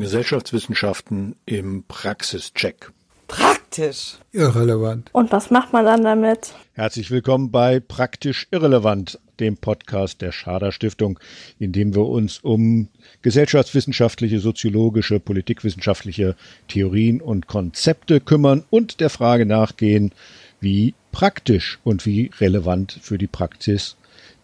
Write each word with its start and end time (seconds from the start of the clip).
Gesellschaftswissenschaften 0.00 1.34
im 1.44 1.82
Praxischeck. 1.88 2.92
Praktisch. 3.26 4.18
Irrelevant. 4.32 5.10
Und 5.12 5.32
was 5.32 5.50
macht 5.50 5.72
man 5.72 5.84
dann 5.84 6.02
damit? 6.02 6.54
Herzlich 6.72 7.10
willkommen 7.10 7.50
bei 7.50 7.80
Praktisch 7.80 8.46
Irrelevant, 8.50 9.18
dem 9.40 9.56
Podcast 9.56 10.22
der 10.22 10.32
Schader 10.32 10.72
Stiftung, 10.72 11.18
in 11.58 11.72
dem 11.72 11.94
wir 11.94 12.06
uns 12.06 12.38
um 12.38 12.88
gesellschaftswissenschaftliche, 13.22 14.40
soziologische, 14.40 15.20
politikwissenschaftliche 15.20 16.36
Theorien 16.68 17.20
und 17.20 17.48
Konzepte 17.48 18.20
kümmern 18.20 18.64
und 18.70 19.00
der 19.00 19.10
Frage 19.10 19.46
nachgehen, 19.46 20.12
wie 20.60 20.94
praktisch 21.12 21.80
und 21.84 22.06
wie 22.06 22.30
relevant 22.40 22.98
für 23.02 23.18
die 23.18 23.26
Praxis 23.26 23.96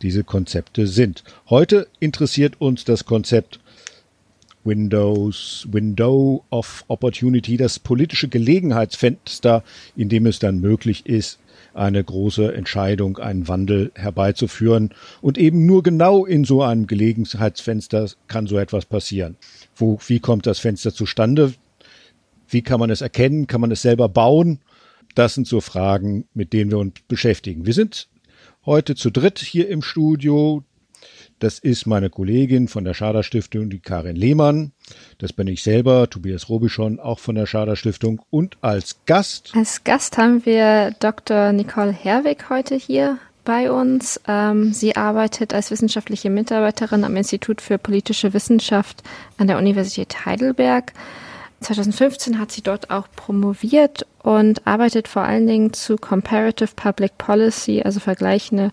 diese 0.03 0.25
Konzepte 0.25 0.87
sind. 0.87 1.25
Heute 1.49 1.87
interessiert 2.01 2.61
uns 2.61 2.85
das 2.85 3.05
Konzept 3.05 3.61
Windows, 4.65 5.67
Window 5.71 6.45
of 6.51 6.85
Opportunity, 6.89 7.57
das 7.57 7.79
politische 7.79 8.29
Gelegenheitsfenster, 8.29 9.63
in 9.97 10.09
dem 10.09 10.27
es 10.27 10.39
dann 10.39 10.61
möglich 10.61 11.07
ist, 11.07 11.39
eine 11.75 12.03
große 12.03 12.55
Entscheidung, 12.55 13.19
einen 13.19 13.49
Wandel 13.49 13.91
herbeizuführen. 13.95 14.91
Und 15.21 15.39
eben 15.39 15.67
nur 15.67 15.83
genau 15.83 16.25
in 16.25 16.45
so 16.45 16.63
einem 16.63 16.87
Gelegenheitsfenster 16.87 18.11
kann 18.29 18.47
so 18.47 18.59
etwas 18.59 18.87
passieren. 18.87 19.37
Wo, 19.77 19.99
wie 20.07 20.21
kommt 20.21 20.47
das 20.47 20.59
Fenster 20.61 20.95
zustande? 20.95 21.55
Wie 22.49 22.63
kann 22.63 22.81
man 22.81 22.91
es 22.91 23.01
erkennen? 23.01 23.47
Kann 23.47 23.61
man 23.61 23.71
es 23.71 23.83
selber 23.83 24.09
bauen? 24.09 24.61
Das 25.15 25.35
sind 25.35 25.47
so 25.47 25.61
Fragen, 25.61 26.27
mit 26.35 26.53
denen 26.53 26.71
wir 26.71 26.79
uns 26.79 26.95
beschäftigen. 27.09 27.67
Wir 27.67 27.75
sind 27.75 28.09
heute 28.67 28.95
zu 28.95 29.11
dritt 29.11 29.39
hier 29.39 29.69
im 29.69 29.83
Studio. 29.83 30.63
Das 31.45 31.59
ist 31.59 31.87
meine 31.87 32.09
Kollegin 32.09 32.69
von 32.69 32.85
der 32.85 32.95
Schader 32.95 33.23
Stiftung, 33.23 33.69
die 33.69 33.81
Karin 33.81 34.17
Lehmann. 34.17 34.73
Das 35.19 35.35
bin 35.35 35.47
ich 35.47 35.63
selber, 35.63 36.09
Tobias 36.09 36.49
Robischon, 36.49 36.99
auch 36.99 37.19
von 37.19 37.35
der 37.35 37.45
Schader 37.45 37.77
Stiftung. 37.77 38.23
Und 38.31 38.57
als 38.63 39.05
Gast. 39.05 39.53
Als 39.55 39.85
Gast 39.85 40.17
haben 40.17 40.47
wir 40.47 40.93
Dr. 41.01 41.53
Nicole 41.53 41.93
Herwig 41.93 42.49
heute 42.49 42.77
hier 42.77 43.19
bei 43.45 43.71
uns. 43.71 44.19
Ähm, 44.27 44.73
sie 44.73 44.97
arbeitet 44.97 45.53
als 45.53 45.71
wissenschaftliche 45.71 46.31
Mitarbeiterin 46.31 47.05
am 47.05 47.15
Institut 47.15 47.61
für 47.61 47.77
politische 47.77 48.33
Wissenschaft 48.33 49.03
an 49.37 49.47
der 49.47 49.59
Universität 49.59 50.25
Heidelberg. 50.25 50.95
2015 51.61 52.39
hat 52.39 52.53
sie 52.53 52.63
dort 52.63 52.89
auch 52.89 53.07
promoviert 53.17 54.07
und 54.23 54.67
arbeitet 54.67 55.09
vor 55.09 55.23
allen 55.25 55.47
Dingen 55.47 55.75
zu 55.75 55.97
Comparative 55.97 56.71
Public 56.75 57.19
Policy, 57.19 57.83
also 57.83 58.01
vergleichende 58.01 58.71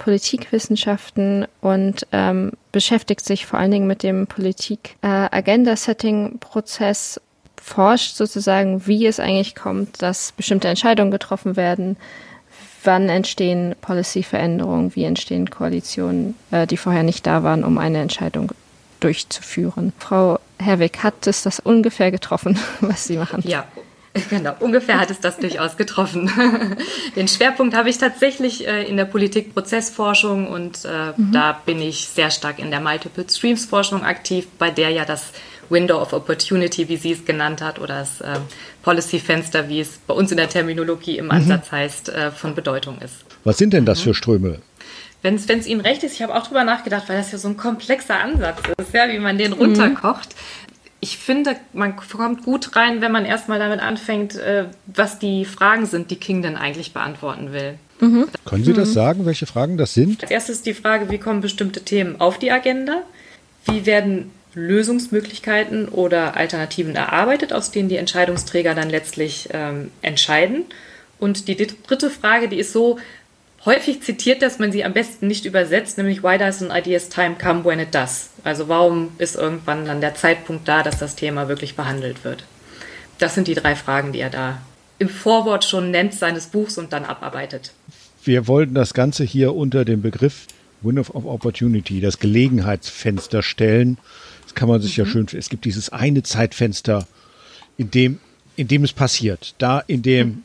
Politikwissenschaften 0.00 1.46
und 1.60 2.06
ähm, 2.10 2.52
beschäftigt 2.72 3.22
sich 3.22 3.44
vor 3.44 3.60
allen 3.60 3.70
Dingen 3.70 3.86
mit 3.86 4.02
dem 4.02 4.26
Politik-Agenda-Setting-Prozess, 4.26 7.18
äh, 7.18 7.20
forscht 7.62 8.16
sozusagen, 8.16 8.86
wie 8.86 9.06
es 9.06 9.20
eigentlich 9.20 9.54
kommt, 9.54 10.00
dass 10.00 10.32
bestimmte 10.32 10.68
Entscheidungen 10.68 11.10
getroffen 11.10 11.56
werden, 11.56 11.98
wann 12.82 13.10
entstehen 13.10 13.74
Policy-Veränderungen, 13.82 14.96
wie 14.96 15.04
entstehen 15.04 15.50
Koalitionen, 15.50 16.34
äh, 16.50 16.66
die 16.66 16.78
vorher 16.78 17.02
nicht 17.02 17.26
da 17.26 17.42
waren, 17.42 17.62
um 17.62 17.76
eine 17.76 18.00
Entscheidung 18.00 18.52
durchzuführen. 19.00 19.92
Frau 19.98 20.38
Herwig, 20.58 21.02
hat 21.02 21.26
es 21.26 21.42
das 21.42 21.60
ungefähr 21.60 22.10
getroffen, 22.10 22.58
was 22.80 23.04
Sie 23.04 23.18
machen? 23.18 23.42
Ja, 23.46 23.66
Genau, 24.30 24.54
ungefähr 24.60 25.00
hat 25.00 25.10
es 25.10 25.20
das 25.20 25.38
durchaus 25.38 25.76
getroffen. 25.76 26.30
Den 27.16 27.28
Schwerpunkt 27.28 27.74
habe 27.74 27.88
ich 27.88 27.98
tatsächlich 27.98 28.66
äh, 28.66 28.84
in 28.84 28.96
der 28.96 29.04
Politikprozessforschung 29.04 30.48
und 30.48 30.84
äh, 30.84 31.12
mhm. 31.16 31.32
da 31.32 31.60
bin 31.64 31.80
ich 31.80 32.08
sehr 32.08 32.30
stark 32.30 32.58
in 32.58 32.70
der 32.70 32.80
Multiple 32.80 33.24
Streams 33.28 33.66
Forschung 33.66 34.02
aktiv, 34.04 34.46
bei 34.58 34.70
der 34.70 34.90
ja 34.90 35.04
das 35.04 35.32
Window 35.68 36.00
of 36.00 36.12
Opportunity, 36.12 36.88
wie 36.88 36.96
sie 36.96 37.12
es 37.12 37.24
genannt 37.24 37.62
hat, 37.62 37.78
oder 37.78 38.00
das 38.00 38.20
äh, 38.20 38.38
Policy 38.82 39.20
Fenster, 39.20 39.68
wie 39.68 39.80
es 39.80 39.98
bei 40.06 40.14
uns 40.14 40.30
in 40.30 40.36
der 40.36 40.48
Terminologie 40.48 41.18
im 41.18 41.26
mhm. 41.26 41.30
Ansatz 41.30 41.70
mhm. 41.70 41.76
heißt, 41.76 42.08
äh, 42.08 42.30
von 42.30 42.54
Bedeutung 42.54 42.98
ist. 43.00 43.24
Was 43.44 43.58
sind 43.58 43.72
denn 43.72 43.86
das 43.86 44.00
mhm. 44.00 44.04
für 44.04 44.14
Ströme? 44.14 44.58
Wenn 45.22 45.34
es 45.34 45.66
Ihnen 45.66 45.82
recht 45.82 46.02
ist, 46.02 46.14
ich 46.14 46.22
habe 46.22 46.34
auch 46.34 46.46
drüber 46.46 46.64
nachgedacht, 46.64 47.08
weil 47.08 47.18
das 47.18 47.30
ja 47.30 47.36
so 47.36 47.48
ein 47.48 47.56
komplexer 47.58 48.18
Ansatz 48.18 48.58
ist, 48.78 48.94
ja, 48.94 49.06
wie 49.10 49.18
man 49.18 49.36
den 49.36 49.52
runterkocht 49.52 50.34
ich 51.00 51.16
finde, 51.16 51.56
man 51.72 51.96
kommt 51.96 52.44
gut 52.44 52.76
rein, 52.76 53.00
wenn 53.00 53.10
man 53.10 53.24
erstmal 53.24 53.58
damit 53.58 53.80
anfängt, 53.80 54.36
äh, 54.36 54.66
was 54.86 55.18
die 55.18 55.44
Fragen 55.44 55.86
sind, 55.86 56.10
die 56.10 56.16
King 56.16 56.42
denn 56.42 56.56
eigentlich 56.56 56.92
beantworten 56.92 57.52
will. 57.52 57.78
Mhm. 58.00 58.28
Können 58.44 58.64
Sie 58.64 58.72
das 58.72 58.90
mhm. 58.90 58.94
sagen, 58.94 59.26
welche 59.26 59.46
Fragen 59.46 59.76
das 59.76 59.94
sind? 59.94 60.22
Als 60.22 60.30
erstes 60.30 60.62
die 60.62 60.74
Frage, 60.74 61.10
wie 61.10 61.18
kommen 61.18 61.40
bestimmte 61.40 61.82
Themen 61.82 62.20
auf 62.20 62.38
die 62.38 62.50
Agenda? 62.50 63.02
Wie 63.64 63.86
werden 63.86 64.30
Lösungsmöglichkeiten 64.54 65.88
oder 65.88 66.36
Alternativen 66.36 66.96
erarbeitet, 66.96 67.52
aus 67.52 67.70
denen 67.70 67.88
die 67.88 67.96
Entscheidungsträger 67.96 68.74
dann 68.74 68.90
letztlich 68.90 69.48
ähm, 69.52 69.90
entscheiden? 70.02 70.64
Und 71.18 71.48
die 71.48 71.56
dritte 71.56 72.10
Frage, 72.10 72.48
die 72.48 72.58
ist 72.58 72.72
so, 72.72 72.98
häufig 73.64 74.02
zitiert, 74.02 74.42
dass 74.42 74.58
man 74.58 74.72
sie 74.72 74.84
am 74.84 74.92
besten 74.92 75.26
nicht 75.26 75.44
übersetzt, 75.44 75.98
nämlich 75.98 76.22
Why 76.22 76.38
does 76.38 76.62
an 76.62 76.70
idea's 76.70 77.08
time 77.08 77.36
come 77.40 77.64
when 77.64 77.78
it 77.78 77.94
does? 77.94 78.30
Also 78.44 78.68
warum 78.68 79.10
ist 79.18 79.36
irgendwann 79.36 79.84
dann 79.84 80.00
der 80.00 80.14
Zeitpunkt 80.14 80.66
da, 80.66 80.82
dass 80.82 80.98
das 80.98 81.16
Thema 81.16 81.48
wirklich 81.48 81.76
behandelt 81.76 82.24
wird? 82.24 82.44
Das 83.18 83.34
sind 83.34 83.48
die 83.48 83.54
drei 83.54 83.76
Fragen, 83.76 84.12
die 84.12 84.20
er 84.20 84.30
da 84.30 84.60
im 84.98 85.08
Vorwort 85.08 85.64
schon 85.64 85.90
nennt 85.90 86.14
seines 86.14 86.46
Buchs 86.46 86.78
und 86.78 86.92
dann 86.92 87.04
abarbeitet. 87.04 87.72
Wir 88.22 88.46
wollten 88.46 88.74
das 88.74 88.92
Ganze 88.92 89.24
hier 89.24 89.54
unter 89.54 89.84
dem 89.84 90.02
Begriff 90.02 90.46
Window 90.82 91.02
of 91.02 91.24
Opportunity, 91.24 92.00
das 92.00 92.18
Gelegenheitsfenster 92.18 93.42
stellen. 93.42 93.98
Das 94.42 94.54
kann 94.54 94.68
man 94.68 94.80
sich 94.80 94.96
mhm. 94.96 95.04
ja 95.04 95.10
schön, 95.10 95.26
es 95.36 95.48
gibt 95.48 95.64
dieses 95.64 95.90
eine 95.90 96.22
Zeitfenster, 96.22 97.06
in 97.76 97.90
dem, 97.90 98.18
in 98.56 98.68
dem 98.68 98.84
es 98.84 98.92
passiert. 98.92 99.54
Da, 99.58 99.80
in 99.80 100.02
dem 100.02 100.28
mhm 100.28 100.42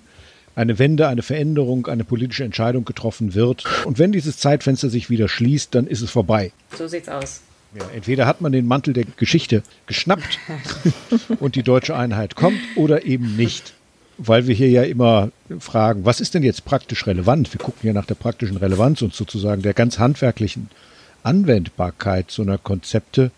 eine 0.55 0.79
Wende, 0.79 1.07
eine 1.07 1.21
Veränderung, 1.21 1.87
eine 1.87 2.03
politische 2.03 2.43
Entscheidung 2.43 2.85
getroffen 2.85 3.33
wird. 3.33 3.65
Und 3.85 3.99
wenn 3.99 4.11
dieses 4.11 4.37
Zeitfenster 4.37 4.89
sich 4.89 5.09
wieder 5.09 5.27
schließt, 5.27 5.75
dann 5.75 5.87
ist 5.87 6.01
es 6.01 6.11
vorbei. 6.11 6.51
So 6.77 6.87
sieht's 6.87 7.09
aus. 7.09 7.41
Ja, 7.77 7.83
entweder 7.93 8.25
hat 8.25 8.39
man 8.39 8.53
den 8.53 8.67
Mantel 8.67 8.93
der 8.93 9.03
Geschichte 9.17 9.61
geschnappt 9.85 10.39
und 11.39 11.55
die 11.55 11.63
deutsche 11.63 11.95
Einheit 11.95 12.35
kommt 12.35 12.59
oder 12.75 13.05
eben 13.05 13.35
nicht. 13.35 13.73
Weil 14.17 14.47
wir 14.47 14.55
hier 14.55 14.69
ja 14.69 14.83
immer 14.83 15.31
fragen, 15.59 16.05
was 16.05 16.21
ist 16.21 16.33
denn 16.35 16.43
jetzt 16.43 16.63
praktisch 16.63 17.05
relevant? 17.05 17.53
Wir 17.53 17.59
gucken 17.59 17.85
ja 17.85 17.91
nach 17.91 18.05
der 18.05 18.15
praktischen 18.15 18.55
Relevanz 18.55 19.01
und 19.01 19.13
sozusagen 19.13 19.61
der 19.61 19.73
ganz 19.73 19.99
handwerklichen 19.99 20.69
Anwendbarkeit 21.23 22.31
so 22.31 22.43
einer 22.43 22.57
Konzepte. 22.57 23.31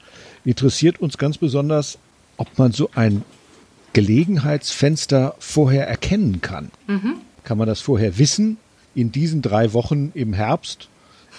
Interessiert 0.45 0.99
uns 0.99 1.17
ganz 1.17 1.39
besonders, 1.39 1.97
ob 2.37 2.59
man 2.59 2.73
so 2.73 2.91
ein 2.93 3.23
Gelegenheitsfenster 3.97 5.33
vorher 5.39 5.87
erkennen 5.87 6.39
kann. 6.39 6.69
Mhm. 6.85 7.15
Kann 7.43 7.57
man 7.57 7.67
das 7.67 7.81
vorher 7.81 8.19
wissen? 8.19 8.57
In 8.93 9.11
diesen 9.11 9.41
drei 9.41 9.73
Wochen 9.73 10.11
im 10.13 10.33
Herbst 10.33 10.87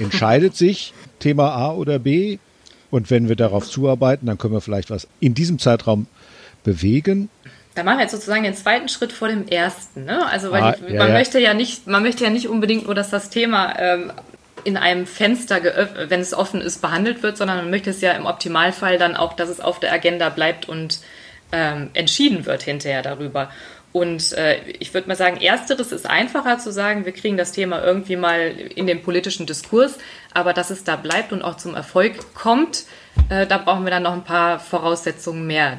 entscheidet 0.00 0.56
sich 0.64 0.92
Thema 1.20 1.54
A 1.54 1.70
oder 1.70 2.00
B. 2.00 2.38
Und 2.90 3.12
wenn 3.12 3.28
wir 3.28 3.36
darauf 3.36 3.70
zuarbeiten, 3.70 4.26
dann 4.26 4.38
können 4.38 4.54
wir 4.54 4.60
vielleicht 4.60 4.90
was 4.90 5.06
in 5.20 5.34
diesem 5.34 5.60
Zeitraum 5.60 6.08
bewegen. 6.64 7.30
Da 7.76 7.84
machen 7.84 7.98
wir 7.98 8.02
jetzt 8.02 8.10
sozusagen 8.10 8.42
den 8.42 8.56
zweiten 8.56 8.88
Schritt 8.88 9.12
vor 9.12 9.28
dem 9.28 9.46
ersten. 9.46 10.04
Ne? 10.04 10.26
Also 10.26 10.50
weil 10.50 10.62
ah, 10.64 10.72
die, 10.72 10.94
ja, 10.94 10.98
man 10.98 11.10
ja. 11.10 11.14
möchte 11.14 11.38
ja 11.38 11.54
nicht, 11.54 11.86
man 11.86 12.02
möchte 12.02 12.24
ja 12.24 12.30
nicht 12.30 12.48
unbedingt 12.48 12.86
nur, 12.86 12.96
dass 12.96 13.10
das 13.10 13.30
Thema 13.30 13.78
ähm, 13.78 14.10
in 14.64 14.76
einem 14.76 15.06
Fenster, 15.06 15.60
wenn 16.08 16.18
es 16.18 16.34
offen 16.34 16.60
ist, 16.60 16.82
behandelt 16.82 17.22
wird, 17.22 17.36
sondern 17.36 17.58
man 17.58 17.70
möchte 17.70 17.90
es 17.90 18.00
ja 18.00 18.14
im 18.14 18.26
Optimalfall 18.26 18.98
dann 18.98 19.14
auch, 19.14 19.34
dass 19.34 19.48
es 19.48 19.60
auf 19.60 19.78
der 19.78 19.92
Agenda 19.92 20.28
bleibt 20.28 20.68
und 20.68 20.98
ähm, 21.52 21.90
entschieden 21.94 22.46
wird 22.46 22.62
hinterher 22.62 23.02
darüber. 23.02 23.50
Und 23.92 24.32
äh, 24.34 24.60
ich 24.78 24.92
würde 24.92 25.08
mal 25.08 25.16
sagen, 25.16 25.40
ersteres 25.40 25.92
ist 25.92 26.08
einfacher 26.08 26.58
zu 26.58 26.72
sagen, 26.72 27.04
wir 27.04 27.12
kriegen 27.12 27.36
das 27.36 27.52
Thema 27.52 27.82
irgendwie 27.82 28.16
mal 28.16 28.48
in 28.74 28.86
den 28.86 29.02
politischen 29.02 29.46
Diskurs, 29.46 29.98
aber 30.34 30.52
dass 30.52 30.70
es 30.70 30.84
da 30.84 30.96
bleibt 30.96 31.32
und 31.32 31.42
auch 31.42 31.56
zum 31.56 31.74
Erfolg 31.74 32.34
kommt, 32.34 32.84
äh, 33.30 33.46
da 33.46 33.58
brauchen 33.58 33.84
wir 33.84 33.90
dann 33.90 34.02
noch 34.02 34.12
ein 34.12 34.24
paar 34.24 34.60
Voraussetzungen 34.60 35.46
mehr. 35.46 35.78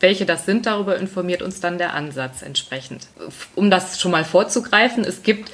Welche 0.00 0.26
das 0.26 0.44
sind, 0.44 0.66
darüber 0.66 0.98
informiert 0.98 1.40
uns 1.40 1.60
dann 1.60 1.78
der 1.78 1.94
Ansatz 1.94 2.42
entsprechend. 2.42 3.06
Um 3.54 3.70
das 3.70 3.98
schon 3.98 4.10
mal 4.10 4.24
vorzugreifen, 4.24 5.04
es 5.04 5.22
gibt 5.22 5.50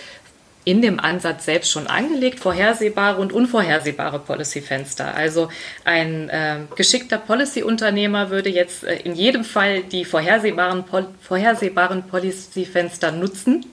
in 0.65 0.81
dem 0.81 1.01
Ansatz 1.01 1.45
selbst 1.45 1.71
schon 1.71 1.89
angelegt, 1.89 2.39
vorhersehbare 2.39 3.21
und 3.21 3.33
unvorhersehbare 3.33 4.21
Policy-Fenster. 4.21 5.15
Also 5.15 5.49
ein 5.85 6.29
äh, 6.29 6.59
geschickter 6.77 7.19
Policy-Unternehmer 7.19 8.31
würde 8.31 8.49
jetzt 8.49 8.85
äh, 8.85 8.97
in 8.97 9.15
jedem 9.15 9.45
Fall 9.45 9.83
die 9.83 10.05
vorhersehbaren, 10.05 10.85
Pol 10.85 11.09
vorhersehbaren 11.21 12.05
Policy-Fenster 12.05 13.11
nutzen. 13.11 13.67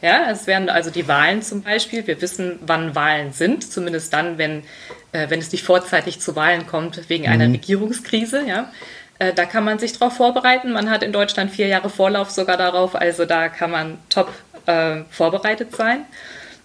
Ja, 0.00 0.30
es 0.30 0.46
wären 0.46 0.68
also 0.68 0.90
die 0.90 1.08
Wahlen 1.08 1.42
zum 1.42 1.62
Beispiel. 1.62 2.06
Wir 2.06 2.20
wissen, 2.20 2.60
wann 2.60 2.94
Wahlen 2.94 3.32
sind, 3.32 3.70
zumindest 3.70 4.12
dann, 4.12 4.38
wenn, 4.38 4.62
äh, 5.10 5.28
wenn 5.28 5.40
es 5.40 5.50
nicht 5.50 5.64
vorzeitig 5.64 6.20
zu 6.20 6.36
Wahlen 6.36 6.66
kommt 6.66 7.08
wegen 7.08 7.24
mhm. 7.24 7.30
einer 7.30 7.52
Regierungskrise. 7.52 8.46
Ja. 8.46 8.70
Äh, 9.18 9.32
da 9.32 9.46
kann 9.46 9.64
man 9.64 9.80
sich 9.80 9.94
darauf 9.98 10.16
vorbereiten. 10.16 10.72
Man 10.72 10.90
hat 10.90 11.02
in 11.02 11.12
Deutschland 11.12 11.50
vier 11.50 11.66
Jahre 11.66 11.90
Vorlauf 11.90 12.30
sogar 12.30 12.56
darauf, 12.56 12.94
also 12.94 13.24
da 13.24 13.48
kann 13.48 13.70
man 13.72 13.98
top 14.08 14.30
äh, 14.66 15.02
vorbereitet 15.10 15.74
sein. 15.74 16.04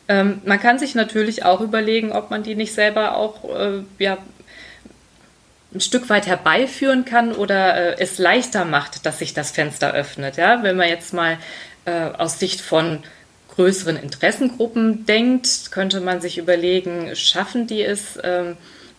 Ähm, 0.07 0.42
man 0.45 0.59
kann 0.59 0.80
sich 0.80 0.95
natürlich 0.95 1.45
auch 1.45 1.62
überlegen, 1.62 2.12
ob 2.12 2.31
man 2.31 2.44
die 2.44 2.56
nicht 2.56 2.74
selber 2.74 3.15
auch 3.15 3.44
äh, 3.45 3.83
ja, 4.00 4.18
ein 5.74 5.81
Stück 5.81 6.09
weit 6.09 6.27
herbeiführen 6.27 7.06
kann 7.06 7.31
oder 7.31 7.75
äh, 7.75 8.01
es 8.01 8.18
leichter 8.18 8.65
macht, 8.65 9.06
dass 9.06 9.19
sich 9.19 9.33
das 9.33 9.51
Fenster 9.51 9.94
öffnet. 9.94 10.38
Ja? 10.38 10.63
Wenn 10.63 10.75
man 10.75 10.89
jetzt 10.89 11.13
mal 11.13 11.38
äh, 11.86 12.09
aus 12.18 12.39
Sicht 12.39 12.62
von 12.62 13.03
größeren 13.56 13.98
Interessengruppen 13.98 15.06
denkt, 15.06 15.71
könnte 15.71 16.01
man 16.01 16.21
sich 16.21 16.38
überlegen, 16.38 17.15
schaffen 17.15 17.68
die 17.68 17.83
es, 17.83 18.18
äh, 18.18 18.56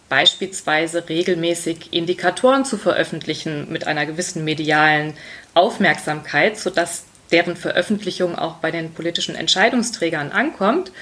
beispielsweise 0.09 1.09
regelmäßig 1.09 1.93
Indikatoren 1.93 2.67
zu 2.67 2.77
veröffentlichen 2.77 3.73
mit 3.73 3.87
einer 3.87 4.05
gewissen 4.05 4.45
medialen 4.45 5.15
Aufmerksamkeit, 5.55 6.59
sodass 6.59 7.05
deren 7.33 7.57
Veröffentlichung 7.57 8.37
auch 8.37 8.57
bei 8.57 8.71
den 8.71 8.93
politischen 8.93 9.35
Entscheidungsträgern 9.35 10.31
ankommt 10.31 10.93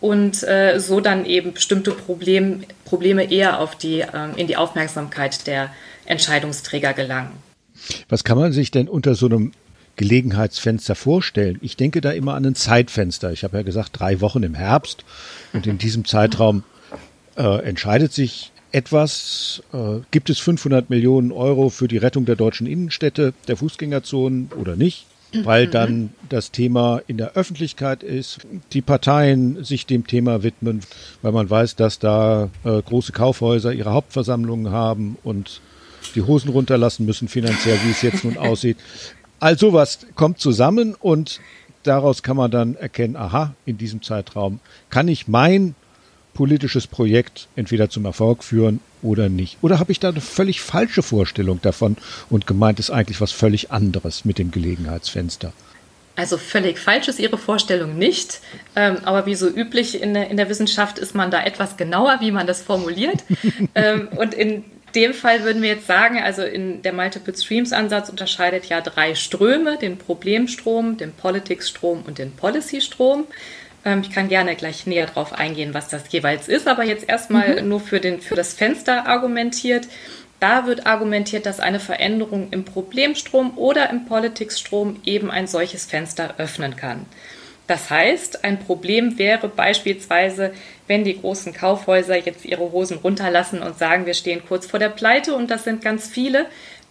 und 0.00 0.42
äh, 0.42 0.78
so 0.80 1.00
dann 1.00 1.24
eben 1.24 1.54
bestimmte 1.54 1.92
Problem, 1.92 2.64
Probleme 2.84 3.30
eher 3.30 3.60
auf 3.60 3.76
die, 3.76 4.00
ähm, 4.00 4.32
in 4.36 4.46
die 4.46 4.56
Aufmerksamkeit 4.56 5.46
der 5.46 5.70
Entscheidungsträger 6.04 6.92
gelangen. 6.92 7.32
Was 8.08 8.24
kann 8.24 8.38
man 8.38 8.52
sich 8.52 8.70
denn 8.70 8.88
unter 8.88 9.14
so 9.14 9.26
einem 9.26 9.52
Gelegenheitsfenster 9.96 10.94
vorstellen? 10.94 11.58
Ich 11.62 11.76
denke 11.76 12.00
da 12.00 12.10
immer 12.10 12.34
an 12.34 12.44
ein 12.44 12.54
Zeitfenster. 12.54 13.32
Ich 13.32 13.44
habe 13.44 13.56
ja 13.56 13.62
gesagt, 13.62 13.98
drei 13.98 14.20
Wochen 14.20 14.42
im 14.42 14.54
Herbst 14.54 15.04
und 15.52 15.66
in 15.66 15.78
diesem 15.78 16.04
Zeitraum 16.04 16.64
äh, 17.36 17.62
entscheidet 17.64 18.12
sich 18.12 18.52
etwas. 18.72 19.62
Äh, 19.72 20.00
gibt 20.10 20.30
es 20.30 20.38
500 20.38 20.90
Millionen 20.90 21.32
Euro 21.32 21.68
für 21.68 21.88
die 21.88 21.98
Rettung 21.98 22.24
der 22.24 22.36
deutschen 22.36 22.66
Innenstädte, 22.66 23.32
der 23.48 23.56
Fußgängerzonen 23.56 24.50
oder 24.58 24.76
nicht? 24.76 25.06
Weil 25.42 25.66
dann 25.66 26.10
das 26.28 26.50
Thema 26.50 27.00
in 27.06 27.16
der 27.16 27.32
Öffentlichkeit 27.32 28.02
ist, 28.02 28.38
die 28.72 28.82
Parteien 28.82 29.64
sich 29.64 29.86
dem 29.86 30.06
Thema 30.06 30.42
widmen, 30.42 30.80
weil 31.22 31.32
man 31.32 31.48
weiß, 31.48 31.76
dass 31.76 31.98
da 31.98 32.50
äh, 32.64 32.80
große 32.82 33.12
Kaufhäuser 33.12 33.72
ihre 33.72 33.92
Hauptversammlungen 33.92 34.70
haben 34.70 35.16
und 35.24 35.60
die 36.14 36.22
Hosen 36.22 36.50
runterlassen 36.50 37.06
müssen 37.06 37.28
finanziell, 37.28 37.78
wie 37.84 37.90
es 37.90 38.02
jetzt 38.02 38.24
nun 38.24 38.36
aussieht. 38.36 38.76
All 39.40 39.58
sowas 39.58 40.06
kommt 40.14 40.38
zusammen 40.38 40.94
und 40.94 41.40
daraus 41.82 42.22
kann 42.22 42.36
man 42.36 42.50
dann 42.50 42.76
erkennen, 42.76 43.16
aha, 43.16 43.54
in 43.66 43.78
diesem 43.78 44.02
Zeitraum 44.02 44.60
kann 44.90 45.08
ich 45.08 45.28
mein 45.28 45.74
politisches 46.34 46.86
Projekt 46.86 47.48
entweder 47.56 47.88
zum 47.88 48.04
Erfolg 48.04 48.44
führen 48.44 48.80
oder 49.02 49.28
nicht. 49.28 49.58
Oder 49.62 49.78
habe 49.78 49.92
ich 49.92 50.00
da 50.00 50.10
eine 50.10 50.20
völlig 50.20 50.60
falsche 50.60 51.02
Vorstellung 51.02 51.62
davon 51.62 51.96
und 52.28 52.46
gemeint 52.46 52.78
ist 52.80 52.90
eigentlich 52.90 53.20
was 53.20 53.32
völlig 53.32 53.70
anderes 53.70 54.24
mit 54.24 54.38
dem 54.38 54.50
Gelegenheitsfenster? 54.50 55.52
Also 56.16 56.38
völlig 56.38 56.78
falsch 56.78 57.08
ist 57.08 57.18
Ihre 57.18 57.38
Vorstellung 57.38 57.98
nicht. 57.98 58.40
Ähm, 58.76 58.98
aber 59.04 59.26
wie 59.26 59.34
so 59.34 59.48
üblich 59.48 60.00
in 60.00 60.14
der, 60.14 60.30
in 60.30 60.36
der 60.36 60.48
Wissenschaft 60.48 60.98
ist 60.98 61.14
man 61.14 61.30
da 61.30 61.42
etwas 61.42 61.76
genauer, 61.76 62.18
wie 62.20 62.30
man 62.30 62.46
das 62.46 62.62
formuliert. 62.62 63.24
ähm, 63.74 64.08
und 64.16 64.34
in 64.34 64.64
dem 64.94 65.12
Fall 65.12 65.42
würden 65.42 65.60
wir 65.60 65.70
jetzt 65.70 65.88
sagen, 65.88 66.20
also 66.22 66.42
in 66.42 66.82
der 66.82 66.92
Multiple 66.92 67.36
Streams 67.36 67.72
Ansatz 67.72 68.08
unterscheidet 68.08 68.66
ja 68.66 68.80
drei 68.80 69.16
Ströme, 69.16 69.76
den 69.76 69.98
Problemstrom, 69.98 70.96
den 70.96 71.12
Politics 71.12 71.68
Strom 71.68 72.02
und 72.06 72.18
den 72.18 72.32
Policy 72.32 72.80
Strom. 72.80 73.20
Ähm, 73.20 73.26
ich 74.02 74.10
kann 74.10 74.28
gerne 74.28 74.56
gleich 74.56 74.86
näher 74.86 75.06
darauf 75.06 75.32
eingehen, 75.32 75.74
was 75.74 75.88
das 75.88 76.04
jeweils 76.10 76.48
ist, 76.48 76.66
aber 76.66 76.84
jetzt 76.84 77.08
erstmal 77.08 77.62
mhm. 77.62 77.68
nur 77.68 77.80
für, 77.80 78.00
den, 78.00 78.20
für 78.20 78.34
das 78.34 78.54
Fenster 78.54 79.06
argumentiert. 79.06 79.86
Da 80.40 80.66
wird 80.66 80.86
argumentiert, 80.86 81.46
dass 81.46 81.60
eine 81.60 81.80
Veränderung 81.80 82.48
im 82.50 82.64
Problemstrom 82.64 83.56
oder 83.56 83.90
im 83.90 84.06
Politics-Strom 84.06 85.00
eben 85.04 85.30
ein 85.30 85.46
solches 85.46 85.84
Fenster 85.84 86.34
öffnen 86.38 86.76
kann. 86.76 87.06
Das 87.66 87.88
heißt, 87.88 88.44
ein 88.44 88.58
Problem 88.58 89.18
wäre 89.18 89.48
beispielsweise, 89.48 90.52
wenn 90.86 91.04
die 91.04 91.18
großen 91.18 91.54
Kaufhäuser 91.54 92.16
jetzt 92.16 92.44
ihre 92.44 92.72
Hosen 92.72 92.98
runterlassen 92.98 93.62
und 93.62 93.78
sagen, 93.78 94.04
wir 94.04 94.12
stehen 94.12 94.42
kurz 94.46 94.66
vor 94.66 94.78
der 94.78 94.90
Pleite 94.90 95.34
und 95.34 95.50
das 95.50 95.64
sind 95.64 95.82
ganz 95.82 96.06
viele, 96.06 96.46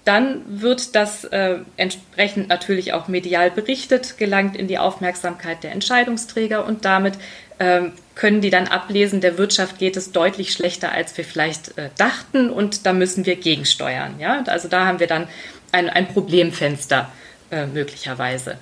dann 0.06 0.42
wird 0.48 0.96
das 0.96 1.24
äh, 1.24 1.60
entsprechend 1.78 2.50
natürlich 2.50 2.94
auch 2.94 3.08
medial 3.08 3.52
berichtet, 3.52 4.18
gelangt 4.18 4.56
in 4.58 4.68
die 4.68 4.78
Aufmerksamkeit 4.78 5.64
der 5.64 5.72
Entscheidungsträger 5.72 6.66
und 6.66 6.84
damit 6.84 7.14
äh, 7.58 7.84
können 8.16 8.42
die 8.42 8.50
dann 8.50 8.68
ablesen, 8.68 9.22
der 9.22 9.38
Wirtschaft 9.38 9.80
geht 9.80 9.96
es 9.96 10.12
deutlich 10.12 10.52
schlechter, 10.52 10.92
als 10.92 11.18
wir 11.18 11.24
vielleicht 11.24 11.78
äh, 11.78 11.90
dachten 11.98 12.50
und 12.50 12.86
da 12.86 12.94
müssen 12.94 13.26
wir 13.26 13.38
gegensteuern. 13.38 14.16
Ja? 14.20 14.44
Also 14.48 14.68
da 14.68 14.86
haben 14.86 15.00
wir 15.00 15.08
dann 15.08 15.28
ein, 15.72 15.90
ein 15.90 16.08
Problemfenster 16.08 17.10
äh, 17.50 17.66
möglicherweise. 17.66 18.58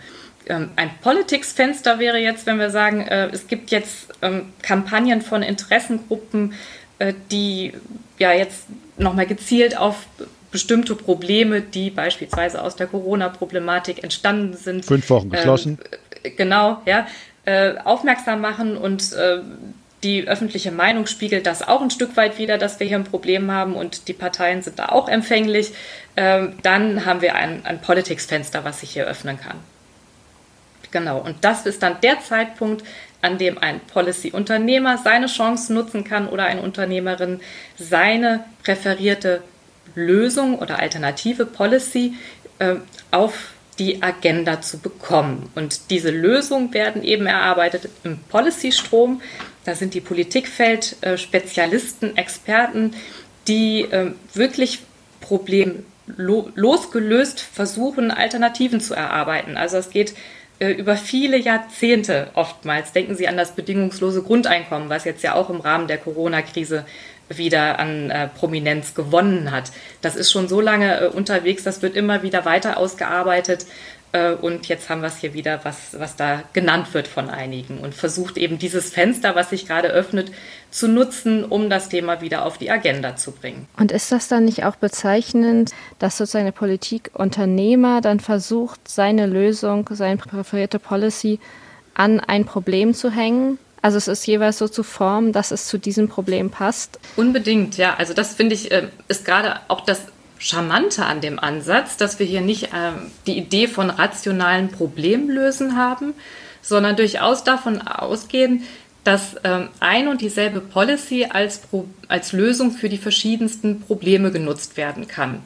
Ähm, 0.47 0.69
ein 0.75 0.91
Politics-Fenster 1.01 1.97
wäre 1.97 2.17
jetzt, 2.17 2.45
wenn 2.45 2.59
wir 2.59 2.69
sagen, 2.69 3.01
äh, 3.01 3.29
es 3.31 3.47
gibt 3.47 3.71
jetzt 3.71 4.09
ähm, 4.21 4.53
Kampagnen 4.61 5.21
von 5.21 5.41
Interessengruppen, 5.41 6.53
äh, 6.99 7.13
die 7.31 7.73
ja 8.19 8.31
jetzt 8.31 8.65
nochmal 8.97 9.25
gezielt 9.25 9.75
auf 9.75 10.05
bestimmte 10.51 10.95
Probleme, 10.95 11.61
die 11.61 11.89
beispielsweise 11.89 12.61
aus 12.61 12.75
der 12.75 12.87
Corona-Problematik 12.87 14.03
entstanden 14.03 14.55
sind. 14.55 14.85
Fünf 14.85 15.09
Wochen 15.09 15.27
ähm, 15.27 15.31
geschlossen. 15.31 15.79
Ähm, 16.23 16.33
genau, 16.37 16.81
ja, 16.85 17.07
äh, 17.45 17.75
aufmerksam 17.83 18.41
machen 18.41 18.77
und 18.77 19.13
äh, 19.13 19.39
die 20.03 20.27
öffentliche 20.27 20.71
Meinung 20.71 21.05
spiegelt 21.05 21.45
das 21.45 21.67
auch 21.67 21.81
ein 21.81 21.91
Stück 21.91 22.17
weit 22.17 22.37
wieder, 22.37 22.57
dass 22.57 22.79
wir 22.79 22.87
hier 22.87 22.97
ein 22.97 23.03
Problem 23.03 23.51
haben 23.51 23.75
und 23.75 24.07
die 24.07 24.13
Parteien 24.13 24.61
sind 24.61 24.79
da 24.79 24.89
auch 24.89 25.07
empfänglich. 25.07 25.73
Ähm, 26.17 26.53
dann 26.63 27.05
haben 27.05 27.21
wir 27.21 27.35
ein, 27.35 27.65
ein 27.65 27.79
Politics-Fenster, 27.79 28.63
was 28.63 28.81
sich 28.81 28.91
hier 28.91 29.05
öffnen 29.05 29.39
kann. 29.39 29.57
Genau, 30.91 31.19
und 31.19 31.37
das 31.41 31.65
ist 31.65 31.83
dann 31.83 32.01
der 32.01 32.19
Zeitpunkt, 32.19 32.83
an 33.21 33.37
dem 33.37 33.57
ein 33.59 33.79
Policy-Unternehmer 33.79 34.97
seine 34.97 35.27
Chance 35.27 35.71
nutzen 35.73 36.03
kann 36.03 36.27
oder 36.27 36.45
eine 36.45 36.61
Unternehmerin 36.61 37.39
seine 37.77 38.43
präferierte 38.63 39.41
Lösung 39.95 40.59
oder 40.59 40.79
alternative 40.79 41.45
Policy 41.45 42.15
äh, 42.59 42.75
auf 43.11 43.53
die 43.79 44.03
Agenda 44.03 44.61
zu 44.61 44.79
bekommen. 44.79 45.49
Und 45.55 45.89
diese 45.89 46.11
Lösungen 46.11 46.73
werden 46.73 47.03
eben 47.03 47.25
erarbeitet 47.25 47.89
im 48.03 48.19
Policy-Strom. 48.29 49.21
Da 49.65 49.75
sind 49.75 49.93
die 49.93 50.01
Politikfeld-Spezialisten, 50.01 52.17
Experten, 52.17 52.93
die 53.47 53.81
äh, 53.81 54.11
wirklich 54.33 54.79
problemlosgelöst 55.21 57.39
versuchen, 57.39 58.11
Alternativen 58.11 58.81
zu 58.81 58.93
erarbeiten. 58.93 59.55
Also 59.57 59.77
es 59.77 59.89
geht 59.89 60.13
äh, 60.59 60.73
über 60.73 60.95
viele 60.95 61.37
Jahrzehnte 61.37 62.29
oftmals. 62.35 62.91
Denken 62.91 63.15
Sie 63.15 63.27
an 63.27 63.37
das 63.37 63.55
bedingungslose 63.55 64.21
Grundeinkommen, 64.21 64.89
was 64.89 65.05
jetzt 65.05 65.23
ja 65.23 65.33
auch 65.33 65.49
im 65.49 65.59
Rahmen 65.59 65.87
der 65.87 65.97
Corona-Krise 65.97 66.85
wieder 67.37 67.79
an 67.79 68.09
äh, 68.09 68.27
Prominenz 68.27 68.93
gewonnen 68.93 69.51
hat. 69.51 69.71
Das 70.01 70.15
ist 70.15 70.31
schon 70.31 70.47
so 70.47 70.61
lange 70.61 71.01
äh, 71.01 71.07
unterwegs, 71.07 71.63
das 71.63 71.81
wird 71.81 71.95
immer 71.95 72.23
wieder 72.23 72.45
weiter 72.45 72.77
ausgearbeitet. 72.77 73.65
Äh, 74.13 74.33
und 74.33 74.67
jetzt 74.67 74.89
haben 74.89 75.01
wir 75.01 75.07
es 75.07 75.17
hier 75.17 75.33
wieder, 75.33 75.61
was, 75.63 75.97
was 75.97 76.15
da 76.15 76.43
genannt 76.53 76.93
wird 76.93 77.07
von 77.07 77.29
einigen 77.29 77.79
und 77.79 77.95
versucht 77.95 78.37
eben 78.37 78.57
dieses 78.57 78.91
Fenster, 78.91 79.35
was 79.35 79.51
sich 79.51 79.67
gerade 79.67 79.89
öffnet, 79.89 80.31
zu 80.69 80.87
nutzen, 80.87 81.43
um 81.43 81.69
das 81.69 81.89
Thema 81.89 82.21
wieder 82.21 82.45
auf 82.45 82.57
die 82.57 82.71
Agenda 82.71 83.15
zu 83.15 83.31
bringen. 83.31 83.67
Und 83.77 83.91
ist 83.91 84.11
das 84.11 84.27
dann 84.27 84.45
nicht 84.45 84.65
auch 84.65 84.75
bezeichnend, 84.75 85.71
dass 85.99 86.17
sozusagen 86.17 86.45
der 86.45 86.51
Politikunternehmer 86.51 88.01
dann 88.01 88.19
versucht, 88.19 88.87
seine 88.87 89.27
Lösung, 89.27 89.89
seine 89.91 90.17
präferierte 90.17 90.79
Policy 90.79 91.39
an 91.93 92.19
ein 92.19 92.45
Problem 92.45 92.93
zu 92.93 93.11
hängen? 93.11 93.57
Also 93.81 93.97
es 93.97 94.07
ist 94.07 94.25
jeweils 94.27 94.57
so 94.57 94.67
zu 94.67 94.83
formen, 94.83 95.31
dass 95.31 95.51
es 95.51 95.67
zu 95.67 95.77
diesem 95.77 96.07
Problem 96.07 96.49
passt. 96.49 96.99
Unbedingt, 97.15 97.77
ja. 97.77 97.95
Also 97.95 98.13
das 98.13 98.33
finde 98.35 98.55
ich 98.55 98.71
äh, 98.71 98.87
ist 99.07 99.25
gerade 99.25 99.59
auch 99.67 99.81
das 99.81 100.01
Charmante 100.37 101.05
an 101.05 101.21
dem 101.21 101.39
Ansatz, 101.39 101.97
dass 101.97 102.19
wir 102.19 102.25
hier 102.25 102.41
nicht 102.41 102.65
äh, 102.65 102.91
die 103.27 103.37
Idee 103.37 103.67
von 103.67 103.89
rationalen 103.89 104.69
Problemlösen 104.69 105.75
haben, 105.75 106.13
sondern 106.61 106.95
durchaus 106.95 107.43
davon 107.43 107.81
ausgehen, 107.81 108.63
dass 109.03 109.35
ähm, 109.43 109.69
ein 109.79 110.07
und 110.07 110.21
dieselbe 110.21 110.61
Policy 110.61 111.25
als, 111.29 111.61
als 112.07 112.33
Lösung 112.33 112.71
für 112.71 112.89
die 112.89 112.97
verschiedensten 112.97 113.81
Probleme 113.81 114.31
genutzt 114.31 114.77
werden 114.77 115.07
kann. 115.07 115.41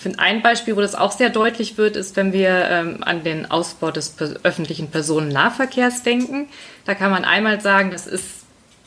Ich 0.00 0.04
finde, 0.04 0.20
ein 0.20 0.40
Beispiel, 0.40 0.76
wo 0.76 0.80
das 0.80 0.94
auch 0.94 1.12
sehr 1.12 1.28
deutlich 1.28 1.76
wird, 1.76 1.94
ist, 1.94 2.16
wenn 2.16 2.32
wir 2.32 2.48
ähm, 2.70 3.04
an 3.04 3.22
den 3.22 3.50
Ausbau 3.50 3.90
des 3.90 4.14
öffentlichen 4.42 4.90
Personennahverkehrs 4.90 6.02
denken. 6.02 6.48
Da 6.86 6.94
kann 6.94 7.10
man 7.10 7.26
einmal 7.26 7.60
sagen, 7.60 7.90
das 7.90 8.06
ist 8.06 8.46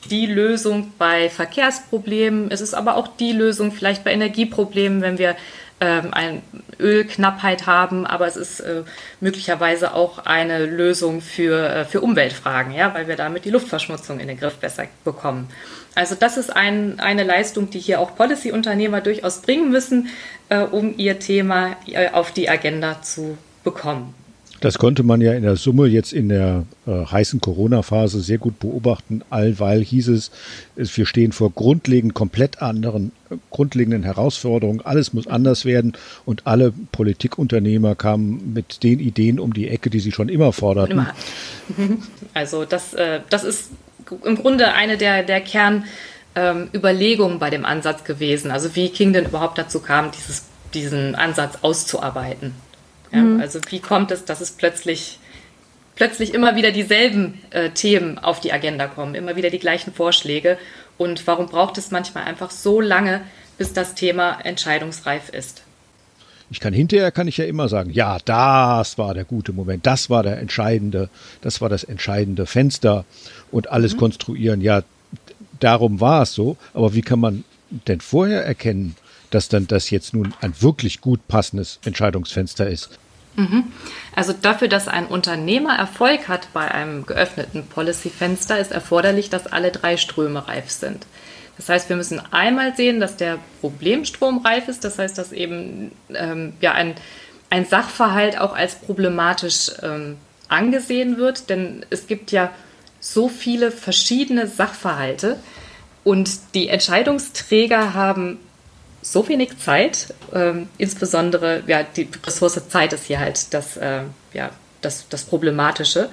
die 0.10 0.26
Lösung 0.26 0.92
bei 0.98 1.30
Verkehrsproblemen. 1.30 2.50
Es 2.50 2.62
ist 2.62 2.74
aber 2.74 2.98
auch 2.98 3.08
die 3.08 3.32
Lösung 3.32 3.72
vielleicht 3.72 4.04
bei 4.04 4.12
Energieproblemen, 4.12 5.04
wenn 5.04 5.20
wir 5.20 5.36
ähm, 5.82 6.16
eine 6.16 6.42
Ölknappheit 6.80 7.68
haben, 7.68 8.08
aber 8.08 8.26
es 8.26 8.36
ist 8.36 8.62
äh, 8.62 8.82
möglicherweise 9.20 9.94
auch 9.94 10.18
eine 10.18 10.66
Lösung 10.66 11.22
für, 11.22 11.70
äh, 11.70 11.86
für 11.86 12.02
Umweltfragen, 12.02 12.74
ja, 12.74 12.92
weil 12.96 13.08
wir 13.08 13.18
damit 13.18 13.46
die 13.46 13.52
Luftverschmutzung 13.52 14.20
in 14.20 14.30
den 14.30 14.40
Griff 14.40 14.56
besser 14.56 14.88
bekommen. 15.04 15.48
Also 15.96 16.16
das 16.16 16.38
ist 16.38 16.56
ein, 16.56 17.00
eine 17.00 17.24
Leistung, 17.24 17.70
die 17.70 17.80
hier 17.80 18.00
auch 18.00 18.16
Policy-Unternehmer 18.16 19.02
durchaus 19.02 19.42
bringen 19.42 19.72
müssen, 19.72 20.08
äh, 20.50 20.60
um 20.60 20.98
ihr 20.98 21.20
Thema 21.20 21.76
äh, 21.88 22.10
auf 22.10 22.32
die 22.32 22.50
Agenda 22.50 23.02
zu 23.02 23.38
bekommen. 23.64 24.14
Das 24.64 24.78
konnte 24.78 25.04
man 25.04 25.20
ja 25.20 25.34
in 25.34 25.44
der 25.44 25.58
Summe 25.58 25.88
jetzt 25.88 26.14
in 26.14 26.30
der 26.30 26.64
äh, 26.88 27.06
heißen 27.06 27.42
Corona-Phase 27.42 28.22
sehr 28.22 28.38
gut 28.38 28.60
beobachten, 28.60 29.22
allweil 29.30 29.84
hieß 29.84 30.08
es, 30.08 30.32
wir 30.78 31.06
stehen 31.06 31.34
vor 31.34 31.52
grundlegend 31.52 32.14
komplett 32.14 32.62
anderen, 32.62 33.12
äh, 33.30 33.36
grundlegenden 33.50 34.04
Herausforderungen, 34.04 34.80
alles 34.80 35.12
muss 35.12 35.28
anders 35.28 35.66
werden 35.66 35.98
und 36.24 36.48
alle 36.48 36.72
Politikunternehmer 36.94 37.96
kamen 37.96 38.54
mit 38.54 38.84
den 38.84 39.02
Ideen 39.02 39.38
um 39.38 39.54
die 39.54 39.68
Ecke, 39.68 39.90
die 39.90 40.00
sie 40.00 40.14
schon 40.14 40.30
immer 40.30 40.54
forderten. 40.54 41.08
Also 42.34 42.66
das, 42.66 42.94
äh, 42.94 43.20
das 43.30 43.44
ist 43.44 43.70
im 44.24 44.36
Grunde 44.36 44.74
eine 44.74 44.98
der, 44.98 45.24
der 45.24 45.42
Kernüberlegungen 45.42 47.34
ähm, 47.34 47.40
bei 47.40 47.50
dem 47.50 47.66
Ansatz 47.66 48.04
gewesen. 48.04 48.52
Also 48.52 48.76
wie 48.76 48.90
King 48.90 49.14
denn 49.14 49.26
überhaupt 49.26 49.58
dazu 49.58 49.80
kam, 49.80 50.12
dieses, 50.12 50.46
diesen 50.74 51.16
Ansatz 51.16 51.60
auszuarbeiten. 51.62 52.54
Ja, 53.12 53.20
mhm. 53.20 53.40
Also 53.40 53.60
wie 53.70 53.80
kommt 53.80 54.12
es, 54.12 54.26
dass 54.26 54.42
es 54.42 54.52
plötzlich 54.52 55.20
plötzlich 55.96 56.34
immer 56.34 56.56
wieder 56.56 56.72
dieselben 56.72 57.40
äh, 57.52 57.70
Themen 57.70 58.18
auf 58.18 58.40
die 58.40 58.52
Agenda 58.52 58.88
kommen, 58.88 59.16
immer 59.16 59.36
wieder 59.36 59.50
die 59.50 59.60
gleichen 59.60 59.94
Vorschläge 59.94 60.58
und 60.98 61.26
warum 61.28 61.48
braucht 61.48 61.78
es 61.78 61.92
manchmal 61.92 62.24
einfach 62.26 62.52
so 62.52 62.82
lange, 62.82 63.22
bis 63.58 63.74
das 63.74 63.96
Thema 63.96 64.40
entscheidungsreif 64.44 65.30
ist? 65.30 65.62
Ich 66.50 66.60
kann 66.60 66.74
hinterher 66.74 67.12
kann 67.12 67.28
ich 67.28 67.38
ja 67.38 67.46
immer 67.46 67.68
sagen, 67.68 67.90
ja, 67.90 68.20
das 68.24 68.98
war 68.98 69.14
der 69.14 69.26
gute 69.26 69.54
Moment, 69.54 69.88
das 69.88 70.10
war 70.10 70.22
der 70.22 70.38
entscheidende, 70.38 71.10
das 71.42 71.62
war 71.62 71.70
das 71.70 71.84
entscheidende 71.84 72.46
Fenster 72.46 73.06
und 73.54 73.72
alles 73.72 73.94
mhm. 73.94 74.00
konstruieren. 74.00 74.62
Ja, 74.62 74.84
darum 75.60 76.02
war 76.02 76.24
es 76.24 76.34
so. 76.34 76.58
Aber 76.74 76.94
wie 76.94 77.02
kann 77.02 77.20
man 77.20 77.44
denn 77.88 78.02
vorher 78.02 78.46
erkennen, 78.46 78.96
dass 79.30 79.48
dann 79.48 79.68
das 79.68 79.90
jetzt 79.90 80.14
nun 80.14 80.34
ein 80.42 80.54
wirklich 80.62 81.02
gut 81.02 81.28
passendes 81.28 81.80
Entscheidungsfenster 81.86 82.68
ist? 82.68 83.00
Mhm. 83.36 83.72
Also 84.16 84.34
dafür, 84.34 84.68
dass 84.68 84.88
ein 84.88 85.08
Unternehmer 85.08 85.76
Erfolg 85.76 86.28
hat 86.28 86.50
bei 86.54 86.70
einem 86.70 87.06
geöffneten 87.06 87.66
Policy-Fenster, 87.66 88.60
ist 88.60 88.72
erforderlich, 88.72 89.30
dass 89.30 89.48
alle 89.48 89.72
drei 89.72 89.98
Ströme 89.98 90.48
reif 90.48 90.70
sind. 90.70 91.06
Das 91.58 91.70
heißt, 91.70 91.90
wir 91.90 91.96
müssen 91.96 92.22
einmal 92.32 92.76
sehen, 92.76 93.00
dass 93.00 93.16
der 93.16 93.40
Problemstrom 93.62 94.40
reif 94.40 94.68
ist. 94.68 94.84
Das 94.84 95.00
heißt, 95.00 95.18
dass 95.18 95.32
eben 95.32 95.92
ähm, 96.14 96.54
ja, 96.62 96.74
ein, 96.74 96.96
ein 97.50 97.66
Sachverhalt 97.66 98.40
auch 98.40 98.56
als 98.56 98.76
problematisch 98.76 99.72
ähm, 99.82 100.18
angesehen 100.48 101.18
wird. 101.18 101.50
Denn 101.50 101.86
es 101.90 102.08
gibt 102.08 102.32
ja 102.32 102.52
so 103.04 103.28
viele 103.28 103.70
verschiedene 103.70 104.48
Sachverhalte 104.48 105.38
und 106.06 106.32
die 106.54 106.70
Entscheidungsträger 106.70 107.94
haben 107.94 108.40
so 109.02 109.28
wenig 109.28 109.58
Zeit, 109.60 110.14
ähm, 110.34 110.70
insbesondere 110.78 111.64
ja, 111.68 111.84
die 111.84 112.08
Ressource 112.26 112.70
Zeit 112.70 112.94
ist 112.94 113.04
hier 113.04 113.20
halt 113.20 113.54
das, 113.54 113.76
äh, 113.76 114.04
ja, 114.32 114.52
das, 114.80 115.10
das 115.10 115.26
Problematische. 115.26 116.10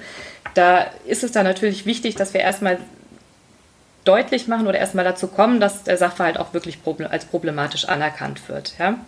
Da 0.53 0.85
ist 1.05 1.23
es 1.23 1.31
dann 1.31 1.45
natürlich 1.45 1.85
wichtig, 1.85 2.15
dass 2.15 2.33
wir 2.33 2.41
erstmal 2.41 2.77
deutlich 4.03 4.49
machen 4.49 4.67
oder 4.67 4.77
erstmal 4.77 5.05
dazu 5.05 5.27
kommen, 5.27 5.61
dass 5.61 5.83
der 5.83 5.97
Sachverhalt 5.97 6.37
auch 6.37 6.53
wirklich 6.53 6.79
als 7.09 7.23
problematisch 7.23 7.85
anerkannt 7.85 8.49
wird. 8.49 8.73
Ja? 8.77 8.99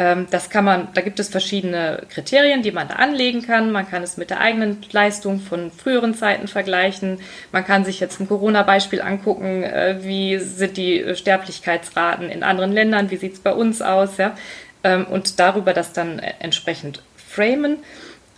Ähm, 0.00 0.26
das 0.30 0.48
kann 0.48 0.64
man, 0.64 0.88
da 0.94 1.02
gibt 1.02 1.20
es 1.20 1.28
verschiedene 1.28 2.02
Kriterien, 2.08 2.62
die 2.62 2.72
man 2.72 2.88
da 2.88 2.94
anlegen 2.94 3.42
kann. 3.42 3.70
Man 3.70 3.88
kann 3.88 4.02
es 4.02 4.16
mit 4.16 4.30
der 4.30 4.40
eigenen 4.40 4.78
Leistung 4.90 5.40
von 5.40 5.70
früheren 5.70 6.14
Zeiten 6.14 6.48
vergleichen. 6.48 7.20
Man 7.52 7.66
kann 7.66 7.84
sich 7.84 8.00
jetzt 8.00 8.18
ein 8.18 8.26
Corona-Beispiel 8.26 9.02
angucken, 9.02 9.62
äh, 9.62 9.98
wie 10.00 10.38
sind 10.38 10.78
die 10.78 11.14
Sterblichkeitsraten 11.14 12.30
in 12.30 12.42
anderen 12.42 12.72
Ländern, 12.72 13.10
wie 13.10 13.18
sieht 13.18 13.34
es 13.34 13.40
bei 13.40 13.52
uns 13.52 13.82
aus, 13.82 14.16
ja? 14.16 14.34
Ähm, 14.82 15.04
und 15.04 15.38
darüber 15.38 15.74
das 15.74 15.92
dann 15.92 16.18
entsprechend 16.18 17.02
framen. 17.16 17.76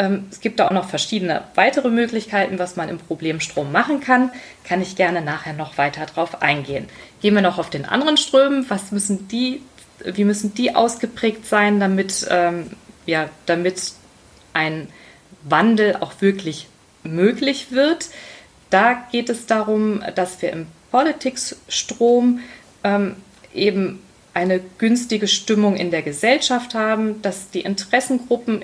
Ähm, 0.00 0.26
es 0.32 0.40
gibt 0.40 0.58
da 0.58 0.66
auch 0.66 0.72
noch 0.72 0.88
verschiedene 0.88 1.42
weitere 1.54 1.90
Möglichkeiten, 1.90 2.58
was 2.58 2.74
man 2.74 2.88
im 2.88 2.98
Problemstrom 2.98 3.70
machen 3.70 4.00
kann. 4.00 4.32
Kann 4.64 4.82
ich 4.82 4.96
gerne 4.96 5.22
nachher 5.22 5.52
noch 5.52 5.78
weiter 5.78 6.06
drauf 6.06 6.42
eingehen. 6.42 6.88
Gehen 7.20 7.34
wir 7.34 7.42
noch 7.42 7.58
auf 7.58 7.70
den 7.70 7.84
anderen 7.84 8.16
Strömen. 8.16 8.68
Was 8.68 8.90
müssen 8.90 9.28
die 9.28 9.60
wie 10.04 10.24
müssen 10.24 10.54
die 10.54 10.74
ausgeprägt 10.74 11.46
sein, 11.46 11.80
damit, 11.80 12.26
ähm, 12.30 12.70
ja, 13.06 13.28
damit 13.46 13.92
ein 14.52 14.88
Wandel 15.42 15.96
auch 15.96 16.20
wirklich 16.20 16.68
möglich 17.02 17.68
wird. 17.70 18.08
Da 18.70 19.06
geht 19.10 19.28
es 19.28 19.46
darum, 19.46 20.02
dass 20.14 20.40
wir 20.40 20.52
im 20.52 20.66
Politikstrom 20.90 22.40
ähm, 22.84 23.16
eben 23.54 24.00
eine 24.34 24.60
günstige 24.78 25.28
Stimmung 25.28 25.76
in 25.76 25.90
der 25.90 26.02
Gesellschaft 26.02 26.74
haben, 26.74 27.20
dass 27.22 27.50
die 27.50 27.60
Interessengruppen 27.60 28.62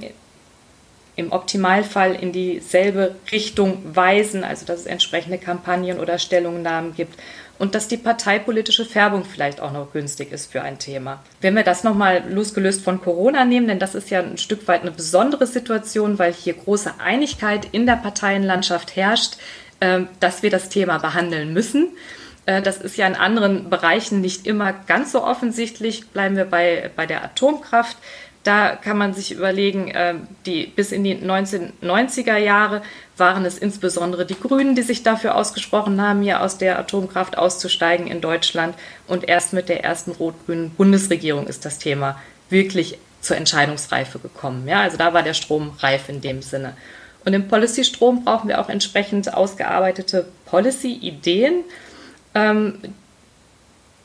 im 1.16 1.32
Optimalfall 1.32 2.14
in 2.14 2.32
dieselbe 2.32 3.16
Richtung 3.32 3.82
weisen, 3.94 4.44
also 4.44 4.64
dass 4.64 4.80
es 4.80 4.86
entsprechende 4.86 5.36
Kampagnen 5.38 5.98
oder 5.98 6.18
Stellungnahmen 6.18 6.94
gibt 6.94 7.18
und 7.58 7.74
dass 7.74 7.88
die 7.88 7.96
parteipolitische 7.96 8.84
Färbung 8.84 9.24
vielleicht 9.24 9.60
auch 9.60 9.72
noch 9.72 9.92
günstig 9.92 10.32
ist 10.32 10.50
für 10.50 10.62
ein 10.62 10.78
Thema. 10.78 11.22
Wenn 11.40 11.56
wir 11.56 11.64
das 11.64 11.84
nochmal 11.84 12.22
losgelöst 12.30 12.82
von 12.82 13.00
Corona 13.00 13.44
nehmen, 13.44 13.68
denn 13.68 13.78
das 13.78 13.94
ist 13.94 14.10
ja 14.10 14.20
ein 14.20 14.38
Stück 14.38 14.68
weit 14.68 14.82
eine 14.82 14.92
besondere 14.92 15.46
Situation, 15.46 16.18
weil 16.18 16.32
hier 16.32 16.54
große 16.54 16.94
Einigkeit 16.98 17.68
in 17.72 17.86
der 17.86 17.96
Parteienlandschaft 17.96 18.96
herrscht, 18.96 19.36
äh, 19.80 20.02
dass 20.20 20.42
wir 20.42 20.50
das 20.50 20.68
Thema 20.68 20.98
behandeln 20.98 21.52
müssen. 21.52 21.88
Äh, 22.46 22.62
das 22.62 22.78
ist 22.78 22.96
ja 22.96 23.06
in 23.06 23.14
anderen 23.14 23.70
Bereichen 23.70 24.20
nicht 24.20 24.46
immer 24.46 24.72
ganz 24.72 25.12
so 25.12 25.22
offensichtlich. 25.22 26.08
Bleiben 26.08 26.36
wir 26.36 26.46
bei, 26.46 26.90
bei 26.96 27.06
der 27.06 27.24
Atomkraft. 27.24 27.96
Da 28.44 28.76
kann 28.76 28.96
man 28.96 29.12
sich 29.12 29.32
überlegen, 29.32 29.88
äh, 29.88 30.14
die, 30.46 30.66
bis 30.66 30.92
in 30.92 31.04
die 31.04 31.16
1990er 31.16 32.36
Jahre 32.36 32.82
waren 33.18 33.44
es 33.44 33.58
insbesondere 33.58 34.26
die 34.26 34.38
Grünen, 34.38 34.74
die 34.74 34.82
sich 34.82 35.02
dafür 35.02 35.34
ausgesprochen 35.34 36.00
haben, 36.00 36.22
hier 36.22 36.42
aus 36.42 36.58
der 36.58 36.78
Atomkraft 36.78 37.36
auszusteigen 37.36 38.06
in 38.06 38.20
Deutschland. 38.20 38.74
Und 39.06 39.28
erst 39.28 39.52
mit 39.52 39.68
der 39.68 39.84
ersten 39.84 40.12
rot-grünen 40.12 40.70
Bundesregierung 40.70 41.46
ist 41.46 41.64
das 41.64 41.78
Thema 41.78 42.20
wirklich 42.50 42.98
zur 43.20 43.36
Entscheidungsreife 43.36 44.18
gekommen. 44.18 44.66
Ja, 44.68 44.82
also 44.82 44.96
da 44.96 45.12
war 45.12 45.22
der 45.22 45.34
Strom 45.34 45.72
reif 45.80 46.08
in 46.08 46.20
dem 46.20 46.42
Sinne. 46.42 46.74
Und 47.24 47.34
im 47.34 47.48
Policy-Strom 47.48 48.24
brauchen 48.24 48.48
wir 48.48 48.60
auch 48.60 48.68
entsprechend 48.68 49.34
ausgearbeitete 49.34 50.26
Policy-Ideen. 50.46 51.64
Ähm, 52.34 52.78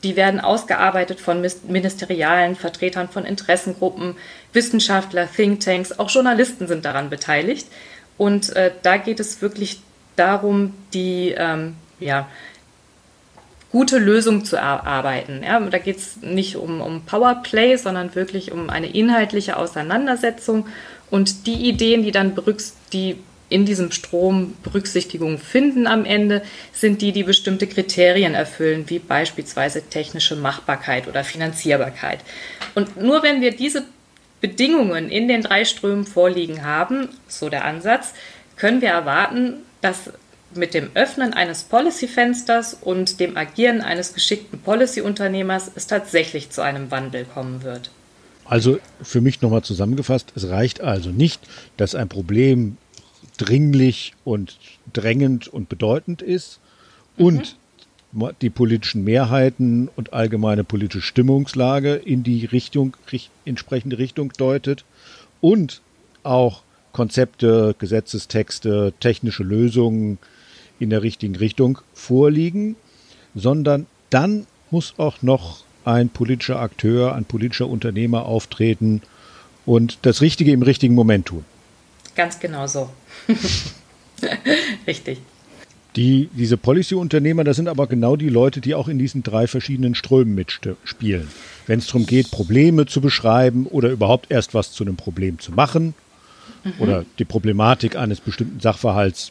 die 0.02 0.16
werden 0.16 0.40
ausgearbeitet 0.40 1.20
von 1.20 1.40
ministerialen 1.40 2.56
Vertretern 2.56 3.08
von 3.08 3.24
Interessengruppen, 3.24 4.16
Wissenschaftler, 4.52 5.26
Thinktanks, 5.26 5.98
auch 5.98 6.10
Journalisten 6.10 6.66
sind 6.68 6.84
daran 6.84 7.08
beteiligt. 7.08 7.66
Und 8.16 8.54
äh, 8.56 8.70
da 8.82 8.96
geht 8.96 9.20
es 9.20 9.42
wirklich 9.42 9.80
darum, 10.16 10.74
die 10.92 11.34
ähm, 11.36 11.74
ja, 11.98 12.28
gute 13.70 13.98
Lösung 13.98 14.44
zu 14.44 14.56
erarbeiten. 14.56 15.42
Ja, 15.42 15.58
da 15.58 15.78
geht 15.78 15.96
es 15.96 16.16
nicht 16.18 16.56
um, 16.56 16.80
um 16.80 17.04
Powerplay, 17.04 17.76
sondern 17.76 18.14
wirklich 18.14 18.52
um 18.52 18.70
eine 18.70 18.86
inhaltliche 18.86 19.56
Auseinandersetzung 19.56 20.66
und 21.10 21.46
die 21.46 21.68
Ideen, 21.68 22.02
die 22.02 22.12
dann 22.12 22.34
die 22.92 23.16
in 23.48 23.66
diesem 23.66 23.92
Strom 23.92 24.54
Berücksichtigung 24.62 25.38
finden 25.38 25.86
am 25.86 26.04
Ende, 26.04 26.42
sind 26.72 27.02
die, 27.02 27.12
die 27.12 27.24
bestimmte 27.24 27.66
Kriterien 27.66 28.34
erfüllen, 28.34 28.84
wie 28.88 28.98
beispielsweise 28.98 29.82
technische 29.82 30.34
Machbarkeit 30.34 31.06
oder 31.08 31.24
Finanzierbarkeit. 31.24 32.20
Und 32.74 33.00
nur 33.00 33.22
wenn 33.22 33.40
wir 33.40 33.54
diese 33.54 33.84
Bedingungen 34.44 35.08
in 35.08 35.26
den 35.26 35.40
drei 35.40 35.64
Strömen 35.64 36.04
vorliegen 36.04 36.66
haben, 36.66 37.08
so 37.28 37.48
der 37.48 37.64
Ansatz, 37.64 38.12
können 38.56 38.82
wir 38.82 38.90
erwarten, 38.90 39.62
dass 39.80 40.12
mit 40.54 40.74
dem 40.74 40.90
Öffnen 40.92 41.32
eines 41.32 41.62
Policy-Fensters 41.62 42.74
und 42.74 43.20
dem 43.20 43.38
Agieren 43.38 43.80
eines 43.80 44.12
geschickten 44.12 44.58
Policy-Unternehmers 44.58 45.70
es 45.74 45.86
tatsächlich 45.86 46.50
zu 46.50 46.60
einem 46.60 46.90
Wandel 46.90 47.24
kommen 47.24 47.62
wird. 47.62 47.90
Also 48.44 48.80
für 49.00 49.22
mich 49.22 49.40
nochmal 49.40 49.62
zusammengefasst, 49.62 50.34
es 50.36 50.50
reicht 50.50 50.82
also 50.82 51.08
nicht, 51.08 51.40
dass 51.78 51.94
ein 51.94 52.10
Problem 52.10 52.76
dringlich 53.38 54.12
und 54.24 54.58
drängend 54.92 55.48
und 55.48 55.70
bedeutend 55.70 56.20
ist 56.20 56.60
und 57.16 57.56
die 58.40 58.50
politischen 58.50 59.04
Mehrheiten 59.04 59.88
und 59.96 60.12
allgemeine 60.12 60.64
politische 60.64 61.02
Stimmungslage 61.02 61.94
in 61.94 62.22
die 62.22 62.44
Richtung, 62.44 62.96
entsprechende 63.44 63.98
Richtung 63.98 64.32
deutet 64.36 64.84
und 65.40 65.82
auch 66.22 66.62
Konzepte, 66.92 67.74
Gesetzestexte, 67.78 68.92
technische 69.00 69.42
Lösungen 69.42 70.18
in 70.78 70.90
der 70.90 71.02
richtigen 71.02 71.36
Richtung 71.36 71.80
vorliegen, 71.92 72.76
sondern 73.34 73.86
dann 74.10 74.46
muss 74.70 74.94
auch 74.96 75.22
noch 75.22 75.64
ein 75.84 76.08
politischer 76.08 76.60
Akteur, 76.60 77.14
ein 77.14 77.24
politischer 77.24 77.68
Unternehmer 77.68 78.26
auftreten 78.26 79.02
und 79.66 79.98
das 80.02 80.20
Richtige 80.20 80.52
im 80.52 80.62
richtigen 80.62 80.94
Moment 80.94 81.26
tun. 81.26 81.44
Ganz 82.14 82.38
genau 82.38 82.66
so. 82.66 82.90
Richtig. 84.86 85.20
Die, 85.96 86.28
diese 86.32 86.56
Policy-Unternehmer, 86.56 87.44
das 87.44 87.56
sind 87.56 87.68
aber 87.68 87.86
genau 87.86 88.16
die 88.16 88.28
Leute, 88.28 88.60
die 88.60 88.74
auch 88.74 88.88
in 88.88 88.98
diesen 88.98 89.22
drei 89.22 89.46
verschiedenen 89.46 89.94
Strömen 89.94 90.34
mitspielen. 90.34 91.28
Wenn 91.66 91.78
es 91.78 91.86
darum 91.86 92.06
geht, 92.06 92.32
Probleme 92.32 92.86
zu 92.86 93.00
beschreiben 93.00 93.66
oder 93.66 93.90
überhaupt 93.90 94.30
erst 94.30 94.54
was 94.54 94.72
zu 94.72 94.84
einem 94.84 94.96
Problem 94.96 95.38
zu 95.38 95.52
machen 95.52 95.94
mhm. 96.64 96.72
oder 96.78 97.04
die 97.20 97.24
Problematik 97.24 97.96
eines 97.96 98.20
bestimmten 98.20 98.58
Sachverhalts 98.58 99.30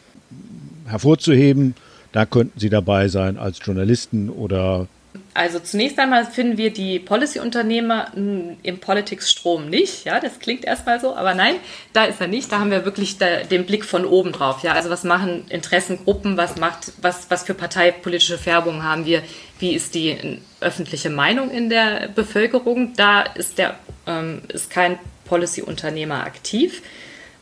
hervorzuheben. 0.86 1.74
Da 2.12 2.24
könnten 2.24 2.58
Sie 2.58 2.70
dabei 2.70 3.08
sein 3.08 3.36
als 3.36 3.58
Journalisten 3.62 4.30
oder 4.30 4.86
also 5.34 5.58
zunächst 5.58 5.98
einmal 5.98 6.24
finden 6.26 6.58
wir 6.58 6.72
die 6.72 7.00
Policy-Unternehmer 7.00 8.12
im 8.14 8.78
Politics-Strom 8.78 9.68
nicht. 9.68 10.04
Ja, 10.04 10.20
das 10.20 10.38
klingt 10.38 10.64
erstmal 10.64 11.00
so, 11.00 11.16
aber 11.16 11.34
nein, 11.34 11.56
da 11.92 12.04
ist 12.04 12.20
er 12.20 12.28
nicht. 12.28 12.52
Da 12.52 12.60
haben 12.60 12.70
wir 12.70 12.84
wirklich 12.84 13.18
den 13.18 13.66
Blick 13.66 13.84
von 13.84 14.04
oben 14.04 14.30
drauf. 14.30 14.62
Ja, 14.62 14.74
also 14.74 14.90
was 14.90 15.02
machen 15.02 15.44
Interessengruppen? 15.48 16.36
Was 16.36 16.56
macht, 16.56 16.92
was, 17.02 17.30
was 17.30 17.42
für 17.42 17.54
parteipolitische 17.54 18.38
Färbungen 18.38 18.84
haben 18.84 19.06
wir? 19.06 19.22
Wie 19.58 19.74
ist 19.74 19.96
die 19.96 20.38
öffentliche 20.60 21.10
Meinung 21.10 21.50
in 21.50 21.68
der 21.68 22.10
Bevölkerung? 22.14 22.92
Da 22.96 23.22
ist 23.22 23.58
der, 23.58 23.74
ähm, 24.06 24.42
ist 24.48 24.70
kein 24.70 25.00
Policy-Unternehmer 25.24 26.22
aktiv. 26.22 26.80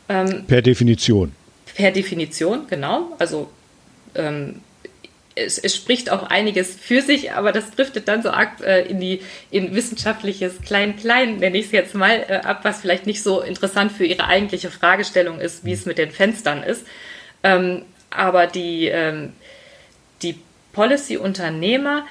Ähm, 0.09 0.45
per 0.47 0.63
Definition. 0.63 1.31
Per 1.75 1.91
Definition, 1.91 2.65
genau. 2.67 3.15
Also 3.19 3.51
ähm, 4.15 4.61
es, 5.35 5.57
es, 5.57 5.75
spricht 5.75 6.11
auch 6.11 6.23
einiges 6.23 6.75
für 6.75 7.01
sich, 7.01 7.31
aber 7.31 7.51
das 7.51 7.71
driftet 7.71 8.07
dann 8.07 8.21
so 8.21 8.29
arg 8.29 8.61
äh, 8.61 8.85
in 8.85 8.99
die 8.99 9.21
in 9.51 9.73
wissenschaftliches 9.73 10.61
Klein-Klein, 10.61 11.37
nenne 11.37 11.57
ich 11.57 11.67
es 11.67 11.71
jetzt 11.71 11.95
mal, 11.95 12.25
äh, 12.27 12.35
ab, 12.43 12.59
was 12.63 12.81
vielleicht 12.81 13.05
nicht 13.05 13.23
so 13.23 13.41
interessant 13.41 13.91
für 13.91 14.05
Ihre 14.05 14.27
eigentliche 14.27 14.69
Fragestellung 14.69 15.39
ist, 15.39 15.65
wie 15.65 15.73
es 15.73 15.85
mit 15.85 15.97
den 15.97 16.11
Fenstern 16.11 16.63
ist. 16.63 16.85
Ähm, 17.43 17.83
aber 18.09 18.47
die, 18.47 18.87
ähm, 18.87 19.33
die 20.21 20.39
Policy-Unternehmer 20.73 22.05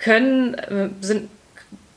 können, 0.00 0.54
äh, 0.54 0.88
sind, 1.00 1.30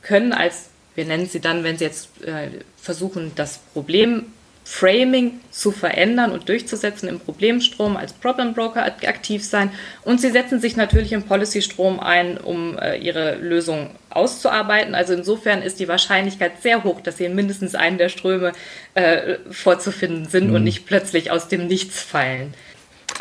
können 0.02 0.32
als, 0.32 0.70
wir 0.94 1.04
nennen 1.04 1.26
sie 1.26 1.40
dann, 1.40 1.64
wenn 1.64 1.78
sie 1.78 1.84
jetzt 1.84 2.22
äh, 2.24 2.48
versuchen, 2.80 3.32
das 3.34 3.58
Problem 3.58 4.26
Framing 4.68 5.38
zu 5.52 5.70
verändern 5.70 6.32
und 6.32 6.48
durchzusetzen 6.48 7.08
im 7.08 7.20
Problemstrom 7.20 7.96
als 7.96 8.12
Problem 8.12 8.52
Broker 8.52 8.84
aktiv 8.84 9.44
sein. 9.44 9.70
Und 10.02 10.20
sie 10.20 10.30
setzen 10.30 10.60
sich 10.60 10.76
natürlich 10.76 11.12
im 11.12 11.22
Policy-Strom 11.22 12.00
ein, 12.00 12.36
um 12.36 12.76
äh, 12.76 12.96
ihre 12.96 13.36
Lösung 13.36 13.90
auszuarbeiten. 14.10 14.96
Also 14.96 15.12
insofern 15.12 15.62
ist 15.62 15.78
die 15.78 15.86
Wahrscheinlichkeit 15.86 16.62
sehr 16.62 16.82
hoch, 16.82 17.00
dass 17.00 17.18
sie 17.18 17.26
in 17.26 17.36
mindestens 17.36 17.76
einen 17.76 17.96
der 17.96 18.08
Ströme 18.08 18.54
äh, 18.94 19.36
vorzufinden 19.52 20.28
sind 20.28 20.48
mhm. 20.48 20.56
und 20.56 20.64
nicht 20.64 20.84
plötzlich 20.84 21.30
aus 21.30 21.46
dem 21.46 21.68
Nichts 21.68 22.02
fallen. 22.02 22.52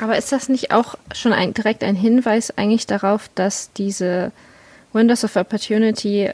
Aber 0.02 0.18
ist 0.18 0.32
das 0.32 0.50
nicht 0.50 0.72
auch 0.72 0.96
schon 1.14 1.32
ein, 1.32 1.54
direkt 1.54 1.84
ein 1.84 1.96
Hinweis 1.96 2.58
eigentlich 2.58 2.88
darauf, 2.88 3.30
dass 3.36 3.72
diese 3.74 4.32
Windows 4.94 5.24
of 5.24 5.36
Opportunity 5.36 6.32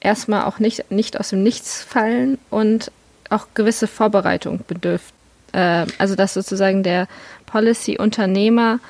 erstmal 0.00 0.44
auch 0.46 0.60
nicht, 0.60 0.90
nicht 0.90 1.20
aus 1.20 1.28
dem 1.28 1.42
Nichts 1.42 1.82
fallen 1.82 2.38
und 2.48 2.90
auch 3.30 3.46
gewisse 3.54 3.86
Vorbereitung 3.86 4.60
bedürft. 4.66 5.14
Äh, 5.52 5.86
also 5.98 6.14
dass 6.14 6.34
sozusagen 6.34 6.82
der 6.82 7.08
Policy-Unternehmer 7.46 8.80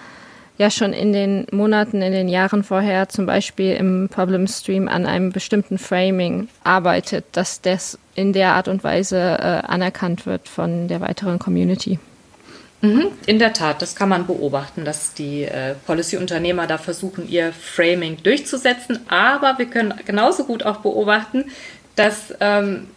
ja 0.58 0.70
schon 0.70 0.92
in 0.92 1.14
den 1.14 1.46
Monaten, 1.52 2.02
in 2.02 2.12
den 2.12 2.28
Jahren 2.28 2.64
vorher 2.64 3.08
zum 3.08 3.24
Beispiel 3.24 3.72
im 3.72 4.10
Problem 4.10 4.46
Stream 4.46 4.88
an 4.88 5.06
einem 5.06 5.32
bestimmten 5.32 5.78
Framing 5.78 6.48
arbeitet, 6.64 7.24
dass 7.32 7.62
das 7.62 7.98
in 8.14 8.34
der 8.34 8.52
Art 8.52 8.68
und 8.68 8.84
Weise 8.84 9.16
äh, 9.16 9.66
anerkannt 9.66 10.26
wird 10.26 10.48
von 10.48 10.86
der 10.86 11.00
weiteren 11.00 11.38
Community. 11.38 11.98
Mhm, 12.82 13.08
in 13.26 13.38
der 13.38 13.54
Tat, 13.54 13.80
das 13.80 13.94
kann 13.94 14.10
man 14.10 14.26
beobachten, 14.26 14.84
dass 14.84 15.14
die 15.14 15.44
äh, 15.44 15.74
Policy-Unternehmer 15.86 16.66
da 16.66 16.76
versuchen, 16.76 17.26
ihr 17.28 17.52
Framing 17.52 18.22
durchzusetzen. 18.22 19.00
Aber 19.08 19.56
wir 19.56 19.66
können 19.66 19.94
genauso 20.04 20.44
gut 20.44 20.62
auch 20.64 20.78
beobachten, 20.78 21.46
dass 21.96 22.34
ähm, 22.40 22.88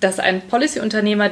dass 0.00 0.18
ein 0.18 0.46
Policy-Unternehmer, 0.48 1.30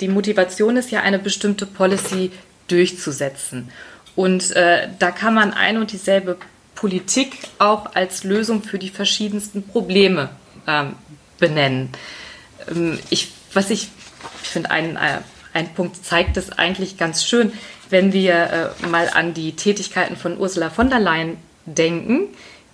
die 0.00 0.08
Motivation 0.08 0.76
ist 0.76 0.90
ja, 0.90 1.00
eine 1.02 1.18
bestimmte 1.18 1.66
Policy 1.66 2.30
durchzusetzen. 2.68 3.70
Und 4.14 4.52
äh, 4.56 4.88
da 4.98 5.10
kann 5.10 5.34
man 5.34 5.52
ein 5.52 5.76
und 5.76 5.92
dieselbe 5.92 6.36
Politik 6.74 7.36
auch 7.58 7.94
als 7.94 8.24
Lösung 8.24 8.62
für 8.62 8.78
die 8.78 8.90
verschiedensten 8.90 9.62
Probleme 9.62 10.30
ähm, 10.66 10.94
benennen. 11.38 11.90
Ähm, 12.70 12.98
ich, 13.10 13.32
was 13.52 13.70
ich, 13.70 13.88
ich 14.42 14.48
finde, 14.48 14.70
ein, 14.70 14.96
äh, 14.96 15.20
ein 15.52 15.74
Punkt 15.74 16.04
zeigt 16.04 16.36
das 16.36 16.50
eigentlich 16.50 16.96
ganz 16.96 17.24
schön, 17.24 17.52
wenn 17.90 18.12
wir 18.12 18.74
äh, 18.82 18.86
mal 18.86 19.08
an 19.12 19.34
die 19.34 19.52
Tätigkeiten 19.52 20.16
von 20.16 20.38
Ursula 20.38 20.70
von 20.70 20.90
der 20.90 21.00
Leyen 21.00 21.36
denken, 21.66 22.28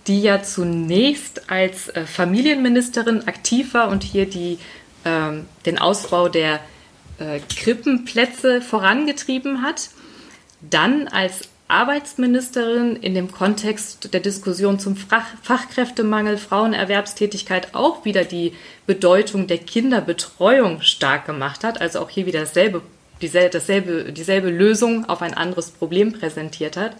die 0.06 0.20
ja 0.20 0.42
zunächst 0.42 1.50
als 1.50 1.88
äh, 1.88 2.06
Familienministerin 2.06 3.28
aktiv 3.28 3.74
war 3.74 3.88
und 3.88 4.02
hier 4.02 4.28
die 4.28 4.58
ähm, 5.04 5.46
den 5.66 5.78
Ausbau 5.78 6.28
der 6.28 6.60
äh, 7.18 7.40
Krippenplätze 7.56 8.60
vorangetrieben 8.60 9.62
hat, 9.62 9.90
dann 10.60 11.08
als 11.08 11.48
Arbeitsministerin 11.72 12.96
in 12.96 13.14
dem 13.14 13.32
Kontext 13.32 14.12
der 14.12 14.20
Diskussion 14.20 14.78
zum 14.78 14.94
Fach 14.94 15.26
Fachkräftemangel, 15.42 16.36
Frauenerwerbstätigkeit 16.36 17.74
auch 17.74 18.04
wieder 18.04 18.24
die 18.24 18.52
Bedeutung 18.86 19.46
der 19.46 19.58
Kinderbetreuung 19.58 20.82
stark 20.82 21.24
gemacht 21.24 21.64
hat, 21.64 21.80
also 21.80 22.00
auch 22.00 22.10
hier 22.10 22.26
wieder 22.26 22.40
dasselbe, 22.40 22.82
dieselbe, 23.22 23.50
dasselbe, 23.50 24.12
dieselbe 24.12 24.50
Lösung 24.50 25.08
auf 25.08 25.22
ein 25.22 25.32
anderes 25.32 25.70
Problem 25.70 26.12
präsentiert 26.12 26.76
hat. 26.76 26.94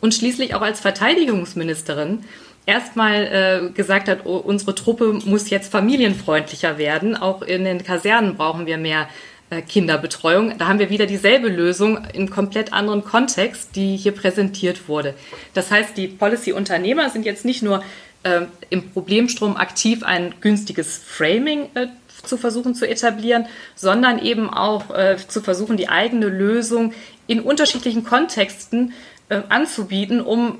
Und 0.00 0.14
schließlich 0.14 0.54
auch 0.54 0.62
als 0.62 0.80
Verteidigungsministerin 0.80 2.24
erstmal 2.66 3.68
äh, 3.68 3.70
gesagt 3.70 4.08
hat, 4.08 4.20
oh, 4.24 4.36
unsere 4.36 4.74
Truppe 4.74 5.18
muss 5.24 5.48
jetzt 5.50 5.70
familienfreundlicher 5.70 6.78
werden. 6.78 7.16
Auch 7.16 7.42
in 7.42 7.64
den 7.64 7.82
Kasernen 7.82 8.36
brauchen 8.36 8.66
wir 8.66 8.76
mehr 8.76 9.08
äh, 9.48 9.62
Kinderbetreuung. 9.62 10.58
Da 10.58 10.66
haben 10.66 10.80
wir 10.80 10.90
wieder 10.90 11.06
dieselbe 11.06 11.48
Lösung 11.48 12.04
in 12.12 12.28
komplett 12.28 12.72
anderen 12.72 13.04
Kontext, 13.04 13.76
die 13.76 13.96
hier 13.96 14.12
präsentiert 14.12 14.88
wurde. 14.88 15.14
Das 15.54 15.70
heißt, 15.70 15.96
die 15.96 16.08
Policy-Unternehmer 16.08 17.08
sind 17.10 17.24
jetzt 17.24 17.44
nicht 17.44 17.62
nur 17.62 17.82
äh, 18.24 18.42
im 18.70 18.90
Problemstrom 18.90 19.56
aktiv, 19.56 20.02
ein 20.02 20.34
günstiges 20.40 20.98
Framing 20.98 21.68
äh, 21.74 21.86
zu 22.24 22.36
versuchen 22.36 22.74
zu 22.74 22.88
etablieren, 22.88 23.46
sondern 23.76 24.18
eben 24.18 24.50
auch 24.50 24.90
äh, 24.90 25.16
zu 25.28 25.40
versuchen, 25.40 25.76
die 25.76 25.88
eigene 25.88 26.26
Lösung 26.26 26.92
in 27.28 27.40
unterschiedlichen 27.40 28.02
Kontexten 28.02 28.94
äh, 29.28 29.42
anzubieten, 29.48 30.20
um 30.20 30.58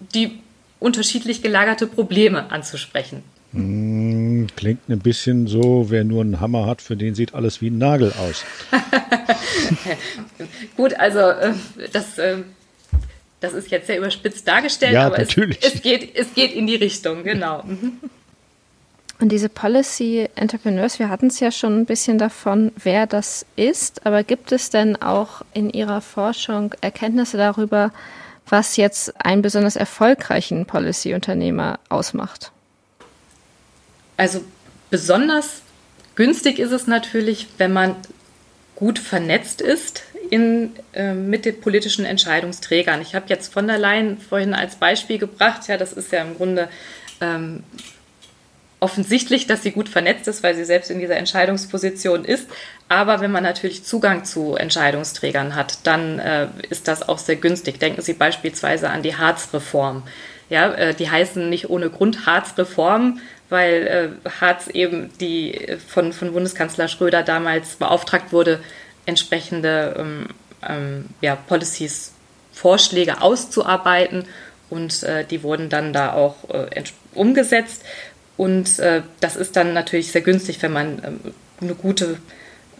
die 0.00 0.40
unterschiedlich 0.84 1.42
gelagerte 1.42 1.86
Probleme 1.86 2.52
anzusprechen. 2.52 3.22
Hm, 3.52 4.48
klingt 4.56 4.88
ein 4.88 4.98
bisschen 4.98 5.46
so, 5.46 5.86
wer 5.88 6.04
nur 6.04 6.20
einen 6.20 6.40
Hammer 6.40 6.66
hat, 6.66 6.82
für 6.82 6.96
den 6.96 7.14
sieht 7.14 7.34
alles 7.34 7.62
wie 7.62 7.70
ein 7.70 7.78
Nagel 7.78 8.12
aus. 8.12 8.44
Gut, 10.76 10.94
also 10.94 11.20
äh, 11.20 11.54
das, 11.92 12.18
äh, 12.18 12.38
das 13.40 13.54
ist 13.54 13.70
jetzt 13.70 13.86
sehr 13.86 13.98
überspitzt 13.98 14.46
dargestellt, 14.46 14.92
ja, 14.92 15.06
aber 15.06 15.18
natürlich. 15.18 15.58
Es, 15.62 15.74
es, 15.74 15.82
geht, 15.82 16.14
es 16.14 16.34
geht 16.34 16.52
in 16.52 16.66
die 16.66 16.76
Richtung, 16.76 17.24
genau. 17.24 17.62
Mhm. 17.62 17.98
Und 19.20 19.30
diese 19.30 19.48
Policy 19.48 20.28
Entrepreneurs, 20.34 20.98
wir 20.98 21.08
hatten 21.08 21.28
es 21.28 21.40
ja 21.40 21.52
schon 21.52 21.80
ein 21.80 21.86
bisschen 21.86 22.18
davon, 22.18 22.72
wer 22.82 23.06
das 23.06 23.46
ist, 23.56 24.04
aber 24.04 24.24
gibt 24.24 24.52
es 24.52 24.70
denn 24.70 25.00
auch 25.00 25.42
in 25.54 25.70
Ihrer 25.70 26.00
Forschung 26.00 26.74
Erkenntnisse 26.80 27.36
darüber, 27.36 27.92
was 28.48 28.76
jetzt 28.76 29.24
einen 29.24 29.42
besonders 29.42 29.76
erfolgreichen 29.76 30.66
Policy-Unternehmer 30.66 31.78
ausmacht? 31.88 32.52
Also 34.16 34.44
besonders 34.90 35.62
günstig 36.14 36.58
ist 36.58 36.70
es 36.70 36.86
natürlich, 36.86 37.48
wenn 37.58 37.72
man 37.72 37.96
gut 38.76 38.98
vernetzt 38.98 39.60
ist 39.60 40.02
in, 40.30 40.72
äh, 40.92 41.14
mit 41.14 41.44
den 41.44 41.60
politischen 41.60 42.04
Entscheidungsträgern. 42.04 43.00
Ich 43.00 43.14
habe 43.14 43.26
jetzt 43.28 43.52
von 43.52 43.66
der 43.66 43.78
Leyen 43.78 44.18
vorhin 44.18 44.54
als 44.54 44.76
Beispiel 44.76 45.18
gebracht, 45.18 45.68
ja, 45.68 45.76
das 45.76 45.92
ist 45.92 46.12
ja 46.12 46.22
im 46.22 46.36
Grunde 46.36 46.68
ähm, 47.20 47.62
offensichtlich, 48.84 49.46
dass 49.46 49.62
sie 49.62 49.70
gut 49.70 49.88
vernetzt 49.88 50.28
ist, 50.28 50.42
weil 50.42 50.54
sie 50.54 50.66
selbst 50.66 50.90
in 50.90 50.98
dieser 50.98 51.16
Entscheidungsposition 51.16 52.22
ist. 52.22 52.46
Aber 52.90 53.22
wenn 53.22 53.32
man 53.32 53.42
natürlich 53.42 53.82
Zugang 53.82 54.26
zu 54.26 54.56
Entscheidungsträgern 54.56 55.54
hat, 55.54 55.78
dann 55.84 56.18
äh, 56.18 56.48
ist 56.68 56.86
das 56.86 57.08
auch 57.08 57.16
sehr 57.16 57.36
günstig. 57.36 57.80
Denken 57.80 58.02
Sie 58.02 58.12
beispielsweise 58.12 58.90
an 58.90 59.02
die 59.02 59.16
Harz-Reform. 59.16 60.02
Ja, 60.50 60.70
äh, 60.74 60.94
die 60.94 61.10
heißen 61.10 61.48
nicht 61.48 61.70
ohne 61.70 61.88
Grund 61.88 62.26
Harz-Reform, 62.26 63.20
weil 63.48 63.86
äh, 64.26 64.28
Harz 64.38 64.66
eben 64.66 65.10
die 65.18 65.54
äh, 65.54 65.78
von, 65.78 66.12
von 66.12 66.34
Bundeskanzler 66.34 66.88
Schröder 66.88 67.22
damals 67.22 67.76
beauftragt 67.76 68.34
wurde, 68.34 68.60
entsprechende 69.06 69.96
ähm, 69.98 70.26
ähm, 70.68 71.06
ja, 71.22 71.36
Policies, 71.36 72.12
Vorschläge 72.52 73.22
auszuarbeiten 73.22 74.26
und 74.68 75.02
äh, 75.04 75.24
die 75.24 75.42
wurden 75.42 75.70
dann 75.70 75.94
da 75.94 76.12
auch 76.12 76.36
äh, 76.50 76.82
umgesetzt. 77.14 77.82
Und 78.36 78.78
äh, 78.78 79.02
das 79.20 79.36
ist 79.36 79.56
dann 79.56 79.74
natürlich 79.74 80.12
sehr 80.12 80.22
günstig, 80.22 80.62
wenn 80.62 80.72
man 80.72 81.02
ähm, 81.04 81.20
eine 81.60 81.74
gute, 81.74 82.18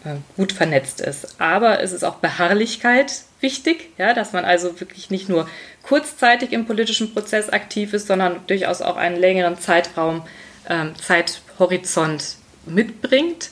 äh, 0.03 0.15
gut 0.35 0.51
vernetzt 0.51 1.01
ist. 1.01 1.39
Aber 1.39 1.81
es 1.81 1.93
ist 1.93 2.03
auch 2.03 2.15
Beharrlichkeit 2.15 3.21
wichtig, 3.39 3.89
ja, 3.97 4.13
dass 4.13 4.33
man 4.33 4.43
also 4.43 4.79
wirklich 4.79 5.09
nicht 5.09 5.29
nur 5.29 5.47
kurzzeitig 5.83 6.51
im 6.51 6.65
politischen 6.65 7.13
Prozess 7.13 7.49
aktiv 7.49 7.93
ist, 7.93 8.07
sondern 8.07 8.45
durchaus 8.47 8.81
auch 8.81 8.97
einen 8.97 9.15
längeren 9.15 9.57
Zeitraum, 9.57 10.23
ähm, 10.67 10.93
Zeithorizont 10.95 12.37
mitbringt. 12.65 13.49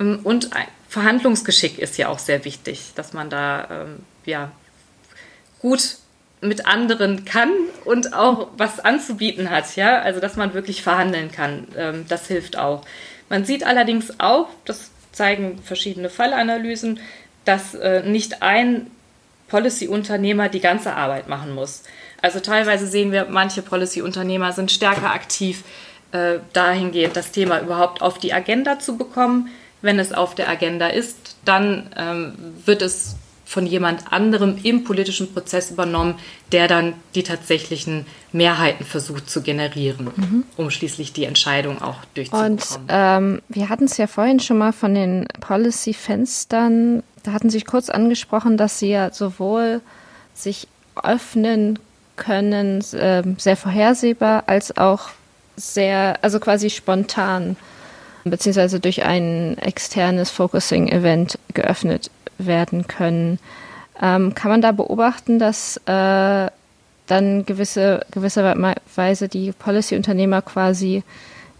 Ähm, 0.00 0.20
und 0.24 0.50
Verhandlungsgeschick 0.88 1.78
ist 1.78 1.98
ja 1.98 2.08
auch 2.08 2.18
sehr 2.18 2.44
wichtig, 2.44 2.92
dass 2.94 3.12
man 3.12 3.30
da 3.30 3.68
ähm, 3.70 3.98
ja 4.24 4.50
gut 5.60 5.98
mit 6.40 6.66
anderen 6.66 7.24
kann 7.24 7.50
und 7.84 8.14
auch 8.14 8.48
was 8.56 8.80
anzubieten 8.80 9.50
hat, 9.50 9.76
ja, 9.76 10.00
also 10.00 10.20
dass 10.20 10.36
man 10.36 10.54
wirklich 10.54 10.82
verhandeln 10.82 11.32
kann, 11.32 11.66
ähm, 11.76 12.04
das 12.08 12.26
hilft 12.28 12.56
auch. 12.56 12.84
Man 13.28 13.44
sieht 13.44 13.64
allerdings 13.66 14.20
auch, 14.20 14.48
das 14.64 14.90
zeigen 15.12 15.60
verschiedene 15.62 16.10
Fallanalysen, 16.10 17.00
dass 17.44 17.74
äh, 17.74 18.02
nicht 18.02 18.42
ein 18.42 18.90
Policy-Unternehmer 19.48 20.48
die 20.48 20.60
ganze 20.60 20.94
Arbeit 20.94 21.28
machen 21.28 21.54
muss. 21.54 21.82
Also 22.20 22.40
teilweise 22.40 22.86
sehen 22.86 23.12
wir, 23.12 23.26
manche 23.28 23.62
Policy-Unternehmer 23.62 24.52
sind 24.52 24.70
stärker 24.70 25.12
aktiv 25.12 25.64
äh, 26.12 26.38
dahingehend, 26.52 27.16
das 27.16 27.32
Thema 27.32 27.60
überhaupt 27.60 28.02
auf 28.02 28.18
die 28.18 28.32
Agenda 28.32 28.78
zu 28.78 28.96
bekommen. 28.96 29.48
Wenn 29.80 29.98
es 29.98 30.12
auf 30.12 30.34
der 30.34 30.48
Agenda 30.48 30.88
ist, 30.88 31.36
dann 31.44 31.90
ähm, 31.96 32.34
wird 32.64 32.82
es 32.82 33.16
von 33.48 33.64
jemand 33.64 34.12
anderem 34.12 34.58
im 34.62 34.84
politischen 34.84 35.32
Prozess 35.32 35.70
übernommen, 35.70 36.16
der 36.52 36.68
dann 36.68 36.92
die 37.14 37.22
tatsächlichen 37.22 38.04
Mehrheiten 38.30 38.84
versucht 38.84 39.30
zu 39.30 39.40
generieren, 39.40 40.10
mhm. 40.14 40.44
um 40.58 40.70
schließlich 40.70 41.14
die 41.14 41.24
Entscheidung 41.24 41.80
auch 41.80 41.96
durchzubekommen. 42.12 42.58
Und 42.58 42.78
ähm, 42.88 43.40
wir 43.48 43.70
hatten 43.70 43.84
es 43.84 43.96
ja 43.96 44.06
vorhin 44.06 44.38
schon 44.38 44.58
mal 44.58 44.74
von 44.74 44.94
den 44.94 45.26
Policy-Fenstern, 45.40 47.02
da 47.22 47.32
hatten 47.32 47.48
Sie 47.48 47.62
kurz 47.62 47.88
angesprochen, 47.88 48.58
dass 48.58 48.80
sie 48.80 48.90
ja 48.90 49.12
sowohl 49.12 49.80
sich 50.34 50.68
öffnen 51.02 51.78
können, 52.16 52.84
äh, 52.92 53.22
sehr 53.38 53.56
vorhersehbar, 53.56 54.44
als 54.46 54.76
auch 54.76 55.08
sehr, 55.56 56.18
also 56.20 56.38
quasi 56.38 56.68
spontan, 56.68 57.56
beziehungsweise 58.24 58.78
durch 58.78 59.04
ein 59.04 59.56
externes 59.56 60.30
Focusing-Event 60.30 61.38
geöffnet 61.54 62.10
werden 62.38 62.86
können. 62.86 63.38
Ähm, 64.00 64.34
kann 64.34 64.50
man 64.50 64.62
da 64.62 64.72
beobachten, 64.72 65.38
dass 65.38 65.76
äh, 65.86 66.50
dann 67.06 67.46
gewisse, 67.46 68.04
gewisserweise 68.10 69.28
die 69.28 69.52
Policy-Unternehmer 69.52 70.42
quasi 70.42 71.02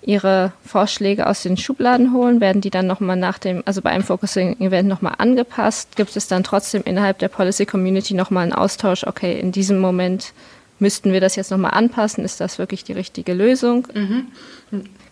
ihre 0.03 0.53
Vorschläge 0.65 1.27
aus 1.27 1.43
den 1.43 1.57
Schubladen 1.57 2.13
holen? 2.13 2.41
Werden 2.41 2.61
die 2.61 2.71
dann 2.71 2.87
nochmal 2.87 3.17
nach 3.17 3.39
dem, 3.39 3.63
also 3.67 3.83
bei 3.83 3.91
einem 3.91 4.05
Focusing-Event 4.05 4.89
nochmal 4.89 5.15
angepasst? 5.19 5.97
Gibt 5.97 6.17
es 6.17 6.29
dann 6.29 6.45
trotzdem 6.45 6.83
innerhalb 6.85 7.19
der 7.19 7.29
Policy-Community 7.29 8.15
nochmal 8.15 8.45
einen 8.45 8.53
Austausch? 8.53 9.05
Okay, 9.05 9.39
in 9.39 9.53
diesem 9.53 9.79
Moment 9.79 10.33
müssten 10.79 11.13
wir 11.13 11.21
das 11.21 11.37
jetzt 11.37 11.51
nochmal 11.51 11.73
anpassen? 11.73 12.25
Ist 12.25 12.41
das 12.41 12.59
wirklich 12.59 12.85
die 12.85 12.93
richtige 12.93 13.35
Lösung? 13.35 13.89
Mhm. 13.93 14.27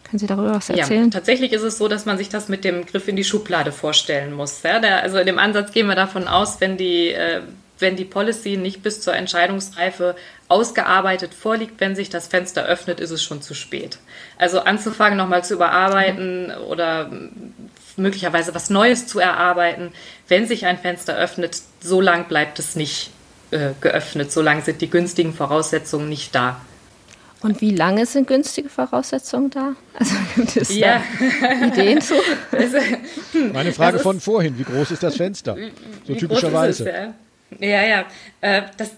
Können 0.08 0.20
Sie 0.20 0.26
darüber 0.26 0.54
was 0.54 0.68
erzählen? 0.68 1.04
Ja, 1.04 1.10
tatsächlich 1.10 1.52
ist 1.52 1.62
es 1.62 1.78
so, 1.78 1.88
dass 1.88 2.06
man 2.06 2.16
sich 2.16 2.28
das 2.28 2.48
mit 2.48 2.64
dem 2.64 2.86
Griff 2.86 3.08
in 3.08 3.16
die 3.16 3.24
Schublade 3.24 3.72
vorstellen 3.72 4.32
muss. 4.32 4.62
Ja, 4.62 4.78
der, 4.78 5.02
also 5.02 5.18
in 5.18 5.26
dem 5.26 5.38
Ansatz 5.38 5.72
gehen 5.72 5.88
wir 5.88 5.96
davon 5.96 6.28
aus, 6.28 6.60
wenn 6.60 6.76
die, 6.76 7.08
äh, 7.08 7.40
wenn 7.80 7.96
die 7.96 8.04
Policy 8.04 8.56
nicht 8.56 8.82
bis 8.82 9.00
zur 9.00 9.14
Entscheidungsreife 9.14 10.14
ausgearbeitet 10.48 11.34
vorliegt, 11.34 11.80
wenn 11.80 11.96
sich 11.96 12.08
das 12.08 12.28
Fenster 12.28 12.64
öffnet, 12.66 13.00
ist 13.00 13.10
es 13.10 13.22
schon 13.22 13.42
zu 13.42 13.54
spät. 13.54 13.98
Also 14.38 14.60
anzufangen, 14.60 15.18
nochmal 15.18 15.44
zu 15.44 15.54
überarbeiten 15.54 16.46
mhm. 16.46 16.64
oder 16.68 17.10
möglicherweise 17.96 18.54
was 18.54 18.70
Neues 18.70 19.08
zu 19.08 19.18
erarbeiten, 19.18 19.90
wenn 20.28 20.46
sich 20.46 20.66
ein 20.66 20.78
Fenster 20.78 21.16
öffnet, 21.16 21.60
so 21.80 22.00
lang 22.00 22.28
bleibt 22.28 22.60
es 22.60 22.76
nicht 22.76 23.10
äh, 23.50 23.70
geöffnet, 23.80 24.30
so 24.30 24.40
lange 24.40 24.62
sind 24.62 24.80
die 24.80 24.90
günstigen 24.90 25.34
Voraussetzungen 25.34 26.08
nicht 26.08 26.34
da. 26.34 26.60
Und 27.46 27.60
wie 27.60 27.70
lange 27.70 28.06
sind 28.06 28.26
günstige 28.26 28.68
Voraussetzungen 28.68 29.50
da? 29.50 29.76
Also 29.96 30.16
gibt 30.34 30.56
es 30.56 30.74
ja. 30.74 31.00
Ideen 31.64 32.00
zu? 32.00 32.14
Also, 32.50 32.78
hm, 33.32 33.52
Meine 33.52 33.72
Frage 33.72 34.00
von 34.00 34.20
vorhin, 34.20 34.58
wie 34.58 34.64
groß 34.64 34.90
ist 34.90 35.04
das 35.04 35.16
Fenster? 35.16 35.56
So 36.04 36.14
typischerweise. 36.16 36.90
Es, 36.90 37.60
ja, 37.60 37.68
ja. 37.68 37.86
ja. 37.86 38.04
Äh, 38.40 38.62
das, 38.76 38.90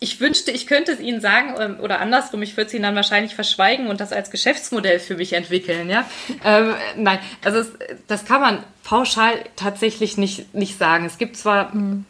ich 0.00 0.18
wünschte, 0.18 0.50
ich 0.50 0.66
könnte 0.66 0.90
es 0.90 0.98
Ihnen 0.98 1.20
sagen 1.20 1.54
ähm, 1.60 1.76
oder 1.80 2.00
andersrum, 2.00 2.42
ich 2.42 2.56
würde 2.56 2.66
es 2.66 2.74
Ihnen 2.74 2.82
dann 2.82 2.96
wahrscheinlich 2.96 3.36
verschweigen 3.36 3.86
und 3.86 4.00
das 4.00 4.12
als 4.12 4.32
Geschäftsmodell 4.32 4.98
für 4.98 5.14
mich 5.14 5.34
entwickeln. 5.34 5.88
Ja? 5.88 6.04
Ähm, 6.44 6.74
nein, 6.96 7.20
also 7.44 7.60
es, 7.60 7.68
das 8.08 8.24
kann 8.24 8.40
man 8.40 8.64
pauschal 8.82 9.34
tatsächlich 9.54 10.16
nicht, 10.16 10.52
nicht 10.52 10.78
sagen. 10.78 11.04
Es 11.04 11.16
gibt 11.16 11.36
zwar 11.36 11.72
mhm. 11.72 12.06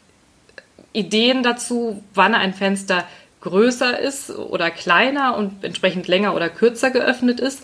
Ideen 0.93 1.43
dazu, 1.43 2.03
wann 2.15 2.33
ein 2.33 2.55
Fenster 2.55 3.05
größer 3.47 3.99
ist 3.99 4.29
oder 4.29 4.69
kleiner 4.71 5.35
und 5.37 5.63
entsprechend 5.63 6.07
länger 6.07 6.35
oder 6.35 6.49
kürzer 6.49 6.91
geöffnet 6.91 7.39
ist. 7.39 7.63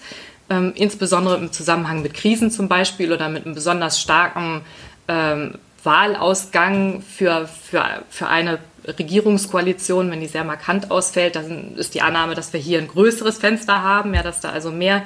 Ähm, 0.49 0.73
insbesondere 0.75 1.37
im 1.37 1.51
Zusammenhang 1.51 2.01
mit 2.01 2.13
Krisen 2.13 2.51
zum 2.51 2.67
Beispiel 2.67 3.11
oder 3.11 3.29
mit 3.29 3.45
einem 3.45 3.55
besonders 3.55 3.99
starken 3.99 4.61
ähm, 5.07 5.55
Wahlausgang 5.83 7.01
für, 7.01 7.47
für, 7.47 8.03
für 8.09 8.27
eine 8.27 8.59
Regierungskoalition, 8.87 10.11
wenn 10.11 10.19
die 10.19 10.27
sehr 10.27 10.43
markant 10.43 10.91
ausfällt, 10.91 11.35
dann 11.35 11.75
ist 11.77 11.93
die 11.93 12.01
Annahme, 12.01 12.35
dass 12.35 12.53
wir 12.53 12.59
hier 12.59 12.79
ein 12.79 12.87
größeres 12.87 13.37
Fenster 13.37 13.81
haben, 13.81 14.13
ja, 14.13 14.23
dass 14.23 14.41
da 14.41 14.49
also 14.49 14.71
mehr 14.71 15.03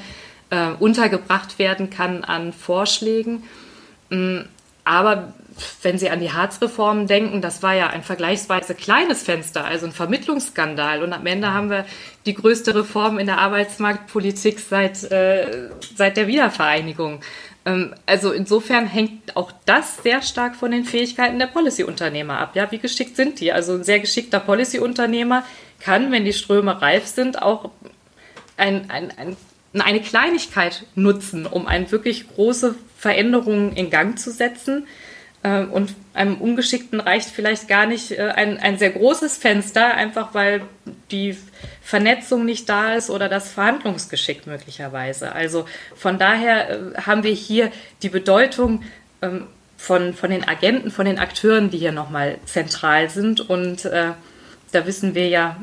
äh, 0.49 0.69
untergebracht 0.79 1.59
werden 1.59 1.89
kann 1.89 2.23
an 2.23 2.53
Vorschlägen. 2.53 3.43
Mm, 4.09 4.39
aber 4.83 5.33
wenn 5.81 5.97
Sie 5.97 6.09
an 6.09 6.19
die 6.19 6.31
Harzreformen 6.31 7.07
denken, 7.07 7.41
das 7.41 7.63
war 7.63 7.73
ja 7.73 7.87
ein 7.87 8.03
vergleichsweise 8.03 8.75
kleines 8.75 9.23
Fenster, 9.23 9.65
also 9.65 9.85
ein 9.85 9.91
Vermittlungsskandal. 9.91 11.03
Und 11.03 11.13
am 11.13 11.25
Ende 11.25 11.53
haben 11.53 11.69
wir 11.69 11.85
die 12.25 12.33
größte 12.33 12.75
Reform 12.75 13.19
in 13.19 13.27
der 13.27 13.39
Arbeitsmarktpolitik 13.39 14.59
seit, 14.59 15.03
äh, 15.11 15.69
seit 15.95 16.17
der 16.17 16.27
Wiedervereinigung. 16.27 17.21
Ähm, 17.65 17.93
also 18.05 18.31
insofern 18.31 18.87
hängt 18.87 19.35
auch 19.35 19.51
das 19.65 20.03
sehr 20.03 20.21
stark 20.21 20.55
von 20.55 20.71
den 20.71 20.85
Fähigkeiten 20.85 21.39
der 21.39 21.47
Policy-Unternehmer 21.47 22.39
ab. 22.39 22.55
Ja, 22.55 22.71
wie 22.71 22.79
geschickt 22.79 23.15
sind 23.15 23.39
die? 23.39 23.51
Also 23.51 23.73
ein 23.73 23.83
sehr 23.83 23.99
geschickter 23.99 24.39
Policy-Unternehmer 24.39 25.43
kann, 25.79 26.11
wenn 26.11 26.25
die 26.25 26.33
Ströme 26.33 26.81
reif 26.81 27.05
sind, 27.05 27.41
auch 27.41 27.71
ein, 28.57 28.89
ein, 28.89 29.11
ein 29.17 29.37
eine 29.79 30.01
Kleinigkeit 30.01 30.83
nutzen, 30.95 31.45
um 31.45 31.67
eine 31.67 31.91
wirklich 31.91 32.27
große 32.27 32.75
Veränderung 32.97 33.73
in 33.73 33.89
Gang 33.89 34.17
zu 34.17 34.31
setzen. 34.31 34.87
Ähm, 35.43 35.71
und 35.71 35.95
einem 36.13 36.35
Ungeschickten 36.35 36.99
reicht 36.99 37.29
vielleicht 37.29 37.67
gar 37.67 37.85
nicht 37.85 38.11
äh, 38.11 38.31
ein, 38.35 38.57
ein 38.59 38.77
sehr 38.77 38.89
großes 38.91 39.37
Fenster, 39.37 39.93
einfach 39.93 40.33
weil 40.33 40.61
die 41.11 41.37
Vernetzung 41.81 42.45
nicht 42.45 42.67
da 42.67 42.95
ist 42.95 43.09
oder 43.09 43.29
das 43.29 43.51
Verhandlungsgeschick 43.51 44.47
möglicherweise. 44.47 45.31
Also 45.31 45.65
von 45.95 46.17
daher 46.17 46.69
äh, 46.69 47.01
haben 47.01 47.23
wir 47.23 47.31
hier 47.31 47.71
die 48.01 48.09
Bedeutung 48.09 48.83
ähm, 49.21 49.47
von, 49.77 50.13
von 50.13 50.31
den 50.31 50.47
Agenten, 50.47 50.89
von 50.91 51.05
den 51.05 51.19
Akteuren, 51.19 51.69
die 51.69 51.77
hier 51.77 51.91
nochmal 51.91 52.39
zentral 52.45 53.09
sind. 53.09 53.47
Und 53.47 53.85
äh, 53.85 54.11
da 54.71 54.85
wissen 54.85 55.13
wir 55.15 55.29
ja, 55.29 55.57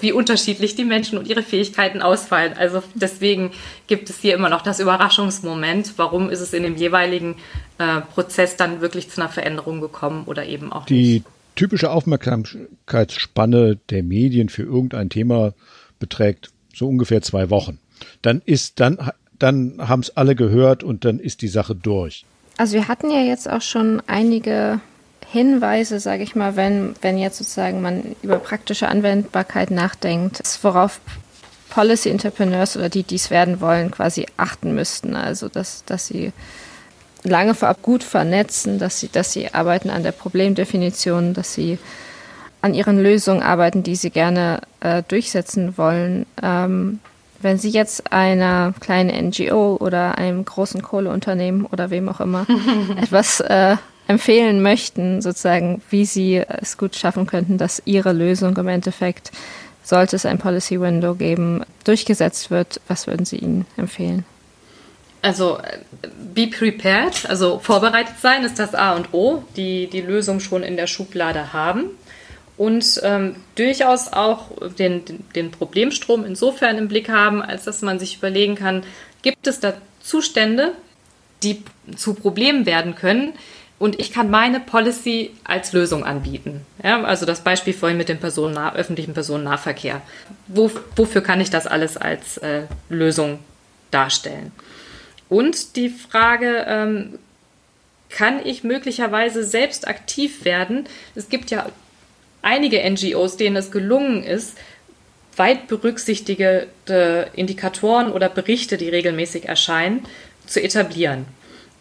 wie 0.00 0.12
unterschiedlich 0.12 0.74
die 0.76 0.84
Menschen 0.84 1.18
und 1.18 1.28
ihre 1.28 1.42
Fähigkeiten 1.42 2.02
ausfallen. 2.02 2.54
Also 2.56 2.82
deswegen 2.94 3.50
gibt 3.86 4.10
es 4.10 4.18
hier 4.18 4.34
immer 4.34 4.48
noch 4.48 4.62
das 4.62 4.80
Überraschungsmoment. 4.80 5.94
Warum 5.96 6.30
ist 6.30 6.40
es 6.40 6.52
in 6.52 6.62
dem 6.62 6.76
jeweiligen 6.76 7.36
äh, 7.78 8.00
Prozess 8.00 8.56
dann 8.56 8.80
wirklich 8.80 9.10
zu 9.10 9.20
einer 9.20 9.30
Veränderung 9.30 9.80
gekommen 9.80 10.24
oder 10.26 10.46
eben 10.46 10.72
auch 10.72 10.86
die 10.86 10.94
nicht? 10.94 11.26
Die 11.26 11.30
typische 11.56 11.90
Aufmerksamkeitsspanne 11.90 13.78
der 13.90 14.02
Medien 14.02 14.48
für 14.48 14.62
irgendein 14.62 15.10
Thema 15.10 15.54
beträgt 15.98 16.50
so 16.74 16.88
ungefähr 16.88 17.22
zwei 17.22 17.50
Wochen. 17.50 17.78
Dann 18.22 18.42
ist 18.44 18.78
dann 18.78 19.10
dann 19.38 19.76
haben 19.78 20.00
es 20.00 20.16
alle 20.16 20.34
gehört 20.34 20.82
und 20.82 21.04
dann 21.04 21.18
ist 21.18 21.42
die 21.42 21.48
Sache 21.48 21.74
durch. 21.74 22.24
Also 22.56 22.74
wir 22.74 22.88
hatten 22.88 23.10
ja 23.10 23.20
jetzt 23.20 23.48
auch 23.48 23.62
schon 23.62 24.02
einige 24.06 24.80
Hinweise, 25.30 26.00
sage 26.00 26.22
ich 26.22 26.34
mal, 26.34 26.56
wenn, 26.56 26.94
wenn 27.02 27.18
jetzt 27.18 27.38
sozusagen 27.38 27.82
man 27.82 28.16
über 28.22 28.38
praktische 28.38 28.88
Anwendbarkeit 28.88 29.70
nachdenkt, 29.70 30.42
worauf 30.62 31.00
Policy 31.70 32.08
Entrepreneurs 32.08 32.76
oder 32.76 32.88
die, 32.88 33.02
die 33.02 33.16
es 33.16 33.30
werden 33.30 33.60
wollen, 33.60 33.90
quasi 33.90 34.26
achten 34.36 34.74
müssten. 34.74 35.16
Also, 35.16 35.48
dass, 35.48 35.84
dass 35.84 36.06
sie 36.06 36.32
lange 37.24 37.54
vorab 37.54 37.82
gut 37.82 38.02
vernetzen, 38.02 38.78
dass 38.78 39.00
sie, 39.00 39.08
dass 39.08 39.32
sie 39.32 39.52
arbeiten 39.52 39.90
an 39.90 40.02
der 40.02 40.12
Problemdefinition, 40.12 41.34
dass 41.34 41.52
sie 41.52 41.78
an 42.62 42.74
ihren 42.74 43.00
Lösungen 43.00 43.42
arbeiten, 43.42 43.82
die 43.82 43.96
sie 43.96 44.10
gerne 44.10 44.60
äh, 44.80 45.02
durchsetzen 45.06 45.76
wollen. 45.76 46.26
Ähm, 46.42 47.00
wenn 47.40 47.56
Sie 47.56 47.70
jetzt 47.70 48.12
einer 48.12 48.74
kleinen 48.80 49.28
NGO 49.28 49.76
oder 49.76 50.18
einem 50.18 50.44
großen 50.44 50.82
Kohleunternehmen 50.82 51.66
oder 51.66 51.90
wem 51.90 52.08
auch 52.08 52.20
immer 52.20 52.46
etwas 53.00 53.38
äh, 53.40 53.76
empfehlen 54.08 54.62
möchten, 54.62 55.22
sozusagen, 55.22 55.80
wie 55.90 56.04
sie 56.04 56.36
es 56.36 56.76
gut 56.76 56.96
schaffen 56.96 57.26
könnten, 57.26 57.58
dass 57.58 57.82
ihre 57.84 58.12
Lösung 58.12 58.56
im 58.56 58.68
Endeffekt, 58.68 59.30
sollte 59.84 60.16
es 60.16 60.26
ein 60.26 60.38
Policy 60.38 60.80
Window 60.80 61.14
geben, 61.14 61.62
durchgesetzt 61.84 62.50
wird. 62.50 62.80
Was 62.88 63.06
würden 63.06 63.24
Sie 63.24 63.36
ihnen 63.36 63.64
empfehlen? 63.76 64.24
Also 65.22 65.58
be 66.34 66.46
prepared, 66.46 67.28
also 67.28 67.58
vorbereitet 67.58 68.14
sein 68.20 68.44
ist 68.44 68.58
das 68.58 68.74
A 68.74 68.92
und 68.92 69.12
O, 69.12 69.42
die 69.56 69.88
die 69.88 70.00
Lösung 70.00 70.40
schon 70.40 70.62
in 70.62 70.76
der 70.76 70.86
Schublade 70.86 71.52
haben 71.52 71.90
und 72.58 73.00
ähm, 73.02 73.36
durchaus 73.54 74.12
auch 74.12 74.50
den, 74.78 75.02
den 75.34 75.50
Problemstrom 75.50 76.24
insofern 76.24 76.76
im 76.76 76.88
Blick 76.88 77.08
haben, 77.08 77.40
als 77.40 77.64
dass 77.64 77.82
man 77.82 77.98
sich 77.98 78.18
überlegen 78.18 78.56
kann, 78.56 78.82
gibt 79.22 79.46
es 79.46 79.60
da 79.60 79.74
Zustände, 80.00 80.72
die 81.42 81.62
zu 81.96 82.14
Problemen 82.14 82.66
werden 82.66 82.94
können. 82.94 83.32
Und 83.78 84.00
ich 84.00 84.12
kann 84.12 84.28
meine 84.28 84.58
Policy 84.58 85.30
als 85.44 85.72
Lösung 85.72 86.04
anbieten. 86.04 86.66
Ja, 86.82 87.02
also 87.04 87.26
das 87.26 87.42
Beispiel 87.42 87.72
vorhin 87.72 87.96
mit 87.96 88.08
dem 88.08 88.18
Personennah 88.18 88.74
öffentlichen 88.74 89.14
Personennahverkehr. 89.14 90.02
Wo, 90.48 90.70
wofür 90.96 91.20
kann 91.20 91.40
ich 91.40 91.50
das 91.50 91.66
alles 91.68 91.96
als 91.96 92.38
äh, 92.38 92.62
Lösung 92.88 93.38
darstellen? 93.92 94.50
Und 95.28 95.76
die 95.76 95.90
Frage, 95.90 96.64
ähm, 96.66 97.18
kann 98.10 98.44
ich 98.44 98.64
möglicherweise 98.64 99.44
selbst 99.44 99.86
aktiv 99.86 100.44
werden? 100.44 100.86
Es 101.14 101.28
gibt 101.28 101.50
ja 101.50 101.66
einige 102.42 102.78
NGOs, 102.88 103.36
denen 103.36 103.56
es 103.56 103.70
gelungen 103.70 104.24
ist, 104.24 104.56
weit 105.36 105.68
berücksichtigte 105.68 106.66
Indikatoren 107.34 108.10
oder 108.10 108.28
Berichte, 108.28 108.76
die 108.76 108.88
regelmäßig 108.88 109.46
erscheinen, 109.46 110.04
zu 110.46 110.60
etablieren. 110.62 111.26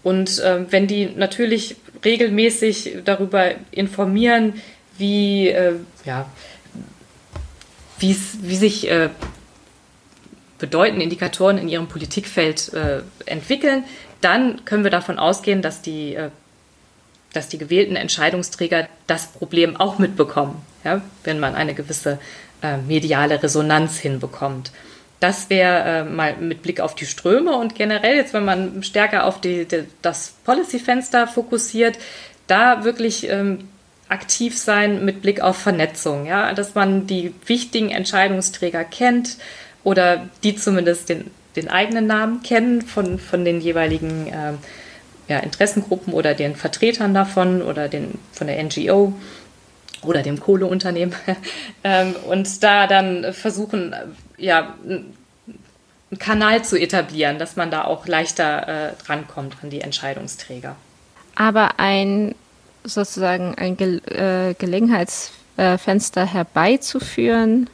Und 0.07 0.39
äh, 0.39 0.71
wenn 0.71 0.87
die 0.87 1.07
natürlich 1.07 1.75
regelmäßig 2.05 2.99
darüber 3.03 3.51
informieren, 3.71 4.53
wie, 4.97 5.49
äh, 5.49 5.73
ja, 6.05 6.29
wie 7.99 8.13
sich 8.13 8.89
äh, 8.89 9.09
bedeutende 10.59 11.03
Indikatoren 11.03 11.57
in 11.57 11.67
ihrem 11.67 11.87
Politikfeld 11.87 12.71
äh, 12.73 13.01
entwickeln, 13.25 13.83
dann 14.21 14.63
können 14.63 14.85
wir 14.85 14.91
davon 14.91 15.19
ausgehen, 15.19 15.61
dass 15.61 15.81
die, 15.81 16.15
äh, 16.15 16.29
dass 17.33 17.49
die 17.49 17.57
gewählten 17.57 17.97
Entscheidungsträger 17.97 18.87
das 19.07 19.27
Problem 19.33 19.75
auch 19.75 19.99
mitbekommen, 19.99 20.61
ja, 20.85 21.01
wenn 21.25 21.41
man 21.41 21.53
eine 21.53 21.73
gewisse 21.73 22.17
äh, 22.61 22.77
mediale 22.77 23.43
Resonanz 23.43 23.97
hinbekommt. 23.97 24.71
Das 25.19 25.49
wäre 25.49 25.83
äh, 25.83 26.03
mal 26.03 26.37
mit 26.37 26.61
Blick 26.61 26.79
auf 26.79 26.93
die 26.93 27.05
Ströme 27.05 27.55
und 27.55 27.73
generell 27.75 28.15
jetzt, 28.15 28.33
wenn 28.33 28.45
man 28.45 28.83
stärker 28.83 29.25
auf 29.25 29.41
die, 29.41 29.65
die 29.65 29.85
das 30.01 30.35
Policy-Fenster 30.45 31.27
fokussiert, 31.27 31.97
da 32.45 32.83
wirklich 32.83 33.27
ähm, 33.29 33.67
aktiv 34.09 34.57
sein 34.57 35.03
mit 35.03 35.21
Blick 35.21 35.41
auf 35.41 35.57
Vernetzung, 35.57 36.25
ja, 36.25 36.53
dass 36.53 36.75
man 36.75 37.07
die 37.07 37.33
wichtigen 37.45 37.89
Entscheidungsträger 37.89 38.83
kennt 38.83 39.37
oder 39.83 40.29
die 40.43 40.55
zumindest 40.55 41.09
den, 41.09 41.31
den 41.55 41.69
eigenen 41.69 42.07
Namen 42.07 42.43
kennen 42.43 42.81
von, 42.83 43.19
von 43.19 43.43
den 43.43 43.59
jeweiligen 43.59 44.27
äh, 44.27 44.53
ja, 45.27 45.39
Interessengruppen 45.39 46.13
oder 46.13 46.33
den 46.35 46.55
Vertretern 46.55 47.13
davon 47.13 47.61
oder 47.61 47.89
den, 47.89 48.19
von 48.31 48.47
der 48.47 48.63
NGO 48.63 49.13
oder 50.03 50.21
dem 50.21 50.39
Kohleunternehmen. 50.39 51.15
Ähm, 51.83 52.15
und 52.27 52.63
da 52.63 52.87
dann 52.87 53.33
versuchen, 53.33 53.95
ja, 54.37 54.75
einen 54.83 55.17
Kanal 56.19 56.63
zu 56.63 56.79
etablieren, 56.79 57.39
dass 57.39 57.55
man 57.55 57.71
da 57.71 57.83
auch 57.83 58.07
leichter 58.07 58.91
äh, 58.91 58.93
drankommt 59.03 59.57
an 59.61 59.69
die 59.69 59.81
Entscheidungsträger. 59.81 60.75
Aber 61.35 61.79
ein 61.79 62.35
sozusagen 62.83 63.55
ein 63.55 63.77
Ge 63.77 63.97
äh, 64.05 64.53
Gelegenheitsfenster 64.53 66.25
herbeizuführen, 66.25 67.69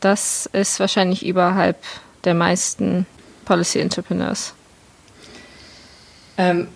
das 0.00 0.46
ist 0.52 0.80
wahrscheinlich 0.80 1.24
überhalb 1.24 1.78
der 2.24 2.34
meisten 2.34 3.06
Policy 3.44 3.78
Entrepreneurs. 3.78 4.54
Ähm, 6.36 6.68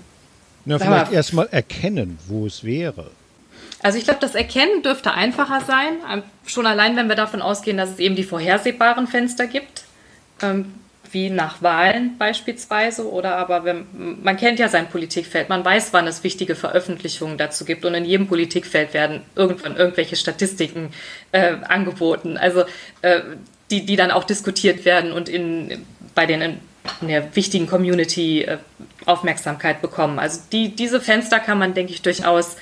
Na, 0.64 0.78
vielleicht 0.78 1.12
erstmal 1.12 1.48
erkennen, 1.48 2.18
wo 2.28 2.46
es 2.46 2.62
wäre. 2.64 3.10
Also 3.82 3.98
ich 3.98 4.04
glaube, 4.04 4.20
das 4.20 4.34
Erkennen 4.34 4.82
dürfte 4.82 5.12
einfacher 5.14 5.60
sein, 5.60 5.98
ähm, 6.12 6.22
schon 6.46 6.66
allein, 6.66 6.96
wenn 6.96 7.08
wir 7.08 7.16
davon 7.16 7.42
ausgehen, 7.42 7.76
dass 7.76 7.90
es 7.90 7.98
eben 7.98 8.16
die 8.16 8.24
vorhersehbaren 8.24 9.06
Fenster 9.06 9.46
gibt, 9.46 9.84
ähm, 10.42 10.74
wie 11.12 11.30
nach 11.30 11.62
Wahlen 11.62 12.18
beispielsweise, 12.18 13.10
oder 13.10 13.36
aber 13.36 13.64
wenn, 13.64 13.86
man 14.22 14.36
kennt 14.36 14.58
ja 14.58 14.68
sein 14.68 14.88
Politikfeld, 14.88 15.48
man 15.48 15.64
weiß, 15.64 15.92
wann 15.92 16.06
es 16.06 16.24
wichtige 16.24 16.54
Veröffentlichungen 16.54 17.38
dazu 17.38 17.64
gibt 17.64 17.84
und 17.84 17.94
in 17.94 18.04
jedem 18.04 18.26
Politikfeld 18.26 18.94
werden 18.94 19.22
irgendwann 19.34 19.76
irgendwelche 19.76 20.16
Statistiken 20.16 20.90
äh, 21.32 21.54
angeboten, 21.66 22.36
also 22.36 22.64
äh, 23.02 23.20
die, 23.70 23.86
die 23.86 23.96
dann 23.96 24.10
auch 24.10 24.24
diskutiert 24.24 24.84
werden 24.84 25.12
und 25.12 25.28
in, 25.28 25.86
bei 26.14 26.26
den 26.26 26.40
in, 26.42 27.08
der 27.08 27.34
wichtigen 27.36 27.66
Community 27.66 28.42
äh, 28.42 28.58
Aufmerksamkeit 29.04 29.80
bekommen. 29.82 30.18
Also 30.18 30.40
die, 30.52 30.74
diese 30.74 31.00
Fenster 31.00 31.38
kann 31.38 31.58
man, 31.58 31.74
denke 31.74 31.92
ich, 31.92 32.02
durchaus 32.02 32.56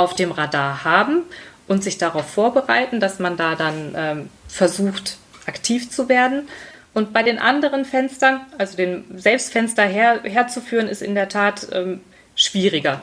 auf 0.00 0.14
dem 0.14 0.32
Radar 0.32 0.82
haben 0.82 1.22
und 1.68 1.84
sich 1.84 1.98
darauf 1.98 2.28
vorbereiten, 2.28 3.00
dass 3.00 3.18
man 3.18 3.36
da 3.36 3.54
dann 3.54 3.92
ähm, 3.94 4.28
versucht, 4.48 5.18
aktiv 5.46 5.90
zu 5.90 6.08
werden. 6.08 6.48
Und 6.94 7.12
bei 7.12 7.22
den 7.22 7.38
anderen 7.38 7.84
Fenstern, 7.84 8.40
also 8.56 8.76
den 8.76 9.04
Selbstfenster 9.14 9.84
her, 9.84 10.20
herzuführen, 10.24 10.88
ist 10.88 11.02
in 11.02 11.14
der 11.14 11.28
Tat 11.28 11.68
ähm, 11.72 12.00
schwieriger. 12.34 13.02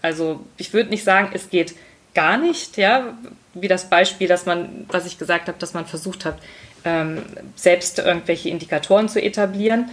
Also 0.00 0.44
ich 0.56 0.72
würde 0.72 0.90
nicht 0.90 1.02
sagen, 1.02 1.30
es 1.34 1.50
geht 1.50 1.74
gar 2.14 2.38
nicht, 2.38 2.76
ja, 2.76 3.18
wie 3.54 3.68
das 3.68 3.90
Beispiel, 3.90 4.28
dass 4.28 4.46
man, 4.46 4.86
was 4.88 5.06
ich 5.06 5.18
gesagt 5.18 5.48
habe, 5.48 5.58
dass 5.58 5.74
man 5.74 5.86
versucht 5.86 6.24
hat, 6.24 6.38
ähm, 6.84 7.24
selbst 7.56 7.98
irgendwelche 7.98 8.48
Indikatoren 8.48 9.08
zu 9.08 9.20
etablieren. 9.20 9.90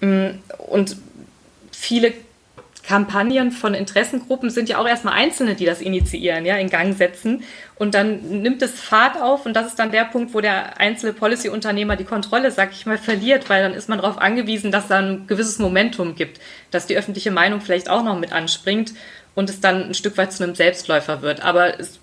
Mm, 0.00 0.30
und 0.58 0.96
viele 1.70 2.12
Kampagnen 2.86 3.50
von 3.50 3.72
Interessengruppen 3.72 4.50
sind 4.50 4.68
ja 4.68 4.78
auch 4.78 4.86
erstmal 4.86 5.14
Einzelne, 5.14 5.54
die 5.54 5.64
das 5.64 5.80
initiieren, 5.80 6.44
ja, 6.44 6.56
in 6.56 6.68
Gang 6.68 6.96
setzen. 6.96 7.42
Und 7.76 7.94
dann 7.94 8.42
nimmt 8.42 8.60
es 8.60 8.78
Fahrt 8.78 9.20
auf 9.20 9.46
und 9.46 9.54
das 9.54 9.68
ist 9.68 9.78
dann 9.78 9.90
der 9.90 10.04
Punkt, 10.04 10.34
wo 10.34 10.40
der 10.40 10.78
einzelne 10.78 11.14
Policy-Unternehmer 11.14 11.96
die 11.96 12.04
Kontrolle, 12.04 12.50
sag 12.50 12.72
ich 12.72 12.84
mal, 12.84 12.98
verliert, 12.98 13.48
weil 13.48 13.62
dann 13.62 13.72
ist 13.72 13.88
man 13.88 13.98
darauf 13.98 14.18
angewiesen, 14.18 14.70
dass 14.70 14.88
da 14.88 14.98
ein 14.98 15.26
gewisses 15.26 15.58
Momentum 15.58 16.14
gibt, 16.14 16.40
dass 16.70 16.86
die 16.86 16.96
öffentliche 16.96 17.30
Meinung 17.30 17.62
vielleicht 17.62 17.88
auch 17.88 18.04
noch 18.04 18.18
mit 18.18 18.32
anspringt 18.32 18.92
und 19.34 19.48
es 19.48 19.60
dann 19.60 19.84
ein 19.84 19.94
Stück 19.94 20.18
weit 20.18 20.32
zu 20.32 20.44
einem 20.44 20.54
Selbstläufer 20.54 21.22
wird. 21.22 21.42
Aber 21.42 21.80
es 21.80 21.98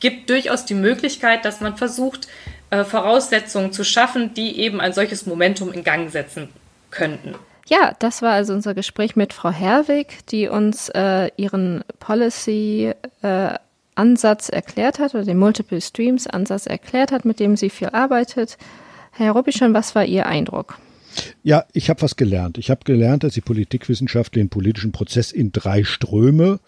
gibt 0.00 0.28
durchaus 0.28 0.66
die 0.66 0.74
Möglichkeit, 0.74 1.44
dass 1.46 1.60
man 1.60 1.76
versucht, 1.76 2.28
äh, 2.68 2.84
Voraussetzungen 2.84 3.72
zu 3.72 3.84
schaffen, 3.84 4.34
die 4.34 4.58
eben 4.60 4.80
ein 4.80 4.92
solches 4.92 5.26
Momentum 5.26 5.72
in 5.72 5.82
Gang 5.82 6.10
setzen 6.10 6.48
könnten. 6.90 7.34
Ja, 7.70 7.94
das 8.00 8.20
war 8.20 8.32
also 8.32 8.52
unser 8.52 8.74
Gespräch 8.74 9.14
mit 9.14 9.32
Frau 9.32 9.52
Herwig, 9.52 10.26
die 10.26 10.48
uns 10.48 10.88
äh, 10.88 11.30
ihren 11.36 11.84
Policy-Ansatz 12.00 14.48
äh, 14.48 14.52
erklärt 14.52 14.98
hat 14.98 15.14
oder 15.14 15.24
den 15.24 15.38
Multiple 15.38 15.80
Streams-Ansatz 15.80 16.66
erklärt 16.66 17.12
hat, 17.12 17.24
mit 17.24 17.38
dem 17.38 17.56
sie 17.56 17.70
viel 17.70 17.90
arbeitet. 17.90 18.58
Herr 19.12 19.30
Robischon, 19.32 19.72
was 19.72 19.94
war 19.94 20.04
Ihr 20.04 20.26
Eindruck? 20.26 20.80
Ja, 21.44 21.64
ich 21.72 21.90
habe 21.90 22.02
was 22.02 22.16
gelernt. 22.16 22.58
Ich 22.58 22.70
habe 22.70 22.80
gelernt, 22.84 23.22
dass 23.22 23.34
die 23.34 23.40
Politikwissenschaft 23.40 24.34
den 24.34 24.48
politischen 24.48 24.90
Prozess 24.90 25.30
in 25.30 25.52
drei 25.52 25.84
Ströme 25.84 26.58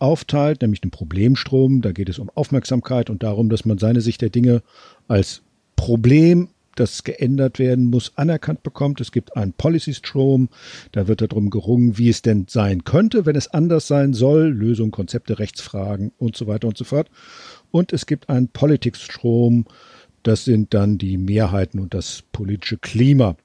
aufteilt, 0.00 0.62
nämlich 0.62 0.80
den 0.80 0.90
Problemstrom. 0.90 1.82
Da 1.82 1.92
geht 1.92 2.08
es 2.08 2.18
um 2.18 2.32
Aufmerksamkeit 2.34 3.10
und 3.10 3.22
darum, 3.22 3.48
dass 3.48 3.64
man 3.64 3.78
seine 3.78 4.00
Sicht 4.00 4.22
der 4.22 4.30
Dinge 4.30 4.62
als 5.06 5.42
Problem 5.76 6.48
das 6.78 7.04
geändert 7.04 7.58
werden 7.58 7.86
muss, 7.86 8.12
anerkannt 8.16 8.62
bekommt. 8.62 9.00
Es 9.00 9.12
gibt 9.12 9.36
einen 9.36 9.52
Policy-Strom, 9.52 10.48
da 10.92 11.08
wird 11.08 11.20
darum 11.20 11.50
gerungen, 11.50 11.98
wie 11.98 12.08
es 12.08 12.22
denn 12.22 12.46
sein 12.48 12.84
könnte, 12.84 13.26
wenn 13.26 13.36
es 13.36 13.48
anders 13.48 13.88
sein 13.88 14.12
soll, 14.12 14.48
Lösungen, 14.48 14.90
Konzepte, 14.90 15.38
Rechtsfragen 15.38 16.12
und 16.18 16.36
so 16.36 16.46
weiter 16.46 16.68
und 16.68 16.76
so 16.76 16.84
fort. 16.84 17.10
Und 17.70 17.92
es 17.92 18.06
gibt 18.06 18.28
einen 18.28 18.48
Politics-Strom, 18.48 19.66
das 20.22 20.44
sind 20.44 20.74
dann 20.74 20.98
die 20.98 21.16
Mehrheiten 21.16 21.80
und 21.80 21.94
das 21.94 22.22
politische 22.32 22.78
Klima. 22.78 23.36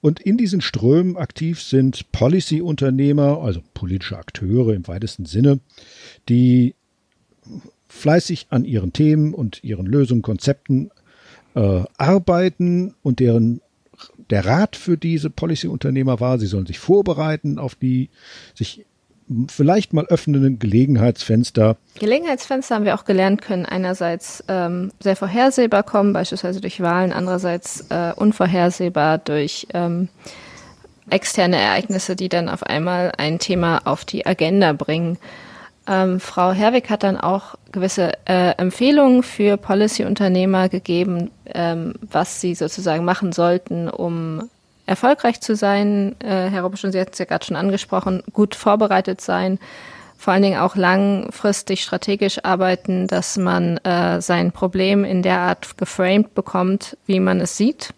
Und 0.00 0.20
in 0.20 0.36
diesen 0.36 0.60
Strömen 0.60 1.16
aktiv 1.16 1.60
sind 1.60 2.12
Policy-Unternehmer, 2.12 3.42
also 3.42 3.60
politische 3.74 4.16
Akteure 4.16 4.74
im 4.74 4.86
weitesten 4.86 5.26
Sinne, 5.26 5.58
die 6.28 6.74
fleißig 7.88 8.46
an 8.50 8.64
ihren 8.64 8.92
Themen 8.92 9.34
und 9.34 9.64
ihren 9.64 9.86
Lösungen, 9.86 10.22
Konzepten 10.22 10.90
äh, 11.54 11.82
arbeiten 11.96 12.94
und 13.02 13.20
deren 13.20 13.60
der 14.30 14.44
Rat 14.44 14.76
für 14.76 14.96
diese 14.96 15.30
Policy-Unternehmer 15.30 16.20
war, 16.20 16.38
sie 16.38 16.46
sollen 16.46 16.66
sich 16.66 16.78
vorbereiten 16.78 17.58
auf 17.58 17.74
die 17.74 18.10
sich 18.54 18.84
vielleicht 19.48 19.92
mal 19.92 20.06
öffnenden 20.06 20.58
Gelegenheitsfenster. 20.58 21.76
Gelegenheitsfenster 21.98 22.74
haben 22.74 22.84
wir 22.84 22.94
auch 22.94 23.04
gelernt, 23.04 23.42
können 23.42 23.66
einerseits 23.66 24.42
ähm, 24.48 24.90
sehr 25.00 25.16
vorhersehbar 25.16 25.82
kommen, 25.82 26.12
beispielsweise 26.12 26.60
durch 26.60 26.80
Wahlen, 26.80 27.12
andererseits 27.12 27.86
äh, 27.90 28.12
unvorhersehbar 28.16 29.18
durch 29.18 29.66
ähm, 29.74 30.08
externe 31.10 31.56
Ereignisse, 31.56 32.16
die 32.16 32.28
dann 32.28 32.48
auf 32.48 32.62
einmal 32.62 33.12
ein 33.16 33.38
Thema 33.38 33.82
auf 33.84 34.04
die 34.04 34.26
Agenda 34.26 34.72
bringen. 34.72 35.18
Ähm, 35.88 36.20
Frau 36.20 36.52
Herwig 36.52 36.90
hat 36.90 37.02
dann 37.02 37.16
auch 37.16 37.54
gewisse 37.72 38.12
äh, 38.26 38.50
Empfehlungen 38.58 39.22
für 39.22 39.56
Policy-Unternehmer 39.56 40.68
gegeben, 40.68 41.30
ähm, 41.46 41.94
was 42.02 42.42
sie 42.42 42.54
sozusagen 42.54 43.04
machen 43.06 43.32
sollten, 43.32 43.88
um 43.88 44.50
erfolgreich 44.84 45.40
zu 45.40 45.56
sein. 45.56 46.14
Äh, 46.20 46.50
Herr 46.50 46.62
Robischon, 46.62 46.92
Sie 46.92 47.00
hatten 47.00 47.12
es 47.12 47.18
ja 47.18 47.24
gerade 47.24 47.44
schon 47.44 47.56
angesprochen, 47.56 48.22
gut 48.32 48.54
vorbereitet 48.54 49.22
sein, 49.22 49.58
vor 50.18 50.34
allen 50.34 50.42
Dingen 50.42 50.60
auch 50.60 50.76
langfristig 50.76 51.82
strategisch 51.82 52.44
arbeiten, 52.44 53.06
dass 53.06 53.38
man 53.38 53.78
äh, 53.78 54.20
sein 54.20 54.52
Problem 54.52 55.04
in 55.04 55.22
der 55.22 55.38
Art 55.38 55.78
geframed 55.78 56.34
bekommt, 56.34 56.98
wie 57.06 57.20
man 57.20 57.40
es 57.40 57.56
sieht 57.56 57.94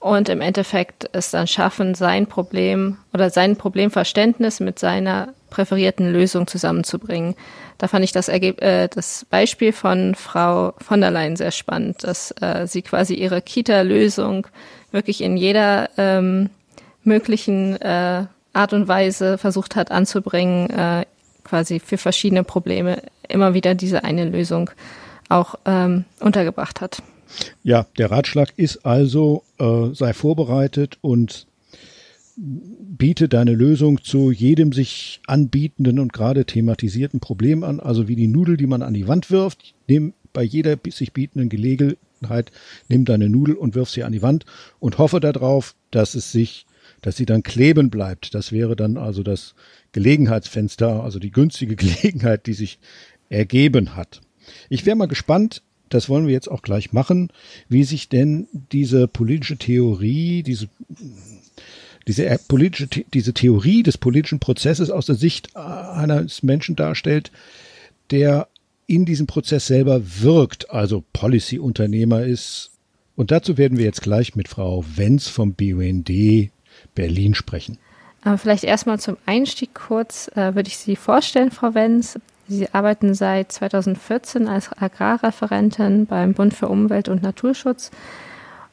und 0.00 0.30
im 0.30 0.40
Endeffekt 0.40 1.08
es 1.12 1.30
dann 1.30 1.46
schaffen, 1.46 1.94
sein 1.94 2.26
Problem 2.26 2.96
oder 3.12 3.30
sein 3.30 3.56
Problemverständnis 3.56 4.58
mit 4.58 4.78
seiner 4.78 5.34
präferierten 5.50 6.10
Lösung 6.10 6.46
zusammenzubringen. 6.46 7.34
Da 7.76 7.86
fand 7.86 8.04
ich 8.04 8.12
das, 8.12 8.28
Ergeb 8.28 8.62
äh, 8.62 8.88
das 8.88 9.26
Beispiel 9.28 9.72
von 9.72 10.14
Frau 10.14 10.72
von 10.78 11.00
der 11.00 11.10
Leyen 11.10 11.36
sehr 11.36 11.50
spannend, 11.50 12.02
dass 12.02 12.30
äh, 12.40 12.66
sie 12.66 12.82
quasi 12.82 13.14
ihre 13.14 13.42
Kita-Lösung 13.42 14.46
wirklich 14.90 15.20
in 15.20 15.36
jeder 15.36 15.90
ähm, 15.98 16.48
möglichen 17.04 17.80
äh, 17.80 18.24
Art 18.52 18.72
und 18.72 18.88
Weise 18.88 19.38
versucht 19.38 19.76
hat 19.76 19.90
anzubringen, 19.90 20.70
äh, 20.70 21.04
quasi 21.44 21.78
für 21.78 21.98
verschiedene 21.98 22.44
Probleme 22.44 23.02
immer 23.28 23.54
wieder 23.54 23.74
diese 23.74 24.02
eine 24.04 24.24
Lösung 24.24 24.70
auch 25.28 25.56
ähm, 25.66 26.04
untergebracht 26.20 26.80
hat. 26.80 27.02
Ja, 27.62 27.86
der 27.98 28.10
Ratschlag 28.10 28.52
ist 28.56 28.84
also, 28.84 29.44
äh, 29.58 29.94
sei 29.94 30.12
vorbereitet 30.12 30.98
und 31.00 31.46
biete 32.36 33.28
deine 33.28 33.54
Lösung 33.54 34.02
zu 34.02 34.30
jedem 34.30 34.72
sich 34.72 35.20
anbietenden 35.26 35.98
und 35.98 36.12
gerade 36.12 36.44
thematisierten 36.44 37.20
Problem 37.20 37.64
an, 37.64 37.80
also 37.80 38.08
wie 38.08 38.16
die 38.16 38.28
Nudel, 38.28 38.56
die 38.56 38.66
man 38.66 38.82
an 38.82 38.94
die 38.94 39.08
Wand 39.08 39.30
wirft. 39.30 39.74
Nimm 39.88 40.14
bei 40.32 40.42
jeder 40.42 40.78
sich 40.88 41.12
bietenden 41.12 41.48
Gelegenheit, 41.48 42.50
nimm 42.88 43.04
deine 43.04 43.28
Nudel 43.28 43.56
und 43.56 43.74
wirf 43.74 43.90
sie 43.90 44.04
an 44.04 44.12
die 44.12 44.22
Wand 44.22 44.46
und 44.78 44.98
hoffe 44.98 45.20
darauf, 45.20 45.74
dass 45.90 46.14
es 46.14 46.32
sich, 46.32 46.66
dass 47.02 47.16
sie 47.16 47.26
dann 47.26 47.42
kleben 47.42 47.90
bleibt. 47.90 48.34
Das 48.34 48.52
wäre 48.52 48.76
dann 48.76 48.96
also 48.96 49.22
das 49.22 49.54
Gelegenheitsfenster, 49.92 51.02
also 51.02 51.18
die 51.18 51.32
günstige 51.32 51.76
Gelegenheit, 51.76 52.46
die 52.46 52.54
sich 52.54 52.78
ergeben 53.28 53.96
hat. 53.96 54.20
Ich 54.68 54.86
wäre 54.86 54.96
mal 54.96 55.06
gespannt, 55.06 55.62
das 55.90 56.08
wollen 56.08 56.26
wir 56.26 56.32
jetzt 56.32 56.50
auch 56.50 56.62
gleich 56.62 56.92
machen, 56.92 57.30
wie 57.68 57.84
sich 57.84 58.08
denn 58.08 58.48
diese 58.72 59.06
politische 59.06 59.56
Theorie, 59.56 60.42
diese 60.42 60.68
diese 62.06 62.40
politische, 62.48 62.88
diese 63.12 63.34
Theorie 63.34 63.82
des 63.82 63.98
politischen 63.98 64.40
Prozesses 64.40 64.90
aus 64.90 65.06
der 65.06 65.14
Sicht 65.14 65.54
eines 65.54 66.42
Menschen 66.42 66.74
darstellt, 66.74 67.30
der 68.10 68.48
in 68.86 69.04
diesem 69.04 69.26
Prozess 69.26 69.66
selber 69.66 70.00
wirkt, 70.20 70.70
also 70.70 71.04
Policy-Unternehmer 71.12 72.24
ist. 72.24 72.70
Und 73.14 73.30
dazu 73.30 73.58
werden 73.58 73.78
wir 73.78 73.84
jetzt 73.84 74.02
gleich 74.02 74.34
mit 74.34 74.48
Frau 74.48 74.84
Wenz 74.96 75.28
vom 75.28 75.52
BUND 75.52 76.10
Berlin 76.94 77.34
sprechen. 77.34 77.78
Aber 78.22 78.38
vielleicht 78.38 78.64
erstmal 78.64 78.98
zum 78.98 79.16
Einstieg 79.26 79.74
kurz 79.74 80.28
äh, 80.34 80.54
würde 80.54 80.68
ich 80.68 80.76
Sie 80.76 80.96
vorstellen, 80.96 81.50
Frau 81.50 81.74
Wenz. 81.74 82.18
Sie 82.50 82.66
arbeiten 82.72 83.14
seit 83.14 83.52
2014 83.52 84.48
als 84.48 84.70
Agrarreferentin 84.76 86.06
beim 86.06 86.34
Bund 86.34 86.52
für 86.52 86.66
Umwelt 86.66 87.08
und 87.08 87.22
Naturschutz 87.22 87.92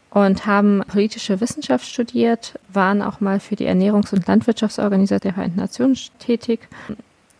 und 0.09 0.47
haben 0.47 0.81
politische 0.91 1.39
Wissenschaft 1.41 1.85
studiert, 1.85 2.59
waren 2.73 3.03
auch 3.03 3.21
mal 3.21 3.39
für 3.39 3.55
die 3.55 3.67
Ernährungs- 3.67 4.15
und 4.15 4.25
Landwirtschaftsorganisation 4.25 5.19
der 5.29 5.33
Vereinten 5.33 5.59
Nationen 5.59 5.95
tätig. 6.17 6.67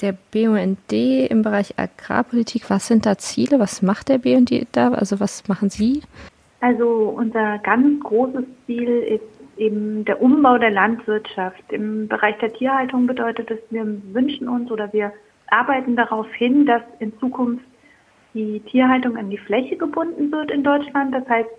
Der 0.02 0.13
BUND 0.32 0.93
im 0.93 1.41
Bereich 1.41 1.73
Agrarpolitik, 1.80 2.69
was 2.69 2.86
sind 2.86 3.08
da 3.08 3.17
Ziele? 3.17 3.60
Was 3.60 3.82
macht 3.82 4.10
der 4.10 4.19
BUND 4.19 4.67
da? 4.73 4.91
Also 4.91 5.19
was 5.19 5.47
machen 5.47 5.71
Sie? 5.71 6.04
Also 6.60 7.15
unser 7.17 7.58
ganz 7.63 8.00
großes 8.04 8.45
Ziel 8.67 8.89
ist 8.89 9.60
eben 9.60 10.06
der 10.06 10.21
Umbau 10.21 10.60
der 10.60 10.69
Landwirtschaft. 10.69 11.63
Im 11.69 12.08
Bereich 12.08 12.38
der 12.38 12.54
Tierhaltung 12.54 13.08
bedeutet 13.08 13.50
es, 13.50 13.58
wir 13.71 13.88
wünschen 14.13 14.47
uns 14.47 14.69
oder 14.69 14.93
wir 14.93 15.12
arbeiten 15.47 15.95
darauf 15.95 16.31
hin, 16.33 16.65
dass 16.65 16.81
in 16.99 17.17
Zukunft 17.19 17.65
die 18.33 18.60
Tierhaltung 18.62 19.17
an 19.17 19.29
die 19.29 19.38
Fläche 19.38 19.77
gebunden 19.77 20.31
wird 20.31 20.51
in 20.51 20.63
Deutschland. 20.63 21.13
Das 21.13 21.27
heißt, 21.27 21.49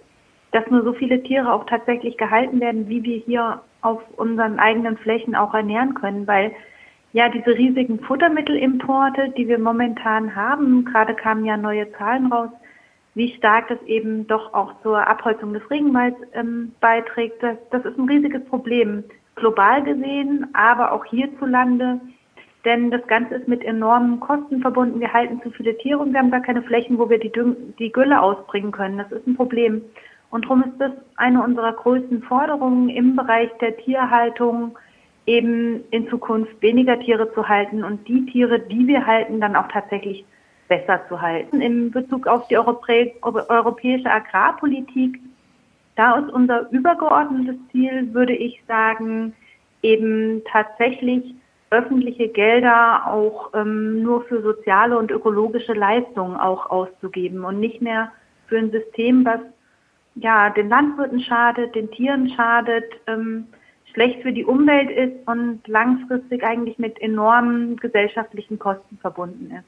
dass 0.52 0.66
nur 0.70 0.82
so 0.82 0.92
viele 0.92 1.22
Tiere 1.22 1.52
auch 1.52 1.66
tatsächlich 1.66 2.16
gehalten 2.16 2.60
werden, 2.60 2.88
wie 2.88 3.02
wir 3.02 3.18
hier 3.18 3.60
auf 3.82 4.02
unseren 4.16 4.58
eigenen 4.58 4.96
Flächen 4.96 5.34
auch 5.34 5.54
ernähren 5.54 5.94
können, 5.94 6.26
weil 6.26 6.52
ja 7.12 7.28
diese 7.28 7.56
riesigen 7.56 8.00
Futtermittelimporte, 8.00 9.30
die 9.36 9.48
wir 9.48 9.58
momentan 9.58 10.34
haben, 10.34 10.84
gerade 10.84 11.14
kamen 11.14 11.44
ja 11.44 11.56
neue 11.56 11.90
Zahlen 11.92 12.32
raus, 12.32 12.50
wie 13.14 13.34
stark 13.34 13.68
das 13.68 13.82
eben 13.82 14.26
doch 14.26 14.54
auch 14.54 14.80
zur 14.82 15.06
Abholzung 15.06 15.52
des 15.52 15.68
Regenwalds 15.70 16.18
ähm, 16.34 16.72
beiträgt. 16.80 17.42
Das, 17.42 17.56
das 17.70 17.84
ist 17.84 17.98
ein 17.98 18.08
riesiges 18.08 18.44
Problem, 18.44 19.04
global 19.34 19.82
gesehen, 19.82 20.46
aber 20.52 20.92
auch 20.92 21.04
hierzulande. 21.04 22.00
Denn 22.64 22.90
das 22.90 23.06
Ganze 23.06 23.36
ist 23.36 23.48
mit 23.48 23.64
enormen 23.64 24.20
Kosten 24.20 24.60
verbunden. 24.60 25.00
Wir 25.00 25.12
halten 25.12 25.40
zu 25.42 25.50
viele 25.50 25.76
Tiere 25.78 26.00
und 26.00 26.12
wir 26.12 26.18
haben 26.18 26.30
gar 26.30 26.42
keine 26.42 26.62
Flächen, 26.62 26.98
wo 26.98 27.08
wir 27.08 27.18
die, 27.18 27.30
Düng 27.30 27.56
die 27.78 27.92
Gülle 27.92 28.20
ausbringen 28.20 28.72
können. 28.72 28.98
Das 28.98 29.12
ist 29.12 29.26
ein 29.26 29.36
Problem. 29.36 29.82
Und 30.30 30.44
darum 30.44 30.64
ist 30.64 30.78
das 30.78 30.92
eine 31.16 31.42
unserer 31.42 31.72
größten 31.72 32.22
Forderungen 32.22 32.88
im 32.88 33.16
Bereich 33.16 33.50
der 33.60 33.76
Tierhaltung, 33.76 34.76
eben 35.26 35.84
in 35.90 36.08
Zukunft 36.08 36.60
weniger 36.60 36.98
Tiere 37.00 37.32
zu 37.34 37.48
halten 37.48 37.84
und 37.84 38.06
die 38.08 38.26
Tiere, 38.26 38.58
die 38.60 38.86
wir 38.86 39.06
halten, 39.06 39.40
dann 39.40 39.56
auch 39.56 39.68
tatsächlich 39.68 40.24
besser 40.68 41.00
zu 41.08 41.20
halten. 41.20 41.60
In 41.60 41.90
Bezug 41.90 42.26
auf 42.26 42.48
die 42.48 42.56
Europä 42.56 43.12
europäische 43.22 44.10
Agrarpolitik, 44.10 45.20
da 45.96 46.18
ist 46.18 46.30
unser 46.30 46.70
übergeordnetes 46.70 47.56
Ziel, 47.72 48.12
würde 48.14 48.34
ich 48.34 48.62
sagen, 48.66 49.34
eben 49.82 50.42
tatsächlich 50.50 51.34
öffentliche 51.70 52.28
Gelder 52.28 53.06
auch 53.06 53.52
ähm, 53.54 54.02
nur 54.02 54.24
für 54.24 54.42
soziale 54.42 54.98
und 54.98 55.10
ökologische 55.10 55.74
Leistungen 55.74 56.36
auch 56.36 56.70
auszugeben 56.70 57.44
und 57.44 57.60
nicht 57.60 57.82
mehr 57.82 58.12
für 58.46 58.58
ein 58.58 58.70
System, 58.70 59.24
was 59.24 59.40
ja 60.14 60.50
den 60.50 60.68
Landwirten 60.68 61.20
schadet, 61.20 61.74
den 61.74 61.90
Tieren 61.90 62.30
schadet, 62.30 62.84
ähm, 63.06 63.46
schlecht 63.92 64.22
für 64.22 64.32
die 64.32 64.44
Umwelt 64.44 64.90
ist 64.90 65.26
und 65.26 65.66
langfristig 65.66 66.42
eigentlich 66.42 66.78
mit 66.78 67.00
enormen 67.00 67.76
gesellschaftlichen 67.76 68.58
Kosten 68.58 68.98
verbunden 68.98 69.50
ist. 69.50 69.64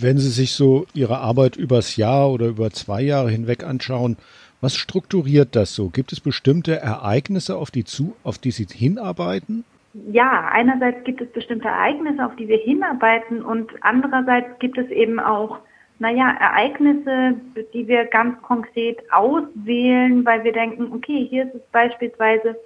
Wenn 0.00 0.18
Sie 0.18 0.30
sich 0.30 0.52
so 0.52 0.86
Ihre 0.94 1.18
Arbeit 1.18 1.56
übers 1.56 1.96
Jahr 1.96 2.30
oder 2.30 2.46
über 2.46 2.70
zwei 2.70 3.02
Jahre 3.02 3.30
hinweg 3.30 3.64
anschauen, 3.64 4.16
was 4.60 4.76
strukturiert 4.76 5.56
das 5.56 5.74
so? 5.74 5.88
Gibt 5.88 6.12
es 6.12 6.20
bestimmte 6.20 6.76
Ereignisse, 6.76 7.56
auf 7.56 7.70
die, 7.70 7.84
zu, 7.84 8.14
auf 8.22 8.38
die 8.38 8.50
Sie 8.50 8.66
hinarbeiten? 8.70 9.64
Ja, 10.12 10.48
einerseits 10.52 11.04
gibt 11.04 11.20
es 11.20 11.28
bestimmte 11.32 11.68
Ereignisse, 11.68 12.24
auf 12.24 12.36
die 12.36 12.48
wir 12.48 12.58
hinarbeiten 12.58 13.42
und 13.42 13.72
andererseits 13.80 14.58
gibt 14.58 14.76
es 14.76 14.90
eben 14.90 15.18
auch, 15.18 15.60
naja, 15.98 16.36
Ereignisse, 16.38 17.36
die 17.72 17.88
wir 17.88 18.04
ganz 18.04 18.40
konkret 18.42 18.98
auswählen, 19.10 20.24
weil 20.26 20.44
wir 20.44 20.52
denken, 20.52 20.92
okay, 20.92 21.26
hier 21.30 21.44
ist 21.44 21.54
es 21.54 21.62
beispielsweise 21.72 22.56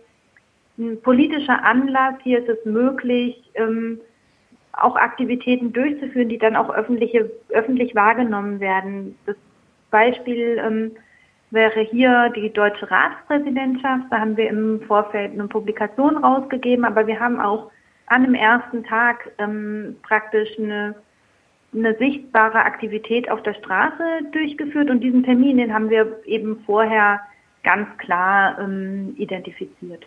ein 0.77 1.01
politischer 1.03 1.63
Anlass, 1.65 2.15
hier 2.23 2.41
ist 2.41 2.49
es 2.49 2.65
möglich, 2.65 3.51
ähm, 3.55 4.01
auch 4.73 4.97
Aktivitäten 4.97 5.73
durchzuführen, 5.73 6.29
die 6.29 6.39
dann 6.39 6.57
auch 6.57 6.71
öffentliche, 6.71 7.31
öffentlich 7.51 7.95
wahrgenommen 7.95 8.59
werden. 8.59 9.17
Das 9.27 9.37
Beispiel 9.91 10.61
ähm, 10.65 10.93
wäre 11.51 11.81
hier 11.81 12.33
die 12.37 12.53
deutsche 12.53 12.91
Ratspräsidentschaft. 12.91 14.05
Da 14.11 14.21
haben 14.21 14.37
wir 14.37 14.49
im 14.49 14.81
Vorfeld 14.87 15.33
eine 15.33 15.49
Publikation 15.49 16.17
rausgegeben, 16.17 16.85
aber 16.85 17.07
wir 17.07 17.19
haben 17.19 17.41
auch 17.41 17.71
an 18.07 18.25
dem 18.25 18.35
ersten 18.35 18.85
Tag 18.85 19.31
ähm, 19.39 19.97
praktisch 20.03 20.49
eine, 20.59 20.95
eine 21.73 21.97
sichtbare 21.97 22.59
Aktivität 22.59 23.31
auf 23.31 23.43
der 23.43 23.55
Straße 23.55 24.03
durchgeführt 24.33 24.91
und 24.91 25.01
diesen 25.01 25.23
Termin, 25.23 25.59
den 25.59 25.73
haben 25.73 25.91
wir 25.91 26.21
eben 26.25 26.61
vorher 26.67 27.21
ganz 27.63 27.87
klar 27.99 28.59
ähm, 28.59 29.15
identifiziert. 29.17 30.07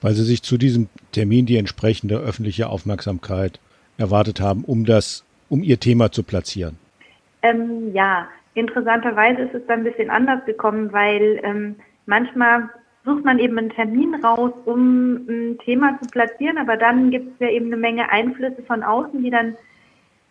Weil 0.00 0.14
Sie 0.14 0.22
sich 0.22 0.42
zu 0.42 0.56
diesem 0.56 0.88
Termin 1.12 1.46
die 1.46 1.56
entsprechende 1.56 2.16
öffentliche 2.16 2.68
Aufmerksamkeit 2.68 3.58
erwartet 3.98 4.40
haben, 4.40 4.64
um 4.64 4.84
das, 4.84 5.24
um 5.48 5.62
Ihr 5.62 5.80
Thema 5.80 6.12
zu 6.12 6.22
platzieren. 6.22 6.78
Ähm, 7.42 7.92
ja, 7.92 8.28
Interessanterweise 8.54 9.42
ist 9.42 9.54
es 9.54 9.66
dann 9.66 9.80
ein 9.80 9.84
bisschen 9.84 10.10
anders 10.10 10.44
gekommen, 10.44 10.92
weil 10.92 11.40
ähm, 11.42 11.76
manchmal 12.06 12.70
sucht 13.04 13.24
man 13.24 13.38
eben 13.38 13.58
einen 13.58 13.70
Termin 13.70 14.14
raus, 14.24 14.52
um 14.64 15.26
ein 15.28 15.58
Thema 15.58 15.98
zu 16.00 16.08
platzieren, 16.10 16.58
aber 16.58 16.76
dann 16.76 17.10
gibt 17.10 17.34
es 17.34 17.40
ja 17.40 17.52
eben 17.52 17.66
eine 17.66 17.76
Menge 17.76 18.10
Einflüsse 18.10 18.62
von 18.62 18.82
außen, 18.82 19.22
die 19.22 19.30
dann 19.30 19.56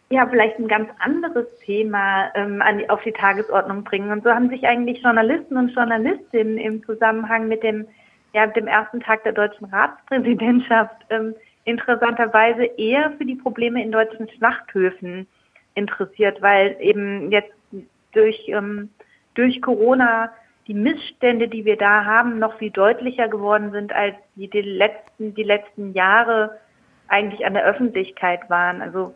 ja 0.10 0.28
vielleicht 0.28 0.58
ein 0.60 0.68
ganz 0.68 0.90
anderes 1.00 1.46
Thema 1.60 2.32
ähm, 2.36 2.62
an 2.62 2.80
die, 2.80 2.90
auf 2.90 3.02
die 3.04 3.12
Tagesordnung 3.12 3.84
bringen. 3.84 4.12
Und 4.12 4.24
so 4.24 4.32
haben 4.32 4.50
sich 4.50 4.66
eigentlich 4.66 5.02
Journalisten 5.02 5.58
und 5.58 5.70
Journalistinnen 5.70 6.58
im 6.58 6.84
Zusammenhang 6.84 7.48
mit 7.48 7.64
dem 7.64 7.86
ja, 8.34 8.48
dem 8.48 8.68
ersten 8.68 9.00
Tag 9.00 9.24
der 9.24 9.34
deutschen 9.34 9.66
Ratspräsidentschaft 9.66 11.06
ähm, 11.10 11.36
interessanterweise 11.66 12.66
eher 12.66 13.12
für 13.18 13.26
die 13.26 13.36
Probleme 13.36 13.82
in 13.82 13.92
deutschen 13.92 14.28
Schlachthöfen 14.30 15.28
interessiert, 15.76 16.42
weil 16.42 16.76
eben 16.80 17.32
jetzt 17.32 17.54
durch, 18.14 18.48
ähm, 18.48 18.90
durch 19.36 19.62
Corona 19.62 20.32
die 20.68 20.74
Missstände, 20.74 21.48
die 21.48 21.66
wir 21.66 21.78
da 21.78 22.06
haben, 22.06 22.40
noch 22.40 22.58
viel 22.58 22.72
deutlicher 22.72 23.28
geworden 23.28 23.72
sind, 23.72 23.92
als 23.92 24.16
die, 24.36 24.50
die, 24.50 24.62
letzten, 24.62 25.34
die 25.36 25.44
letzten 25.44 25.94
Jahre 25.94 26.58
eigentlich 27.08 27.46
an 27.46 27.54
der 27.54 27.66
Öffentlichkeit 27.66 28.50
waren. 28.50 28.82
Also 28.82 29.14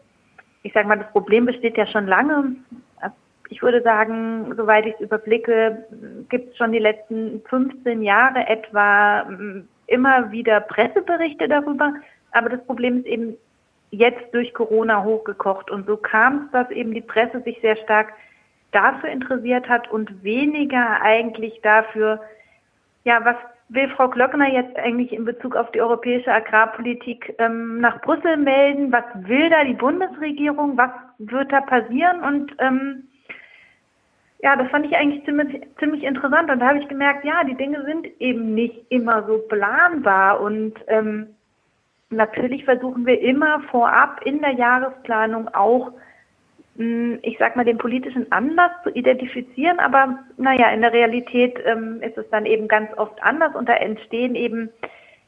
ich 0.64 0.74
sage 0.74 0.88
mal, 0.88 1.00
das 1.00 1.12
Problem 1.12 1.46
besteht 1.46 1.78
ja 1.78 1.88
schon 1.88 2.08
lange. 2.08 2.56
ich 3.50 3.62
würde 3.62 3.82
sagen, 3.82 4.54
soweit 4.58 4.86
ich 4.86 4.96
es 4.96 5.02
überblicke, 5.02 5.86
gibt 6.30 6.52
es 6.52 6.58
schon 6.58 6.74
die 6.74 6.80
letzten 6.80 7.42
15 7.50 8.02
Jahre 8.02 8.46
etwa 8.48 9.24
mm, 9.24 9.68
immer 9.88 10.32
wieder 10.32 10.60
Presseberichte 10.60 11.48
darüber. 11.48 11.94
Aber 12.32 12.50
das 12.50 12.64
Problem 12.66 13.00
ist 13.00 13.06
eben 13.06 13.38
jetzt 13.92 14.34
durch 14.34 14.54
Corona 14.54 15.04
hochgekocht. 15.04 15.72
Und 15.72 15.88
so 15.88 15.96
kam 15.96 16.46
es, 16.46 16.52
dass 16.52 16.70
eben 16.72 16.94
die 16.94 17.02
Presse 17.02 17.42
sich 17.42 17.58
sehr 17.62 17.78
stark 17.78 18.14
dafür 18.72 19.10
interessiert 19.10 19.70
hat 19.70 19.90
und 19.90 20.24
weniger 20.24 21.02
eigentlich 21.02 21.60
dafür, 21.62 22.22
ja, 23.04 23.24
was 23.24 23.36
will 23.70 23.90
Frau 23.90 24.10
Glöckner 24.10 24.50
jetzt 24.50 24.78
eigentlich 24.78 25.12
in 25.12 25.26
Bezug 25.26 25.56
auf 25.56 25.72
die 25.72 25.82
europäische 25.82 26.32
Agrarpolitik 26.32 27.36
ähm, 27.38 27.80
nach 27.80 28.02
Brüssel 28.02 28.38
melden? 28.38 28.92
Was 28.92 29.04
will 29.16 29.50
da 29.50 29.64
die 29.64 29.74
Bundesregierung? 29.74 30.78
Was 30.78 30.92
wird 31.18 31.52
da 31.52 31.62
passieren? 31.62 32.22
Und 32.24 32.56
ähm, 32.60 33.08
ja, 34.40 34.56
das 34.56 34.70
fand 34.70 34.86
ich 34.86 34.96
eigentlich 34.96 35.26
ziemlich, 35.26 35.62
ziemlich 35.80 36.04
interessant. 36.04 36.50
Und 36.50 36.60
da 36.60 36.68
habe 36.68 36.80
ich 36.80 36.88
gemerkt, 36.88 37.26
ja, 37.26 37.44
die 37.44 37.56
Dinge 37.56 37.84
sind 37.86 38.08
eben 38.22 38.54
nicht 38.54 38.86
immer 38.90 39.26
so 39.26 39.40
planbar. 39.50 40.40
Und 40.40 40.76
ähm, 40.88 41.28
natürlich 42.10 42.64
versuchen 42.64 43.06
wir 43.06 43.20
immer 43.20 43.62
vorab 43.72 44.22
in 44.24 44.42
der 44.42 44.54
Jahresplanung 44.54 45.50
auch 45.54 45.92
ich 46.80 47.38
sag 47.40 47.56
mal, 47.56 47.66
den 47.66 47.80
politischen 47.80 48.32
Anlass 48.32 48.72
zu 48.84 48.92
identifizieren, 48.92 49.80
aber 49.80 50.20
naja, 50.38 50.70
in 50.70 50.82
der 50.82 50.94
Realität 50.94 51.58
ähm, 51.66 52.02
ist 52.04 52.18
es 52.18 52.30
dann 52.30 52.46
eben 52.46 52.68
ganz 52.68 52.90
oft 52.98 53.22
anders 53.24 53.56
und 53.56 53.68
da 53.68 53.74
entstehen 53.74 54.36
eben 54.36 54.70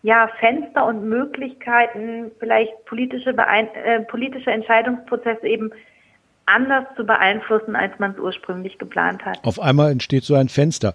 ja 0.04 0.30
Fenster 0.40 0.86
und 0.86 1.10
Möglichkeiten, 1.10 2.32
vielleicht 2.40 2.86
politische, 2.86 3.32
äh, 3.32 4.02
politische 4.02 4.52
Entscheidungsprozesse 4.52 5.48
eben 5.48 5.72
anders 6.46 6.86
zu 6.96 7.04
beeinflussen, 7.04 7.76
als 7.76 7.98
man 7.98 8.12
es 8.12 8.20
ursprünglich 8.20 8.78
geplant 8.78 9.26
hat. 9.26 9.44
Auf 9.44 9.60
einmal 9.60 9.92
entsteht 9.92 10.24
so 10.24 10.36
ein 10.36 10.50
Fenster. 10.50 10.94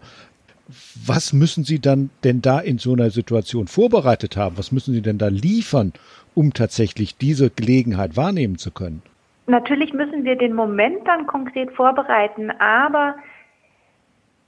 Was 1.05 1.33
müssen 1.33 1.65
Sie 1.65 1.81
dann 1.81 2.11
denn 2.23 2.43
da 2.43 2.61
in 2.61 2.79
so 2.79 2.93
einer 2.93 3.11
Situation 3.11 3.67
vorbereitet 3.67 4.37
haben? 4.37 4.57
Was 4.57 4.73
müssen 4.73 4.95
Sie 4.95 5.03
denn 5.03 5.19
da 5.19 5.29
liefern, 5.29 5.93
um 6.35 6.55
tatsächlich 6.55 7.17
diese 7.17 7.51
Gelegenheit 7.51 8.17
wahrnehmen 8.17 8.57
zu 8.57 8.71
können? 8.71 9.03
Natürlich 9.47 9.93
müssen 9.93 10.25
wir 10.25 10.37
den 10.37 10.55
Moment 10.55 11.07
dann 11.07 11.27
konkret 11.27 11.71
vorbereiten, 11.73 12.51
aber 12.53 13.17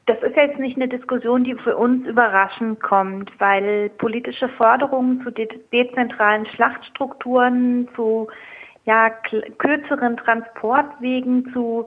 das 0.07 0.23
ist 0.23 0.37
jetzt 0.37 0.59
nicht 0.59 0.77
eine 0.77 0.89
Diskussion, 0.89 1.45
die 1.45 1.55
für 1.57 1.77
uns 1.77 2.07
überraschend 2.07 2.81
kommt, 2.81 3.31
weil 3.39 3.91
politische 3.91 4.49
Forderungen 4.51 5.21
zu 5.23 5.31
de 5.31 5.49
dezentralen 5.73 6.47
Schlachtstrukturen, 6.47 7.89
zu 7.97 8.29
ja, 8.85 9.11
kürzeren 9.59 10.17
Transportwegen, 10.17 11.53
zu 11.53 11.87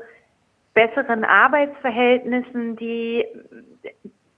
besseren 0.73 1.23
Arbeitsverhältnissen, 1.23 2.75
die 2.75 3.25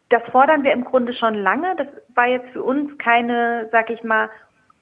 das 0.09 0.21
fordern 0.31 0.63
wir 0.63 0.73
im 0.73 0.83
Grunde 0.83 1.13
schon 1.13 1.35
lange. 1.35 1.75
Das 1.77 1.87
war 2.15 2.27
jetzt 2.27 2.49
für 2.49 2.63
uns 2.63 2.95
keine, 2.97 3.69
sag 3.71 3.89
ich 3.89 4.03
mal, 4.03 4.29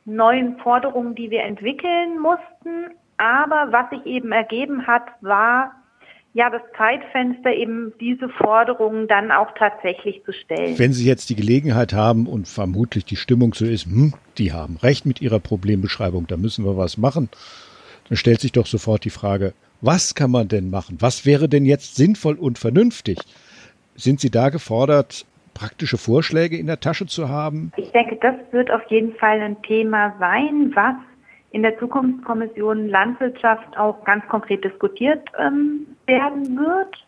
neuen 0.06 0.58
Forderungen, 0.58 1.16
die 1.16 1.30
wir 1.30 1.44
entwickeln 1.44 2.20
mussten. 2.20 2.96
Aber 3.20 3.68
was 3.72 3.90
sich 3.90 4.06
eben 4.06 4.32
ergeben 4.32 4.88
hat, 4.88 5.04
war 5.20 5.74
ja 6.34 6.50
das 6.50 6.62
Zeitfenster, 6.78 7.52
eben 7.52 7.92
diese 8.00 8.30
Forderungen 8.30 9.10
dann 9.10 9.30
auch 9.30 9.50
tatsächlich 9.58 10.24
zu 10.24 10.32
stellen. 10.32 10.80
Wenn 10.80 10.94
Sie 10.94 11.06
jetzt 11.06 11.30
die 11.30 11.36
Gelegenheit 11.36 11.92
haben 11.92 12.28
und 12.28 12.48
vermutlich 12.48 13.04
die 13.04 13.18
Stimmung 13.18 13.54
so 13.54 13.66
ist, 13.66 13.88
hm, 13.88 14.14
die 14.38 14.54
haben 14.54 14.78
recht 14.78 15.06
mit 15.06 15.22
ihrer 15.22 15.40
Problembeschreibung, 15.40 16.28
da 16.28 16.38
müssen 16.38 16.64
wir 16.64 16.78
was 16.78 16.98
machen, 16.98 17.30
dann 18.08 18.18
stellt 18.18 18.40
sich 18.40 18.54
doch 18.54 18.66
sofort 18.66 19.04
die 19.04 19.10
Frage, 19.10 19.54
was 19.82 20.16
kann 20.16 20.32
man 20.32 20.48
denn 20.48 20.70
machen? 20.70 20.98
Was 21.00 21.26
wäre 21.26 21.50
denn 21.50 21.66
jetzt 21.66 21.96
sinnvoll 21.98 22.36
und 22.36 22.58
vernünftig? 22.58 23.20
Sind 23.96 24.22
Sie 24.22 24.32
da 24.32 24.50
gefordert, 24.50 25.26
praktische 25.54 25.98
Vorschläge 25.98 26.58
in 26.58 26.68
der 26.68 26.80
Tasche 26.80 27.06
zu 27.06 27.28
haben? 27.28 27.74
Ich 27.76 27.92
denke, 27.92 28.18
das 28.22 28.36
wird 28.52 28.72
auf 28.72 28.84
jeden 28.90 29.14
Fall 29.16 29.42
ein 29.42 29.62
Thema 29.64 30.16
sein, 30.20 30.72
was 30.74 30.96
in 31.52 31.64
der 31.64 31.78
Zukunftskommission 31.80 32.90
Landwirtschaft 32.90 33.78
auch 33.78 34.04
ganz 34.04 34.28
konkret 34.28 34.64
diskutiert 34.64 35.28
ähm, 35.38 35.88
werden 36.06 36.58
wird, 36.58 37.06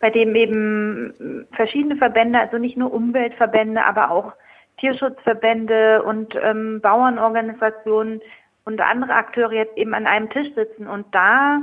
bei 0.00 0.10
dem 0.10 0.34
eben 0.34 1.46
verschiedene 1.52 1.96
Verbände, 1.96 2.40
also 2.40 2.58
nicht 2.58 2.76
nur 2.76 2.92
Umweltverbände, 2.92 3.84
aber 3.84 4.10
auch 4.10 4.32
Tierschutzverbände 4.78 6.02
und 6.02 6.34
ähm, 6.42 6.80
Bauernorganisationen 6.80 8.20
und 8.64 8.80
andere 8.80 9.14
Akteure 9.14 9.52
jetzt 9.52 9.76
eben 9.76 9.94
an 9.94 10.06
einem 10.06 10.28
Tisch 10.30 10.52
sitzen. 10.54 10.86
Und 10.88 11.06
da 11.12 11.60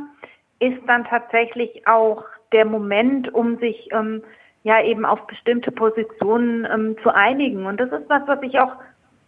ist 0.60 0.80
dann 0.88 1.06
tatsächlich 1.06 1.86
auch 1.88 2.24
der 2.52 2.66
Moment, 2.66 3.34
um 3.34 3.58
sich 3.60 3.90
ähm, 3.92 4.24
ja 4.64 4.82
eben 4.84 5.06
auf 5.06 5.28
bestimmte 5.28 5.72
Positionen 5.72 6.68
ähm, 6.72 6.96
zu 7.04 7.14
einigen. 7.14 7.66
Und 7.66 7.80
das 7.80 7.92
ist 7.92 8.10
was, 8.10 8.22
was 8.26 8.42
ich 8.42 8.60
auch 8.60 8.74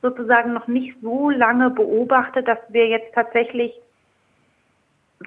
sozusagen 0.01 0.53
noch 0.53 0.67
nicht 0.67 0.95
so 1.01 1.29
lange 1.29 1.69
beobachtet, 1.69 2.47
dass 2.47 2.59
wir 2.69 2.87
jetzt 2.87 3.13
tatsächlich 3.13 3.73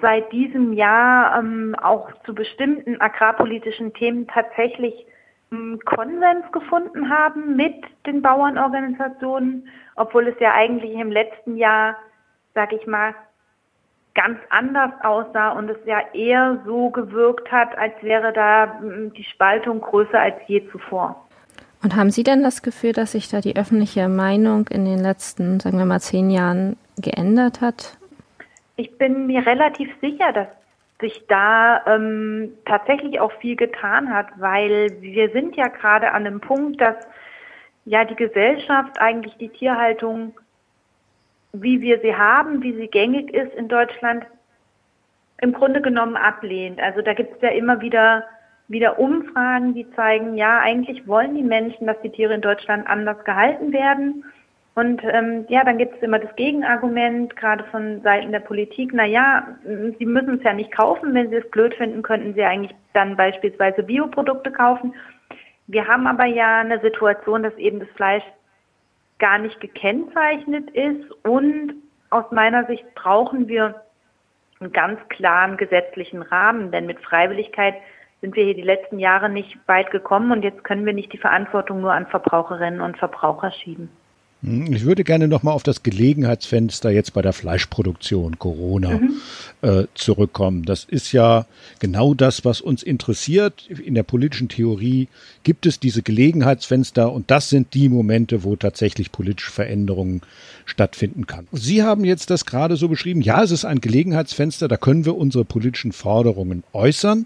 seit 0.01 0.31
diesem 0.31 0.73
Jahr 0.73 1.39
ähm, 1.39 1.75
auch 1.81 2.11
zu 2.25 2.33
bestimmten 2.35 2.99
agrarpolitischen 2.99 3.93
Themen 3.93 4.27
tatsächlich 4.27 4.93
ähm, 5.51 5.79
Konsens 5.85 6.51
gefunden 6.51 7.09
haben 7.09 7.55
mit 7.55 7.75
den 8.05 8.21
Bauernorganisationen, 8.21 9.67
obwohl 9.95 10.27
es 10.27 10.39
ja 10.39 10.53
eigentlich 10.53 10.93
im 10.93 11.11
letzten 11.11 11.55
Jahr, 11.57 11.95
sag 12.53 12.73
ich 12.73 12.85
mal, 12.87 13.15
ganz 14.15 14.39
anders 14.49 14.91
aussah 15.03 15.51
und 15.51 15.69
es 15.69 15.77
ja 15.85 15.99
eher 16.13 16.61
so 16.65 16.89
gewirkt 16.89 17.51
hat, 17.51 17.77
als 17.77 17.93
wäre 18.01 18.33
da 18.33 18.79
ähm, 18.81 19.13
die 19.13 19.25
Spaltung 19.25 19.81
größer 19.81 20.19
als 20.19 20.35
je 20.47 20.67
zuvor. 20.71 21.24
Und 21.85 21.95
haben 21.95 22.09
Sie 22.09 22.23
denn 22.23 22.41
das 22.41 22.63
Gefühl, 22.63 22.93
dass 22.93 23.11
sich 23.11 23.29
da 23.29 23.41
die 23.41 23.57
öffentliche 23.57 24.09
Meinung 24.09 24.67
in 24.69 24.85
den 24.85 24.97
letzten, 24.97 25.59
sagen 25.59 25.77
wir 25.77 25.85
mal, 25.85 25.99
zehn 25.99 26.31
Jahren 26.31 26.77
geändert 26.97 27.61
hat? 27.61 27.95
Ich 28.75 28.97
bin 28.97 29.27
mir 29.27 29.45
relativ 29.45 29.91
sicher, 30.01 30.33
dass 30.33 30.47
sich 30.99 31.27
da 31.27 31.85
ähm, 31.85 32.53
tatsächlich 32.65 33.19
auch 33.19 33.31
viel 33.33 33.55
getan 33.55 34.11
hat, 34.11 34.29
weil 34.37 34.97
wir 34.99 35.29
sind 35.29 35.55
ja 35.57 35.67
gerade 35.67 36.07
an 36.11 36.25
einem 36.25 36.41
Punkt, 36.41 36.81
dass 36.81 36.95
ja 37.85 38.03
die 38.03 38.15
Gesellschaft 38.15 38.99
eigentlich 38.99 39.37
die 39.37 39.49
Tierhaltung, 39.49 40.33
wie 41.53 41.81
wir 41.81 41.99
sie 41.99 42.15
haben, 42.15 42.63
wie 42.63 42.73
sie 42.73 42.87
gängig 42.87 43.31
ist 43.31 43.53
in 43.53 43.67
Deutschland, 43.67 44.25
im 45.39 45.53
Grunde 45.53 45.83
genommen 45.83 46.15
ablehnt. 46.15 46.81
Also 46.81 47.03
da 47.03 47.13
gibt 47.13 47.35
es 47.35 47.41
ja 47.43 47.49
immer 47.49 47.79
wieder 47.79 48.23
wieder 48.67 48.99
Umfragen, 48.99 49.73
die 49.73 49.89
zeigen, 49.91 50.35
ja, 50.35 50.59
eigentlich 50.59 51.07
wollen 51.07 51.35
die 51.35 51.43
Menschen, 51.43 51.87
dass 51.87 52.01
die 52.01 52.09
Tiere 52.09 52.33
in 52.33 52.41
Deutschland 52.41 52.87
anders 52.87 53.23
gehalten 53.23 53.71
werden. 53.71 54.23
Und 54.73 55.01
ähm, 55.05 55.45
ja, 55.47 55.63
dann 55.63 55.77
gibt 55.77 55.95
es 55.95 56.01
immer 56.01 56.19
das 56.19 56.35
Gegenargument, 56.35 57.35
gerade 57.37 57.63
von 57.65 58.01
Seiten 58.01 58.31
der 58.33 58.41
Politik, 58.41 58.91
na 58.93 59.05
ja, 59.05 59.47
sie 59.63 60.05
müssen 60.05 60.37
es 60.37 60.43
ja 60.43 60.53
nicht 60.53 60.71
kaufen, 60.71 61.13
wenn 61.13 61.29
sie 61.29 61.37
es 61.37 61.49
blöd 61.49 61.73
finden, 61.75 62.01
könnten 62.01 62.33
sie 62.33 62.43
eigentlich 62.43 62.75
dann 62.93 63.15
beispielsweise 63.15 63.83
Bioprodukte 63.83 64.51
kaufen. 64.51 64.93
Wir 65.67 65.87
haben 65.87 66.07
aber 66.07 66.25
ja 66.25 66.59
eine 66.59 66.81
Situation, 66.81 67.43
dass 67.43 67.55
eben 67.55 67.79
das 67.79 67.89
Fleisch 67.95 68.23
gar 69.17 69.37
nicht 69.37 69.61
gekennzeichnet 69.61 70.69
ist 70.71 71.09
und 71.23 71.75
aus 72.09 72.25
meiner 72.31 72.65
Sicht 72.65 72.83
brauchen 72.95 73.47
wir 73.47 73.81
einen 74.59 74.73
ganz 74.73 74.99
klaren 75.07 75.55
gesetzlichen 75.55 76.21
Rahmen, 76.21 76.71
denn 76.71 76.85
mit 76.85 76.99
Freiwilligkeit 76.99 77.75
sind 78.21 78.35
wir 78.35 78.45
hier 78.45 78.55
die 78.55 78.61
letzten 78.61 78.99
Jahre 78.99 79.29
nicht 79.29 79.57
weit 79.67 79.91
gekommen 79.91 80.31
und 80.31 80.43
jetzt 80.43 80.63
können 80.63 80.85
wir 80.85 80.93
nicht 80.93 81.13
die 81.13 81.17
Verantwortung 81.17 81.81
nur 81.81 81.93
an 81.93 82.07
Verbraucherinnen 82.07 82.81
und 82.81 82.97
Verbraucher 82.97 83.51
schieben. 83.51 83.89
Hm, 84.45 84.71
ich 84.73 84.85
würde 84.85 85.03
gerne 85.03 85.27
nochmal 85.27 85.53
auf 85.53 85.63
das 85.63 85.81
Gelegenheitsfenster 85.81 86.91
jetzt 86.91 87.13
bei 87.13 87.21
der 87.21 87.33
Fleischproduktion 87.33 88.37
Corona 88.37 88.99
mhm. 88.99 89.21
äh, 89.61 89.85
zurückkommen. 89.95 90.63
Das 90.63 90.83
ist 90.83 91.11
ja 91.11 91.45
genau 91.79 92.13
das, 92.13 92.45
was 92.45 92.61
uns 92.61 92.83
interessiert. 92.83 93.67
In 93.69 93.95
der 93.95 94.03
politischen 94.03 94.49
Theorie 94.49 95.07
gibt 95.43 95.65
es 95.65 95.79
diese 95.79 96.03
Gelegenheitsfenster 96.03 97.11
und 97.11 97.31
das 97.31 97.49
sind 97.49 97.73
die 97.73 97.89
Momente, 97.89 98.43
wo 98.43 98.55
tatsächlich 98.55 99.11
politische 99.11 99.51
Veränderungen 99.51 100.21
stattfinden 100.65 101.25
kann. 101.25 101.47
Sie 101.51 101.83
haben 101.83 102.05
jetzt 102.05 102.29
das 102.29 102.45
gerade 102.45 102.75
so 102.75 102.87
beschrieben. 102.87 103.21
Ja, 103.21 103.41
es 103.43 103.51
ist 103.51 103.65
ein 103.65 103.81
Gelegenheitsfenster, 103.81 104.67
da 104.67 104.77
können 104.77 105.05
wir 105.05 105.15
unsere 105.15 105.45
politischen 105.45 105.91
Forderungen 105.91 106.63
äußern. 106.73 107.25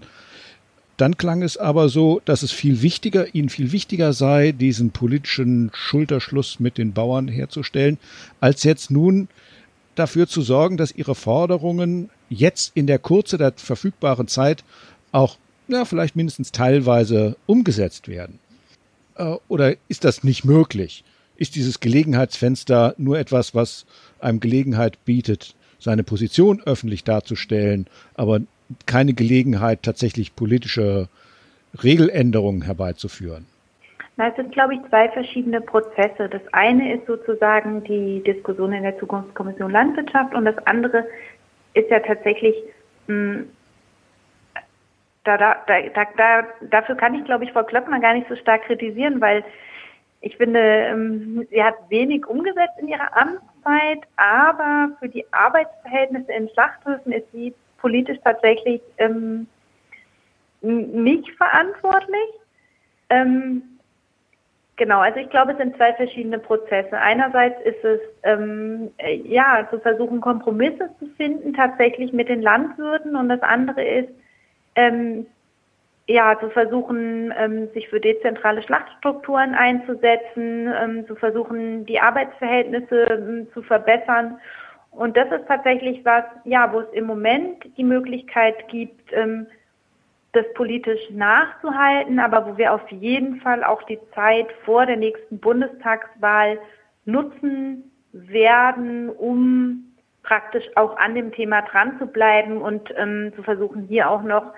Dann 1.00 1.16
klang 1.16 1.40
es 1.40 1.56
aber 1.56 1.88
so, 1.88 2.20
dass 2.26 2.42
es 2.42 2.52
viel 2.52 2.82
wichtiger, 2.82 3.34
ihnen 3.34 3.48
viel 3.48 3.72
wichtiger 3.72 4.12
sei, 4.12 4.52
diesen 4.52 4.90
politischen 4.90 5.70
Schulterschluss 5.72 6.60
mit 6.60 6.76
den 6.76 6.92
Bauern 6.92 7.26
herzustellen, 7.26 7.96
als 8.38 8.64
jetzt 8.64 8.90
nun 8.90 9.28
dafür 9.94 10.28
zu 10.28 10.42
sorgen, 10.42 10.76
dass 10.76 10.94
ihre 10.94 11.14
Forderungen 11.14 12.10
jetzt 12.28 12.72
in 12.74 12.86
der 12.86 12.98
Kurze 12.98 13.38
der 13.38 13.54
verfügbaren 13.56 14.28
Zeit 14.28 14.62
auch 15.10 15.38
ja, 15.68 15.86
vielleicht 15.86 16.16
mindestens 16.16 16.52
teilweise 16.52 17.38
umgesetzt 17.46 18.06
werden. 18.06 18.38
Äh, 19.14 19.36
oder 19.48 19.76
ist 19.88 20.04
das 20.04 20.22
nicht 20.22 20.44
möglich? 20.44 21.02
Ist 21.36 21.54
dieses 21.54 21.80
Gelegenheitsfenster 21.80 22.94
nur 22.98 23.18
etwas, 23.18 23.54
was 23.54 23.86
einem 24.18 24.40
Gelegenheit 24.40 25.02
bietet, 25.06 25.54
seine 25.78 26.02
Position 26.02 26.60
öffentlich 26.60 27.04
darzustellen, 27.04 27.86
aber 28.12 28.42
keine 28.86 29.12
Gelegenheit, 29.14 29.82
tatsächlich 29.82 30.36
politische 30.36 31.08
Regeländerungen 31.82 32.62
herbeizuführen? 32.62 33.46
es 34.16 34.36
sind, 34.36 34.52
glaube 34.52 34.74
ich, 34.74 34.80
zwei 34.90 35.08
verschiedene 35.08 35.62
Prozesse. 35.62 36.28
Das 36.28 36.42
eine 36.52 36.94
ist 36.94 37.06
sozusagen 37.06 37.82
die 37.84 38.22
Diskussion 38.22 38.72
in 38.74 38.82
der 38.82 38.98
Zukunftskommission 38.98 39.70
Landwirtschaft 39.70 40.34
und 40.34 40.44
das 40.44 40.58
andere 40.66 41.06
ist 41.72 41.90
ja 41.90 42.00
tatsächlich, 42.00 42.54
mh, 43.06 43.14
hm, 43.14 43.48
da, 45.24 45.36
da, 45.36 45.56
da, 45.66 46.04
da, 46.16 46.46
dafür 46.70 46.96
kann 46.96 47.14
ich, 47.14 47.24
glaube 47.24 47.44
ich, 47.44 47.52
Frau 47.52 47.62
Klöppner 47.62 48.00
gar 48.00 48.14
nicht 48.14 48.28
so 48.28 48.36
stark 48.36 48.64
kritisieren, 48.64 49.20
weil 49.20 49.44
ich 50.22 50.36
finde, 50.36 50.60
ähm, 50.60 51.46
sie 51.50 51.62
hat 51.62 51.74
wenig 51.88 52.26
umgesetzt 52.26 52.78
in 52.78 52.88
ihrer 52.88 53.16
Amtszeit, 53.16 54.00
aber 54.16 54.90
für 54.98 55.08
die 55.08 55.24
Arbeitsverhältnisse 55.32 56.32
in 56.32 56.48
Schlachthöfen 56.50 57.12
ist 57.12 57.30
sie 57.32 57.54
politisch 57.80 58.18
tatsächlich 58.24 58.80
ähm, 58.98 59.46
nicht 60.62 61.30
verantwortlich. 61.36 62.30
Ähm, 63.08 63.62
genau, 64.76 65.00
also 65.00 65.18
ich 65.18 65.30
glaube, 65.30 65.52
es 65.52 65.58
sind 65.58 65.76
zwei 65.76 65.92
verschiedene 65.94 66.38
Prozesse. 66.38 66.96
Einerseits 66.98 67.60
ist 67.64 67.84
es, 67.84 68.00
ähm, 68.22 68.90
ja, 69.24 69.66
zu 69.70 69.80
versuchen, 69.80 70.20
Kompromisse 70.20 70.90
zu 70.98 71.06
finden, 71.16 71.54
tatsächlich 71.54 72.12
mit 72.12 72.28
den 72.28 72.42
Landwirten 72.42 73.16
und 73.16 73.28
das 73.28 73.42
andere 73.42 73.82
ist, 73.84 74.10
ähm, 74.76 75.26
ja, 76.06 76.36
zu 76.40 76.50
versuchen, 76.50 77.32
ähm, 77.38 77.68
sich 77.72 77.88
für 77.88 78.00
dezentrale 78.00 78.62
Schlachtstrukturen 78.62 79.54
einzusetzen, 79.54 80.72
ähm, 80.76 81.06
zu 81.06 81.14
versuchen, 81.14 81.86
die 81.86 82.00
Arbeitsverhältnisse 82.00 83.02
ähm, 83.04 83.46
zu 83.54 83.62
verbessern. 83.62 84.38
Und 84.90 85.16
das 85.16 85.30
ist 85.30 85.46
tatsächlich 85.46 86.04
was, 86.04 86.24
ja, 86.44 86.72
wo 86.72 86.80
es 86.80 86.92
im 86.92 87.06
Moment 87.06 87.64
die 87.76 87.84
Möglichkeit 87.84 88.68
gibt, 88.68 89.12
ähm, 89.12 89.46
das 90.32 90.44
politisch 90.54 91.10
nachzuhalten, 91.10 92.18
aber 92.20 92.46
wo 92.46 92.56
wir 92.56 92.72
auf 92.72 92.88
jeden 92.90 93.40
Fall 93.40 93.64
auch 93.64 93.82
die 93.84 93.98
Zeit 94.14 94.46
vor 94.64 94.86
der 94.86 94.96
nächsten 94.96 95.38
Bundestagswahl 95.38 96.58
nutzen 97.04 97.90
werden, 98.12 99.10
um 99.10 99.90
praktisch 100.22 100.64
auch 100.76 100.96
an 100.98 101.14
dem 101.14 101.32
Thema 101.32 101.62
dran 101.62 101.98
zu 101.98 102.06
bleiben 102.06 102.60
und 102.60 102.92
ähm, 102.96 103.32
zu 103.34 103.42
versuchen, 103.42 103.86
hier 103.88 104.10
auch 104.10 104.22
noch 104.22 104.52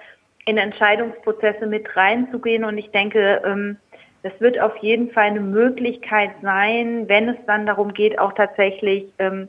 in 0.44 0.58
Entscheidungsprozesse 0.58 1.66
mit 1.66 1.96
reinzugehen. 1.96 2.64
Und 2.64 2.76
ich 2.78 2.90
denke, 2.90 3.40
ähm, 3.44 3.76
das 4.22 4.32
wird 4.40 4.58
auf 4.60 4.76
jeden 4.78 5.10
Fall 5.10 5.26
eine 5.26 5.40
Möglichkeit 5.40 6.32
sein, 6.42 7.08
wenn 7.08 7.28
es 7.28 7.38
dann 7.46 7.66
darum 7.66 7.94
geht, 7.94 8.18
auch 8.18 8.32
tatsächlich 8.32 9.12
ähm, 9.18 9.48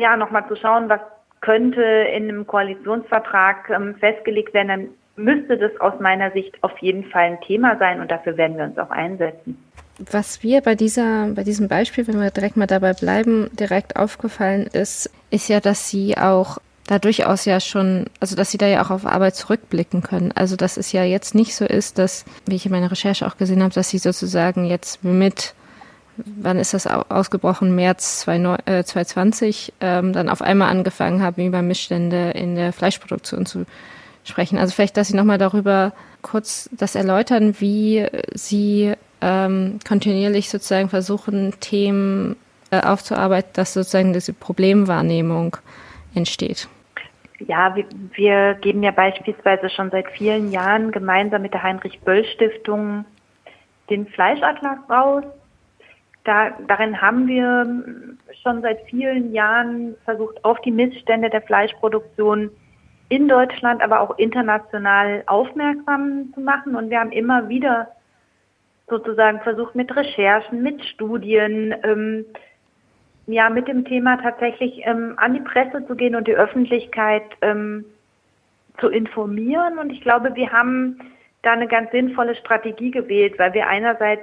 ja 0.00 0.16
nochmal 0.16 0.46
zu 0.48 0.56
schauen, 0.56 0.88
was 0.88 1.00
könnte 1.40 1.82
in 1.82 2.28
einem 2.28 2.46
Koalitionsvertrag 2.46 3.70
ähm, 3.70 3.94
festgelegt 3.96 4.52
werden, 4.52 4.68
dann 4.68 4.88
müsste 5.16 5.58
das 5.58 5.78
aus 5.80 5.98
meiner 6.00 6.30
Sicht 6.32 6.62
auf 6.62 6.76
jeden 6.78 7.04
Fall 7.04 7.24
ein 7.24 7.40
Thema 7.40 7.76
sein 7.78 8.00
und 8.00 8.10
dafür 8.10 8.36
werden 8.36 8.56
wir 8.56 8.64
uns 8.64 8.78
auch 8.78 8.90
einsetzen. 8.90 9.62
Was 10.10 10.42
wir 10.42 10.62
bei 10.62 10.74
dieser, 10.74 11.28
bei 11.34 11.44
diesem 11.44 11.68
Beispiel, 11.68 12.06
wenn 12.08 12.20
wir 12.20 12.30
direkt 12.30 12.56
mal 12.56 12.66
dabei 12.66 12.94
bleiben, 12.94 13.50
direkt 13.52 13.96
aufgefallen 13.96 14.66
ist, 14.72 15.10
ist 15.30 15.48
ja, 15.48 15.60
dass 15.60 15.90
sie 15.90 16.16
auch 16.16 16.58
da 16.86 16.98
durchaus 16.98 17.44
ja 17.44 17.60
schon, 17.60 18.06
also 18.18 18.34
dass 18.34 18.50
sie 18.50 18.58
da 18.58 18.66
ja 18.66 18.82
auch 18.82 18.90
auf 18.90 19.06
Arbeit 19.06 19.36
zurückblicken 19.36 20.02
können. 20.02 20.32
Also 20.34 20.56
dass 20.56 20.76
es 20.76 20.90
ja 20.92 21.04
jetzt 21.04 21.34
nicht 21.34 21.54
so 21.54 21.64
ist, 21.64 21.98
dass, 21.98 22.24
wie 22.46 22.56
ich 22.56 22.66
in 22.66 22.72
meiner 22.72 22.90
Recherche 22.90 23.26
auch 23.26 23.36
gesehen 23.36 23.62
habe, 23.62 23.74
dass 23.74 23.90
sie 23.90 23.98
sozusagen 23.98 24.64
jetzt 24.64 25.04
mit, 25.04 25.54
wann 26.24 26.58
ist 26.58 26.74
das 26.74 26.86
ausgebrochen, 26.86 27.74
März 27.74 28.20
2020, 28.20 29.72
äh, 29.80 29.98
ähm, 29.98 30.12
dann 30.12 30.28
auf 30.28 30.42
einmal 30.42 30.70
angefangen 30.70 31.22
haben, 31.22 31.46
über 31.46 31.62
Missstände 31.62 32.30
in 32.30 32.54
der 32.54 32.72
Fleischproduktion 32.72 33.46
zu 33.46 33.66
sprechen. 34.24 34.58
Also 34.58 34.74
vielleicht, 34.74 34.96
dass 34.96 35.08
Sie 35.08 35.16
nochmal 35.16 35.38
darüber 35.38 35.92
kurz 36.22 36.68
das 36.72 36.94
erläutern, 36.94 37.56
wie 37.58 38.06
Sie 38.34 38.94
ähm, 39.20 39.78
kontinuierlich 39.86 40.48
sozusagen 40.48 40.88
versuchen, 40.88 41.54
Themen 41.60 42.36
äh, 42.70 42.80
aufzuarbeiten, 42.80 43.50
dass 43.54 43.74
sozusagen 43.74 44.12
diese 44.12 44.32
Problemwahrnehmung 44.32 45.56
entsteht. 46.14 46.68
Ja, 47.40 47.74
wir, 47.74 47.86
wir 48.14 48.54
geben 48.54 48.82
ja 48.82 48.90
beispielsweise 48.90 49.70
schon 49.70 49.90
seit 49.90 50.08
vielen 50.10 50.50
Jahren 50.50 50.92
gemeinsam 50.92 51.42
mit 51.42 51.54
der 51.54 51.62
Heinrich-Böll-Stiftung 51.62 53.06
den 53.88 54.06
Fleischatlas 54.06 54.78
raus. 54.88 55.24
Da, 56.30 56.50
darin 56.68 57.02
haben 57.02 57.26
wir 57.26 57.66
schon 58.40 58.62
seit 58.62 58.82
vielen 58.82 59.32
Jahren 59.32 59.96
versucht, 60.04 60.44
auf 60.44 60.60
die 60.60 60.70
Missstände 60.70 61.28
der 61.28 61.42
Fleischproduktion 61.42 62.52
in 63.08 63.26
Deutschland, 63.26 63.82
aber 63.82 63.98
auch 63.98 64.16
international 64.16 65.24
aufmerksam 65.26 66.32
zu 66.32 66.40
machen. 66.40 66.76
Und 66.76 66.88
wir 66.88 67.00
haben 67.00 67.10
immer 67.10 67.48
wieder 67.48 67.88
sozusagen 68.88 69.40
versucht, 69.40 69.74
mit 69.74 69.96
Recherchen, 69.96 70.62
mit 70.62 70.84
Studien, 70.84 71.74
ähm, 71.82 72.24
ja, 73.26 73.50
mit 73.50 73.66
dem 73.66 73.84
Thema 73.84 74.16
tatsächlich 74.22 74.82
ähm, 74.84 75.14
an 75.16 75.34
die 75.34 75.40
Presse 75.40 75.84
zu 75.88 75.96
gehen 75.96 76.14
und 76.14 76.28
die 76.28 76.36
Öffentlichkeit 76.36 77.24
ähm, 77.42 77.84
zu 78.78 78.86
informieren. 78.86 79.78
Und 79.78 79.90
ich 79.90 80.00
glaube, 80.00 80.36
wir 80.36 80.52
haben 80.52 81.00
da 81.42 81.54
eine 81.54 81.66
ganz 81.66 81.90
sinnvolle 81.90 82.36
Strategie 82.36 82.92
gewählt, 82.92 83.36
weil 83.36 83.52
wir 83.52 83.66
einerseits 83.66 84.22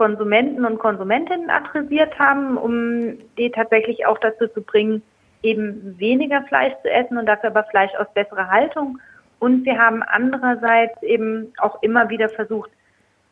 Konsumenten 0.00 0.64
und 0.64 0.78
Konsumentinnen 0.78 1.50
adressiert 1.50 2.18
haben, 2.18 2.56
um 2.56 3.18
die 3.36 3.50
tatsächlich 3.50 4.06
auch 4.06 4.16
dazu 4.16 4.48
zu 4.48 4.62
bringen, 4.62 5.02
eben 5.42 5.98
weniger 5.98 6.40
Fleisch 6.44 6.72
zu 6.80 6.90
essen 6.90 7.18
und 7.18 7.26
dafür 7.26 7.50
aber 7.50 7.64
Fleisch 7.64 7.94
aus 7.98 8.06
besserer 8.14 8.48
Haltung. 8.48 8.98
Und 9.40 9.66
wir 9.66 9.78
haben 9.78 10.02
andererseits 10.02 11.02
eben 11.02 11.52
auch 11.58 11.82
immer 11.82 12.08
wieder 12.08 12.30
versucht, 12.30 12.70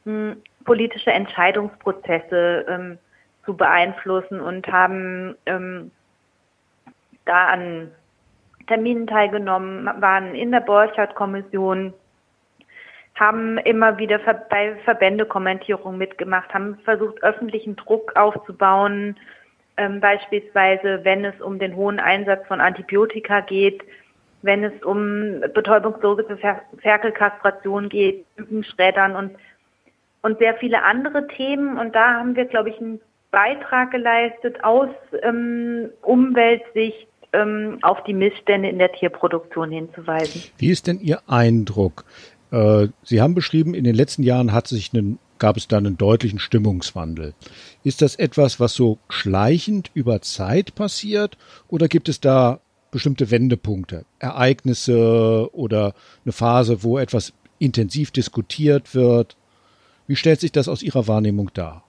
hm, 0.05 0.43
politische 0.67 1.11
Entscheidungsprozesse 1.11 2.67
ähm, 2.69 2.99
zu 3.47 3.57
beeinflussen 3.57 4.39
und 4.39 4.71
haben 4.71 5.37
ähm, 5.47 5.91
da 7.25 7.47
an 7.47 7.91
Terminen 8.67 9.07
teilgenommen, 9.07 9.87
waren 10.03 10.35
in 10.35 10.51
der 10.51 10.61
Borchardt-Kommission, 10.61 11.95
haben 13.19 13.59
immer 13.59 13.99
wieder 13.99 14.19
bei 14.49 14.77
Verbändekommentierungen 14.85 15.99
mitgemacht, 15.99 16.53
haben 16.55 16.79
versucht, 16.85 17.23
öffentlichen 17.23 17.77
Druck 17.77 18.17
aufzubauen, 18.17 19.17
ähm, 19.77 20.01
beispielsweise 20.01 21.01
wenn 21.05 21.25
es 21.25 21.41
um 21.41 21.59
den 21.59 21.77
hohen 21.77 22.01
Einsatz 22.01 22.47
von 22.47 22.61
Antibiotika 22.61 23.41
geht, 23.41 23.83
wenn 24.43 24.63
es 24.65 24.83
um 24.83 25.43
Fer 25.53 26.63
Ferkelkastration 26.79 27.89
geht, 27.89 28.25
Lügenschreddern 28.37 29.17
und, 29.17 29.33
und 30.23 30.39
sehr 30.39 30.55
viele 30.55 30.83
andere 30.83 31.27
Themen. 31.29 31.79
Und 31.79 31.95
da 31.95 32.15
haben 32.15 32.37
wir, 32.37 32.45
glaube 32.45 32.71
ich, 32.71 32.81
einen 32.81 33.01
Beitrag 33.31 33.91
geleistet 33.91 34.63
aus 34.63 34.91
ähm, 35.23 35.91
Umweltsicht 36.03 37.09
ähm, 37.33 37.79
auf 37.83 38.03
die 38.05 38.15
Missstände 38.15 38.69
in 38.69 38.79
der 38.79 38.93
Tierproduktion 38.93 39.71
hinzuweisen. 39.71 40.45
Wie 40.57 40.71
ist 40.71 40.87
denn 40.87 41.01
Ihr 41.01 41.21
Eindruck? 41.27 42.05
Äh, 42.51 42.89
Sie 43.03 43.21
haben 43.21 43.35
beschrieben, 43.35 43.75
in 43.75 43.85
den 43.85 43.95
letzten 43.95 44.23
Jahren 44.23 44.53
hat 44.53 44.67
sich 44.67 44.93
einen, 44.95 45.19
gab 45.39 45.57
es 45.57 45.69
da 45.69 45.79
einen 45.79 45.99
deutlichen 45.99 46.39
Stimmungswandel. 46.39 47.35
Ist 47.85 48.03
das 48.03 48.17
etwas, 48.17 48.61
was 48.61 48.75
so 48.75 48.99
schleichend 49.09 49.91
über 49.95 50.21
Zeit 50.23 50.75
passiert 50.75 51.37
oder 51.69 51.89
gibt 51.89 52.09
es 52.09 52.21
da 52.21 52.61
bestimmte 52.91 53.31
Wendepunkte, 53.31 54.05
Ereignisse 54.19 55.51
oder 55.53 55.95
eine 56.25 56.33
Phase, 56.33 56.83
wo 56.83 56.99
etwas 56.99 57.35
intensiv 57.59 58.11
diskutiert 58.11 58.95
wird? 58.95 59.37
Wie 60.07 60.17
stellt 60.17 60.41
sich 60.41 60.53
das 60.53 60.69
aus 60.69 60.83
Ihrer 60.83 61.07
Wahrnehmung 61.07 61.51
dar? 61.53 61.85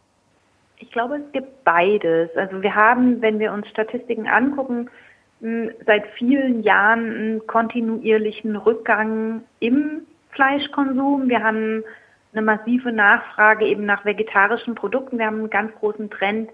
Ich 0.77 0.91
glaube, 0.91 1.17
es 1.17 1.31
gibt 1.31 1.63
beides. 1.63 2.29
Also 2.35 2.61
wir 2.61 2.75
haben, 2.75 3.21
wenn 3.21 3.39
wir 3.39 3.53
uns 3.53 3.67
Statistiken 3.67 4.27
angucken, 4.27 4.89
seit 5.85 6.05
vielen 6.17 6.63
Jahren 6.63 7.15
einen 7.15 7.47
kontinuierlichen 7.47 8.55
Rückgang 8.57 9.43
im 9.59 10.01
Fleischkonsum. 10.29 11.29
Wir 11.29 11.43
haben 11.43 11.83
eine 12.33 12.41
massive 12.41 12.91
Nachfrage 12.91 13.65
eben 13.65 13.85
nach 13.85 14.05
vegetarischen 14.05 14.75
Produkten. 14.75 15.17
Wir 15.17 15.25
haben 15.25 15.39
einen 15.39 15.49
ganz 15.49 15.73
großen 15.75 16.09
Trend 16.09 16.49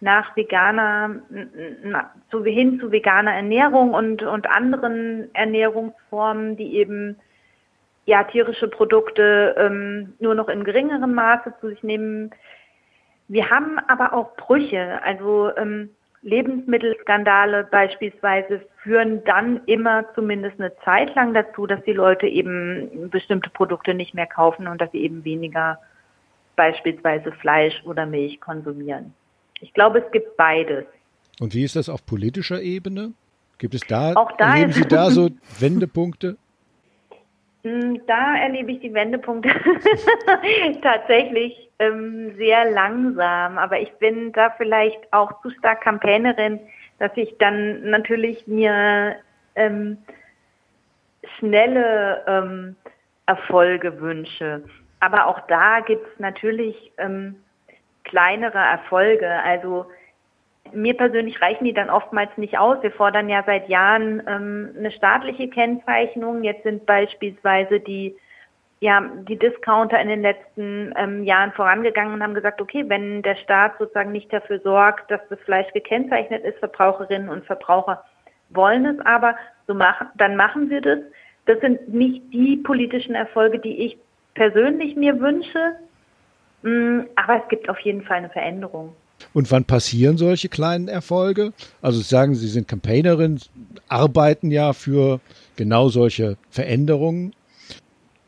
nach 0.00 0.36
veganer, 0.36 1.22
hin 1.30 2.78
zu 2.80 2.92
veganer 2.92 3.32
Ernährung 3.32 3.94
und, 3.94 4.22
und 4.22 4.46
anderen 4.50 5.34
Ernährungsformen, 5.34 6.56
die 6.56 6.76
eben 6.76 7.16
ja 8.04 8.24
tierische 8.24 8.68
Produkte 8.68 9.54
ähm, 9.56 10.12
nur 10.18 10.34
noch 10.34 10.48
in 10.48 10.64
geringerem 10.64 11.14
Maße 11.14 11.54
zu 11.60 11.68
sich 11.68 11.82
nehmen. 11.82 12.30
Wir 13.28 13.48
haben 13.48 13.78
aber 13.88 14.12
auch 14.12 14.36
Brüche, 14.36 15.02
also 15.02 15.50
ähm, 15.56 15.88
Lebensmittelskandale 16.20 17.64
beispielsweise 17.70 18.60
führen 18.84 19.24
dann 19.24 19.62
immer 19.64 20.04
zumindest 20.14 20.60
eine 20.60 20.76
Zeit 20.84 21.14
lang 21.14 21.32
dazu, 21.32 21.66
dass 21.66 21.82
die 21.84 21.92
Leute 21.92 22.26
eben 22.26 23.08
bestimmte 23.10 23.48
Produkte 23.48 23.94
nicht 23.94 24.14
mehr 24.14 24.26
kaufen 24.26 24.68
und 24.68 24.78
dass 24.80 24.92
sie 24.92 25.02
eben 25.02 25.24
weniger 25.24 25.78
beispielsweise 26.54 27.32
Fleisch 27.32 27.82
oder 27.84 28.04
Milch 28.04 28.40
konsumieren. 28.40 29.14
Ich 29.60 29.72
glaube, 29.72 30.00
es 30.00 30.12
gibt 30.12 30.36
beides. 30.36 30.84
Und 31.40 31.54
wie 31.54 31.64
ist 31.64 31.76
das 31.76 31.88
auf 31.88 32.04
politischer 32.04 32.60
Ebene? 32.60 33.12
Gibt 33.56 33.74
es 33.74 33.80
da, 33.88 34.12
auch 34.14 34.32
da 34.36 34.54
erleben 34.54 34.72
Sie 34.72 34.82
da 34.88 35.10
so 35.10 35.30
Wendepunkte? 35.58 36.36
Hm, 37.62 38.02
da 38.06 38.36
erlebe 38.36 38.72
ich 38.72 38.80
die 38.80 38.92
Wendepunkte 38.92 39.48
tatsächlich 40.82 41.70
ähm, 41.78 42.34
sehr 42.36 42.70
langsam. 42.70 43.56
Aber 43.56 43.80
ich 43.80 43.90
bin 43.94 44.32
da 44.32 44.50
vielleicht 44.58 45.10
auch 45.10 45.40
zu 45.40 45.48
stark 45.50 45.80
Campaignerin, 45.80 46.60
dass 46.98 47.12
ich 47.16 47.36
dann 47.38 47.90
natürlich 47.90 48.46
mir 48.46 49.16
ähm, 49.54 49.98
schnelle 51.38 52.22
ähm, 52.26 52.76
Erfolge 53.26 54.00
wünsche. 54.00 54.62
Aber 55.00 55.26
auch 55.26 55.40
da 55.48 55.80
gibt 55.80 56.06
es 56.06 56.18
natürlich 56.18 56.92
ähm, 56.98 57.36
kleinere 58.04 58.58
Erfolge. 58.58 59.28
Also 59.42 59.86
mir 60.72 60.96
persönlich 60.96 61.40
reichen 61.40 61.64
die 61.64 61.74
dann 61.74 61.90
oftmals 61.90 62.30
nicht 62.36 62.58
aus. 62.58 62.82
Wir 62.82 62.90
fordern 62.90 63.28
ja 63.28 63.42
seit 63.44 63.68
Jahren 63.68 64.22
ähm, 64.26 64.74
eine 64.78 64.90
staatliche 64.90 65.48
Kennzeichnung. 65.48 66.42
Jetzt 66.42 66.62
sind 66.62 66.86
beispielsweise 66.86 67.80
die 67.80 68.16
ja, 68.80 69.02
die 69.28 69.38
Discounter 69.38 69.98
in 70.00 70.08
den 70.08 70.22
letzten 70.22 70.92
ähm, 70.96 71.24
Jahren 71.24 71.52
vorangegangen 71.52 72.14
und 72.14 72.22
haben 72.22 72.34
gesagt, 72.34 72.60
okay, 72.60 72.84
wenn 72.88 73.22
der 73.22 73.36
Staat 73.36 73.78
sozusagen 73.78 74.12
nicht 74.12 74.32
dafür 74.32 74.60
sorgt, 74.60 75.10
dass 75.10 75.20
das 75.30 75.38
Fleisch 75.40 75.72
gekennzeichnet 75.72 76.44
ist, 76.44 76.58
Verbraucherinnen 76.58 77.28
und 77.28 77.46
Verbraucher 77.46 78.04
wollen 78.50 78.84
es 78.86 79.00
aber, 79.06 79.36
so 79.66 79.74
machen, 79.74 80.08
dann 80.16 80.36
machen 80.36 80.70
wir 80.70 80.80
das. 80.80 80.98
Das 81.46 81.60
sind 81.60 81.88
nicht 81.92 82.22
die 82.32 82.56
politischen 82.56 83.14
Erfolge, 83.14 83.58
die 83.58 83.86
ich 83.86 83.98
persönlich 84.34 84.96
mir 84.96 85.18
wünsche, 85.20 85.76
mm, 86.62 87.06
aber 87.16 87.42
es 87.42 87.48
gibt 87.48 87.68
auf 87.68 87.78
jeden 87.80 88.02
Fall 88.02 88.18
eine 88.18 88.30
Veränderung. 88.30 88.94
Und 89.32 89.50
wann 89.50 89.64
passieren 89.64 90.16
solche 90.16 90.48
kleinen 90.48 90.88
Erfolge? 90.88 91.52
Also 91.80 91.98
Sie 91.98 92.04
sagen, 92.04 92.34
Sie 92.34 92.48
sind 92.48 92.68
Campaignerin, 92.68 93.40
arbeiten 93.88 94.50
ja 94.50 94.72
für 94.72 95.20
genau 95.56 95.88
solche 95.88 96.36
Veränderungen. 96.50 97.34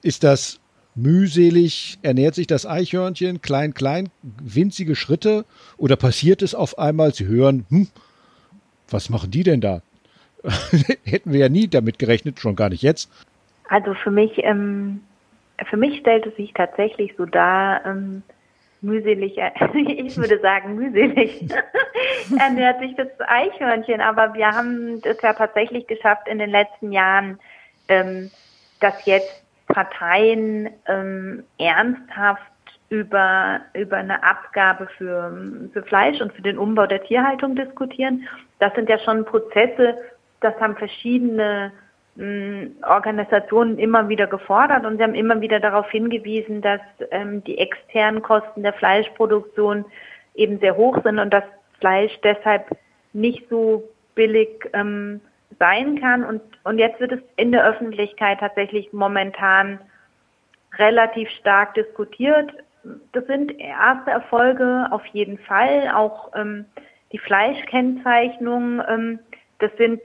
Ist 0.06 0.22
das 0.22 0.60
mühselig, 0.94 1.98
ernährt 2.02 2.36
sich 2.36 2.46
das 2.46 2.64
Eichhörnchen 2.64 3.42
klein, 3.42 3.74
klein, 3.74 4.08
winzige 4.22 4.94
Schritte 4.94 5.44
oder 5.78 5.96
passiert 5.96 6.42
es 6.42 6.54
auf 6.54 6.78
einmal, 6.78 7.12
Sie 7.12 7.26
hören, 7.26 7.66
hm, 7.70 7.88
was 8.88 9.10
machen 9.10 9.32
die 9.32 9.42
denn 9.42 9.60
da? 9.60 9.82
Hätten 11.04 11.32
wir 11.32 11.40
ja 11.40 11.48
nie 11.48 11.66
damit 11.66 11.98
gerechnet, 11.98 12.38
schon 12.38 12.54
gar 12.54 12.68
nicht 12.68 12.82
jetzt. 12.82 13.10
Also 13.68 13.94
für 13.94 14.12
mich, 14.12 14.30
ähm, 14.44 15.00
für 15.68 15.76
mich 15.76 15.98
stellt 15.98 16.24
es 16.24 16.36
sich 16.36 16.52
tatsächlich 16.54 17.14
so 17.18 17.26
dar, 17.26 17.84
ähm, 17.84 18.22
mühselig, 18.80 19.36
ich 19.74 20.16
würde 20.16 20.38
sagen 20.38 20.76
mühselig, 20.76 21.48
ernährt 22.38 22.78
sich 22.78 22.94
das 22.94 23.08
Eichhörnchen. 23.26 24.00
Aber 24.00 24.34
wir 24.34 24.46
haben 24.52 25.02
es 25.02 25.20
ja 25.20 25.32
tatsächlich 25.32 25.88
geschafft 25.88 26.28
in 26.28 26.38
den 26.38 26.50
letzten 26.50 26.92
Jahren, 26.92 27.40
ähm, 27.88 28.30
dass 28.78 29.04
jetzt 29.04 29.45
Parteien 29.66 30.70
ähm, 30.86 31.44
ernsthaft 31.58 32.42
über, 32.88 33.60
über 33.74 33.96
eine 33.96 34.22
Abgabe 34.22 34.88
für, 34.96 35.68
für 35.72 35.82
Fleisch 35.82 36.20
und 36.20 36.32
für 36.32 36.42
den 36.42 36.58
Umbau 36.58 36.86
der 36.86 37.02
Tierhaltung 37.02 37.56
diskutieren. 37.56 38.26
Das 38.60 38.74
sind 38.74 38.88
ja 38.88 38.98
schon 38.98 39.24
Prozesse, 39.24 39.98
das 40.40 40.54
haben 40.60 40.76
verschiedene 40.76 41.72
Organisationen 42.88 43.78
immer 43.78 44.08
wieder 44.08 44.26
gefordert 44.26 44.86
und 44.86 44.96
sie 44.96 45.02
haben 45.02 45.14
immer 45.14 45.40
wieder 45.42 45.60
darauf 45.60 45.90
hingewiesen, 45.90 46.62
dass 46.62 46.80
ähm, 47.10 47.44
die 47.44 47.58
externen 47.58 48.22
Kosten 48.22 48.62
der 48.62 48.72
Fleischproduktion 48.72 49.84
eben 50.34 50.58
sehr 50.60 50.76
hoch 50.76 50.98
sind 51.04 51.18
und 51.18 51.30
das 51.30 51.44
Fleisch 51.78 52.18
deshalb 52.22 52.70
nicht 53.12 53.46
so 53.50 53.86
billig 54.14 54.48
ähm, 54.72 55.20
sein 55.58 56.00
kann. 56.00 56.24
Und, 56.24 56.42
und 56.64 56.78
jetzt 56.78 57.00
wird 57.00 57.12
es 57.12 57.20
in 57.36 57.52
der 57.52 57.64
Öffentlichkeit 57.64 58.40
tatsächlich 58.40 58.92
momentan 58.92 59.80
relativ 60.78 61.28
stark 61.30 61.74
diskutiert. 61.74 62.52
Das 63.12 63.26
sind 63.26 63.58
erste 63.58 64.10
Erfolge 64.10 64.86
auf 64.90 65.04
jeden 65.06 65.38
Fall. 65.38 65.90
Auch 65.94 66.32
ähm, 66.34 66.66
die 67.12 67.18
Fleischkennzeichnung, 67.18 68.82
ähm, 68.88 69.18
das 69.58 69.70
sind 69.76 70.00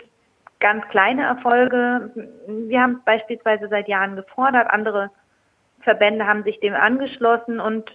ganz 0.59 0.87
kleine 0.89 1.23
Erfolge. 1.23 2.11
Wir 2.47 2.81
haben 2.81 3.01
beispielsweise 3.05 3.67
seit 3.67 3.87
Jahren 3.87 4.15
gefordert, 4.15 4.69
andere 4.69 5.09
Verbände 5.81 6.27
haben 6.27 6.43
sich 6.43 6.59
dem 6.59 6.75
angeschlossen 6.75 7.59
und 7.59 7.91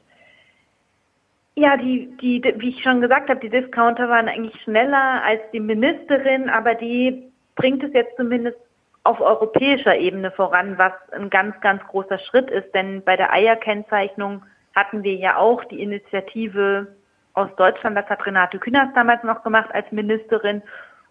ja, 1.59 1.79
die, 1.79 2.15
die, 2.21 2.43
wie 2.59 2.69
ich 2.69 2.83
schon 2.83 3.01
gesagt 3.01 3.31
habe, 3.31 3.41
die 3.41 3.49
Discounter 3.49 4.11
waren 4.11 4.29
eigentlich 4.29 4.61
schneller 4.63 5.23
als 5.25 5.41
die 5.53 5.61
Ministerin, 5.61 6.51
aber 6.51 6.75
die 6.75 7.33
bringt 7.57 7.83
es 7.83 7.93
jetzt 7.93 8.17
zumindest 8.17 8.59
auf 9.03 9.21
europäischer 9.21 9.97
Ebene 9.97 10.31
voran, 10.31 10.79
was 10.79 10.93
ein 11.13 11.31
ganz, 11.31 11.61
ganz 11.61 11.83
großer 11.85 12.19
Schritt 12.19 12.51
ist. 12.51 12.75
Denn 12.75 13.03
bei 13.03 13.17
der 13.17 13.33
Eierkennzeichnung 13.33 14.43
hatten 14.75 15.03
wir 15.03 15.15
ja 15.15 15.37
auch 15.37 15.65
die 15.65 15.81
Initiative 15.83 16.89
aus 17.35 17.49
Deutschland, 17.57 17.97
das 17.97 18.07
hat 18.07 18.25
Renate 18.25 18.59
Künast 18.59 18.97
damals 18.97 19.23
noch 19.23 19.43
gemacht 19.43 19.71
als 19.73 19.91
Ministerin. 19.93 20.63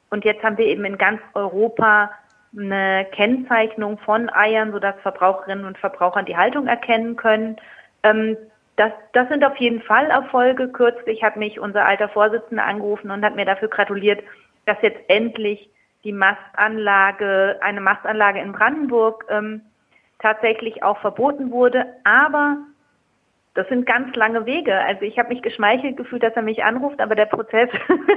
Und 0.09 0.25
jetzt 0.25 0.43
haben 0.43 0.57
wir 0.57 0.65
eben 0.65 0.85
in 0.85 0.97
ganz 0.97 1.21
Europa 1.33 2.11
eine 2.57 3.05
Kennzeichnung 3.11 3.97
von 3.99 4.29
Eiern, 4.29 4.71
sodass 4.71 4.95
Verbraucherinnen 5.01 5.65
und 5.65 5.77
Verbraucher 5.77 6.23
die 6.23 6.37
Haltung 6.37 6.67
erkennen 6.67 7.15
können. 7.15 7.57
Ähm, 8.03 8.37
das, 8.75 8.91
das 9.13 9.29
sind 9.29 9.43
auf 9.43 9.55
jeden 9.57 9.81
Fall 9.81 10.07
Erfolge. 10.07 10.67
Kürzlich 10.69 11.23
hat 11.23 11.37
mich 11.37 11.59
unser 11.59 11.85
alter 11.85 12.09
Vorsitzender 12.09 12.65
angerufen 12.65 13.11
und 13.11 13.23
hat 13.23 13.35
mir 13.35 13.45
dafür 13.45 13.69
gratuliert, 13.69 14.23
dass 14.65 14.77
jetzt 14.81 14.99
endlich 15.07 15.69
die 16.05 16.13
Mastanlage, 16.13 17.57
eine 17.61 17.81
Mastanlage 17.81 18.39
in 18.39 18.53
Brandenburg 18.53 19.25
ähm, 19.29 19.61
tatsächlich 20.19 20.83
auch 20.83 20.99
verboten 20.99 21.51
wurde. 21.51 21.85
Aber 22.03 22.57
das 23.55 23.67
sind 23.69 23.85
ganz 23.85 24.15
lange 24.15 24.45
Wege. 24.45 24.77
Also 24.77 25.01
ich 25.01 25.17
habe 25.17 25.29
mich 25.29 25.41
geschmeichelt 25.41 25.97
gefühlt, 25.97 26.23
dass 26.23 26.35
er 26.35 26.43
mich 26.43 26.63
anruft, 26.63 27.01
aber 27.01 27.15
der 27.15 27.25
Prozess, 27.25 27.69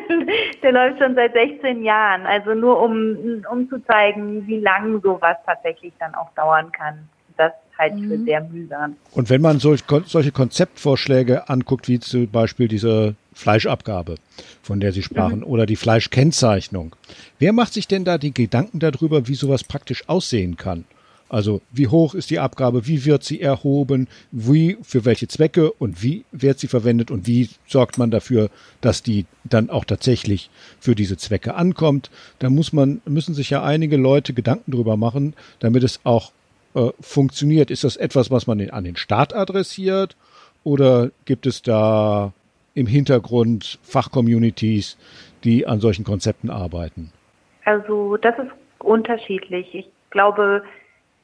der 0.63 0.73
läuft 0.73 0.99
schon 0.99 1.15
seit 1.15 1.33
16 1.33 1.83
Jahren. 1.83 2.27
Also 2.27 2.55
nur 2.55 2.81
um, 2.83 3.43
um 3.51 3.69
zu 3.69 3.79
zeigen, 3.85 4.47
wie 4.47 4.61
lang 4.61 5.01
sowas 5.01 5.37
tatsächlich 5.47 5.93
dann 5.99 6.15
auch 6.15 6.31
dauern 6.35 6.71
kann. 6.73 7.09
Das 7.37 7.53
halte 7.79 7.97
ich 7.97 8.09
für 8.09 8.19
mhm. 8.19 8.25
sehr 8.25 8.41
mühsam. 8.43 8.97
Und 9.13 9.31
wenn 9.31 9.41
man 9.41 9.61
solch, 9.61 9.85
solche 10.05 10.33
Konzeptvorschläge 10.33 11.49
anguckt, 11.49 11.89
wie 11.89 12.01
zum 12.01 12.29
Beispiel 12.31 12.69
diese 12.69 13.15
Fleischabgabe, 13.39 14.17
von 14.63 14.81
der 14.81 14.93
Sie 14.93 15.03
sprachen, 15.03 15.41
mhm. 15.41 15.47
oder 15.47 15.65
die 15.65 15.77
Fleischkennzeichnung, 15.77 16.97
wer 17.39 17.53
macht 17.53 17.73
sich 17.73 17.87
denn 17.87 18.05
da 18.05 18.19
die 18.19 18.35
Gedanken 18.35 18.81
darüber, 18.81 19.29
wie 19.29 19.35
sowas 19.35 19.63
praktisch 19.63 20.09
aussehen 20.09 20.57
kann? 20.57 20.85
Also 21.29 21.61
wie 21.71 21.89
hoch 21.89 22.15
ist 22.15 22.31
die 22.31 22.39
Abgabe, 22.39 22.87
wie 22.87 23.05
wird 23.05 23.23
sie 23.23 23.41
erhoben, 23.41 24.09
wie, 24.33 24.79
für 24.83 25.05
welche 25.05 25.29
Zwecke 25.29 25.71
und 25.73 26.03
wie 26.03 26.25
wird 26.33 26.59
sie 26.59 26.69
verwendet 26.69 27.11
und 27.11 27.27
wie 27.27 27.51
sorgt 27.67 27.99
man 27.99 28.11
dafür, 28.11 28.51
dass 28.81 29.03
die 29.03 29.27
dann 29.45 29.69
auch 29.69 29.85
tatsächlich 29.85 30.51
für 30.81 30.95
diese 30.95 31.19
Zwecke 31.19 31.55
ankommt. 31.55 32.11
Da 32.39 32.49
muss 32.49 32.73
man, 32.73 33.03
müssen 33.05 33.35
sich 33.35 33.51
ja 33.51 33.63
einige 33.63 33.99
Leute 33.99 34.33
Gedanken 34.33 34.73
drüber 34.73 34.97
machen, 34.97 35.35
damit 35.61 35.85
es 35.85 36.01
auch 36.03 36.33
äh, 36.75 36.89
funktioniert. 37.01 37.71
Ist 37.71 37.85
das 37.85 37.97
etwas, 37.97 38.31
was 38.31 38.47
man 38.47 38.59
an 38.71 38.85
den 38.85 38.97
Staat 38.97 39.35
adressiert 39.35 40.17
oder 40.65 41.11
gibt 41.27 41.47
es 41.47 41.61
da 41.61 42.33
im 42.79 42.87
Hintergrund 42.87 43.79
Fachcommunities, 43.83 44.97
die 45.45 45.67
an 45.67 45.81
solchen 45.81 46.05
Konzepten 46.05 46.49
arbeiten? 46.49 47.13
Also 47.65 48.17
das 48.17 48.39
ist 48.39 48.51
unterschiedlich. 48.79 49.75
Ich 49.75 49.89
glaube, 50.11 50.63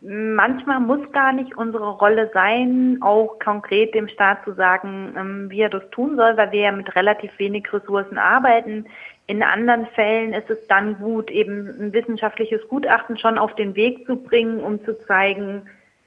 manchmal 0.01 0.81
muss 0.81 1.01
gar 1.13 1.33
nicht 1.33 1.57
unsere 1.57 1.91
Rolle 1.91 2.31
sein, 2.35 2.99
auch 3.01 3.39
konkret 3.39 3.95
dem 3.95 4.09
Staat 4.09 4.45
zu 4.45 4.53
sagen, 4.53 5.15
ähm, 5.17 5.51
wie 5.51 5.61
er 5.61 5.71
das 5.71 5.89
tun 5.91 6.17
soll, 6.17 6.37
weil 6.37 6.53
wir 6.53 6.61
ja 6.61 6.73
mit 6.73 6.95
relativ 6.95 7.31
wenig 7.39 7.73
Ressourcen 7.73 8.19
arbeiten. 8.19 8.87
In 9.27 9.43
anderen 9.43 9.87
Fällen 9.95 10.35
ist 10.35 10.51
es 10.51 10.67
dann 10.67 10.99
gut, 10.99 11.31
eben 11.31 11.69
ein 11.81 11.93
wissenschaftliches 11.93 12.61
Gutachten 12.69 13.17
schon 13.17 13.39
auf 13.39 13.55
den 13.55 13.75
Weg 13.75 14.05
zu 14.07 14.17
bringen, 14.17 14.61
um 14.61 14.85
zu 14.85 14.99
zeigen, 15.07 15.63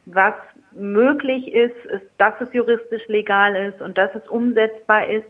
was 0.05 0.35
möglich 0.79 1.53
ist, 1.53 1.85
ist 1.85 2.05
dass 2.17 2.33
es 2.39 2.53
juristisch 2.53 3.07
legal 3.07 3.55
ist 3.55 3.81
und 3.81 3.97
dass 3.97 4.13
es 4.15 4.27
umsetzbar 4.27 5.07
ist. 5.07 5.27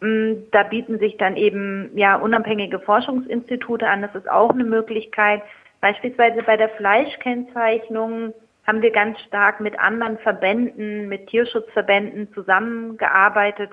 Mm, 0.00 0.34
da 0.50 0.64
bieten 0.64 0.98
sich 0.98 1.16
dann 1.16 1.36
eben 1.36 1.90
ja 1.96 2.16
unabhängige 2.16 2.80
Forschungsinstitute 2.80 3.88
an. 3.88 4.02
Das 4.02 4.14
ist 4.14 4.30
auch 4.30 4.50
eine 4.50 4.64
Möglichkeit. 4.64 5.42
Beispielsweise 5.80 6.42
bei 6.42 6.56
der 6.56 6.70
Fleischkennzeichnung 6.70 8.32
haben 8.66 8.82
wir 8.82 8.90
ganz 8.90 9.20
stark 9.20 9.60
mit 9.60 9.78
anderen 9.78 10.18
Verbänden, 10.18 11.08
mit 11.08 11.26
Tierschutzverbänden 11.28 12.32
zusammengearbeitet, 12.32 13.70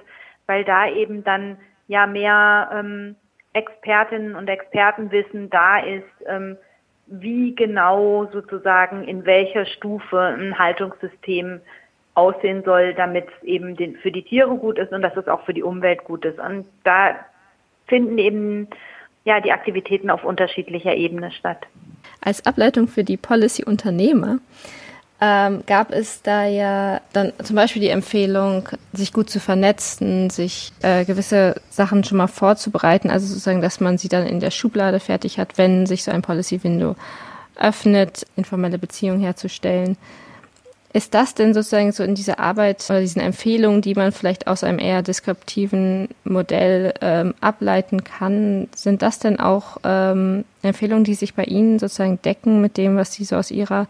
weil 0.47 0.65
da 0.65 0.89
eben 0.89 1.23
dann 1.23 1.57
ja 1.87 2.07
mehr 2.07 2.69
ähm, 2.73 3.15
Expertinnen 3.53 4.35
und 4.35 4.49
Expertenwissen 4.49 5.49
da 5.49 5.79
ist, 5.79 6.03
ähm, 6.25 6.57
wie 7.11 7.53
genau 7.55 8.25
sozusagen 8.31 9.03
in 9.03 9.25
welcher 9.25 9.65
Stufe 9.65 10.19
ein 10.19 10.57
Haltungssystem 10.57 11.59
aussehen 12.13 12.63
soll, 12.63 12.93
damit 12.93 13.27
es 13.27 13.43
eben 13.43 13.75
den, 13.75 13.95
für 13.97 14.11
die 14.11 14.23
Tiere 14.23 14.55
gut 14.55 14.77
ist 14.77 14.91
und 14.91 15.01
dass 15.01 15.15
es 15.15 15.27
auch 15.27 15.45
für 15.45 15.53
die 15.53 15.63
Umwelt 15.63 16.03
gut 16.03 16.25
ist. 16.25 16.39
Und 16.39 16.65
da 16.83 17.15
finden 17.87 18.17
eben 18.17 18.67
ja, 19.23 19.39
die 19.39 19.51
Aktivitäten 19.51 20.09
auf 20.09 20.23
unterschiedlicher 20.23 20.95
Ebene 20.95 21.31
statt. 21.31 21.67
Als 22.21 22.45
Ableitung 22.45 22.87
für 22.87 23.03
die 23.03 23.17
Policy-Unternehmer 23.17 24.39
ähm, 25.23 25.61
gab 25.67 25.91
es 25.91 26.23
da 26.23 26.45
ja 26.45 26.99
dann 27.13 27.31
zum 27.43 27.55
Beispiel 27.55 27.81
die 27.81 27.89
Empfehlung, 27.89 28.67
sich 28.91 29.13
gut 29.13 29.29
zu 29.29 29.39
vernetzen, 29.39 30.31
sich 30.31 30.73
äh, 30.81 31.05
gewisse 31.05 31.61
Sachen 31.69 32.03
schon 32.03 32.17
mal 32.17 32.27
vorzubereiten, 32.27 33.11
also 33.11 33.27
sozusagen, 33.27 33.61
dass 33.61 33.79
man 33.79 33.99
sie 33.99 34.09
dann 34.09 34.25
in 34.25 34.39
der 34.39 34.49
Schublade 34.49 34.99
fertig 34.99 35.37
hat, 35.37 35.59
wenn 35.59 35.85
sich 35.85 36.03
so 36.03 36.11
ein 36.11 36.23
Policy-Window 36.23 36.95
öffnet, 37.55 38.25
informelle 38.35 38.79
Beziehungen 38.79 39.21
herzustellen. 39.21 39.95
Ist 40.91 41.13
das 41.13 41.35
denn 41.35 41.53
sozusagen 41.53 41.91
so 41.91 42.03
in 42.03 42.15
dieser 42.15 42.39
Arbeit 42.39 42.83
oder 42.89 42.99
diesen 42.99 43.21
Empfehlungen, 43.21 43.81
die 43.81 43.93
man 43.93 44.11
vielleicht 44.11 44.47
aus 44.47 44.63
einem 44.63 44.79
eher 44.79 45.03
deskriptiven 45.03 46.09
Modell 46.23 46.95
ähm, 46.99 47.35
ableiten 47.39 48.03
kann, 48.03 48.67
sind 48.75 49.03
das 49.03 49.19
denn 49.19 49.39
auch 49.39 49.77
ähm, 49.83 50.45
Empfehlungen, 50.63 51.03
die 51.03 51.13
sich 51.13 51.35
bei 51.35 51.43
Ihnen 51.43 51.77
sozusagen 51.77 52.19
decken 52.23 52.59
mit 52.59 52.75
dem, 52.75 52.97
was 52.97 53.13
Sie 53.13 53.23
so 53.23 53.35
aus 53.35 53.51
Ihrer 53.51 53.87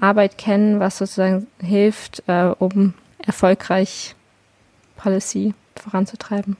Arbeit 0.00 0.38
kennen, 0.38 0.80
was 0.80 0.98
sozusagen 0.98 1.46
hilft, 1.60 2.22
äh, 2.26 2.52
um 2.58 2.94
erfolgreich 3.24 4.14
Policy 4.96 5.54
voranzutreiben? 5.76 6.56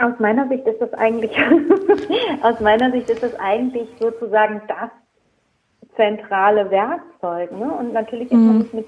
Aus 0.00 0.18
meiner 0.18 0.48
Sicht 0.48 0.66
ist 0.66 0.80
das 0.80 0.92
eigentlich, 0.94 1.32
aus 2.42 2.60
meiner 2.60 2.90
Sicht 2.90 3.08
ist 3.10 3.22
das 3.22 3.34
eigentlich 3.38 3.88
sozusagen 4.00 4.62
das 4.66 4.90
zentrale 5.96 6.70
Werkzeug. 6.70 7.52
Ne? 7.52 7.70
Und 7.72 7.92
natürlich 7.92 8.30
ist 8.30 8.38
man 8.38 8.58
nicht 8.58 8.72
mhm. 8.72 8.84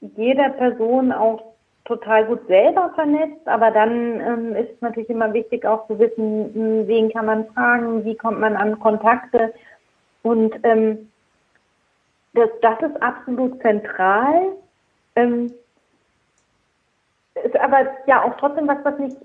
mit 0.00 0.16
jeder 0.16 0.50
Person 0.50 1.12
auch 1.12 1.42
total 1.84 2.26
gut 2.26 2.46
selber 2.46 2.92
vernetzt, 2.94 3.46
aber 3.46 3.70
dann 3.70 4.20
ähm, 4.20 4.56
ist 4.56 4.80
natürlich 4.82 5.08
immer 5.08 5.32
wichtig 5.32 5.64
auch 5.64 5.86
zu 5.88 5.98
wissen, 5.98 6.54
hm, 6.54 6.86
wen 6.86 7.10
kann 7.10 7.26
man 7.26 7.46
fragen, 7.46 8.04
wie 8.04 8.14
kommt 8.14 8.38
man 8.38 8.56
an 8.56 8.78
Kontakte 8.78 9.54
und 10.22 10.54
ähm, 10.64 11.08
das, 12.34 12.50
das 12.62 12.80
ist 12.82 13.02
absolut 13.02 13.60
zentral. 13.62 14.52
Ähm, 15.16 15.52
ist 17.44 17.56
aber 17.56 17.86
ja 18.06 18.22
auch 18.22 18.36
trotzdem 18.36 18.68
was, 18.68 18.78
was 18.84 18.98
nicht 18.98 19.16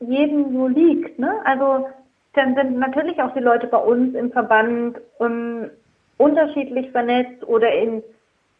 jedem 0.00 0.52
so 0.52 0.68
liegt. 0.68 1.18
Ne? 1.18 1.40
Also 1.44 1.88
dann 2.34 2.54
sind 2.54 2.78
natürlich 2.78 3.20
auch 3.22 3.32
die 3.34 3.40
Leute 3.40 3.66
bei 3.66 3.78
uns 3.78 4.14
im 4.14 4.30
Verband 4.32 5.00
ähm, 5.20 5.70
unterschiedlich 6.18 6.90
vernetzt 6.90 7.46
oder 7.46 7.72
in, 7.72 8.02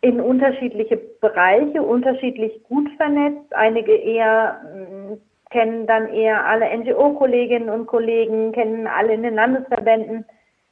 in 0.00 0.20
unterschiedliche 0.20 0.96
Bereiche 0.96 1.82
unterschiedlich 1.82 2.62
gut 2.64 2.88
vernetzt. 2.96 3.54
Einige 3.54 3.94
eher 3.94 4.60
äh, 4.64 5.16
kennen 5.50 5.86
dann 5.86 6.08
eher 6.08 6.46
alle 6.46 6.66
NGO-Kolleginnen 6.76 7.68
und 7.68 7.86
Kollegen, 7.86 8.52
kennen 8.52 8.86
alle 8.86 9.14
in 9.14 9.22
den 9.22 9.34
Landesverbänden 9.34 10.24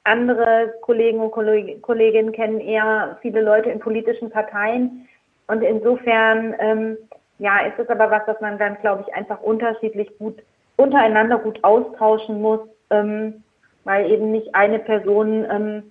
andere 0.05 0.75
Kollegen 0.81 1.21
und 1.21 1.31
Kolleginnen 1.31 2.33
kennen 2.33 2.61
eher 2.61 3.19
viele 3.23 3.41
Leute 3.41 3.71
in 3.71 3.79
politischen 3.79 4.31
Parteien. 4.31 5.09
Und 5.47 5.63
insofern, 5.63 6.55
ähm, 6.59 6.97
ja, 7.39 7.61
ist 7.61 7.79
es 7.79 7.89
aber 7.89 8.11
was, 8.11 8.23
was 8.27 8.41
man 8.41 8.59
dann, 8.59 8.79
glaube 8.81 9.05
ich, 9.07 9.15
einfach 9.15 9.41
unterschiedlich 9.41 10.17
gut, 10.19 10.43
untereinander 10.77 11.39
gut 11.39 11.63
austauschen 11.63 12.41
muss, 12.41 12.61
ähm, 12.91 13.43
weil 13.85 14.11
eben 14.11 14.33
nicht 14.33 14.55
eine 14.55 14.79
Person 14.79 15.47
ähm, 15.51 15.91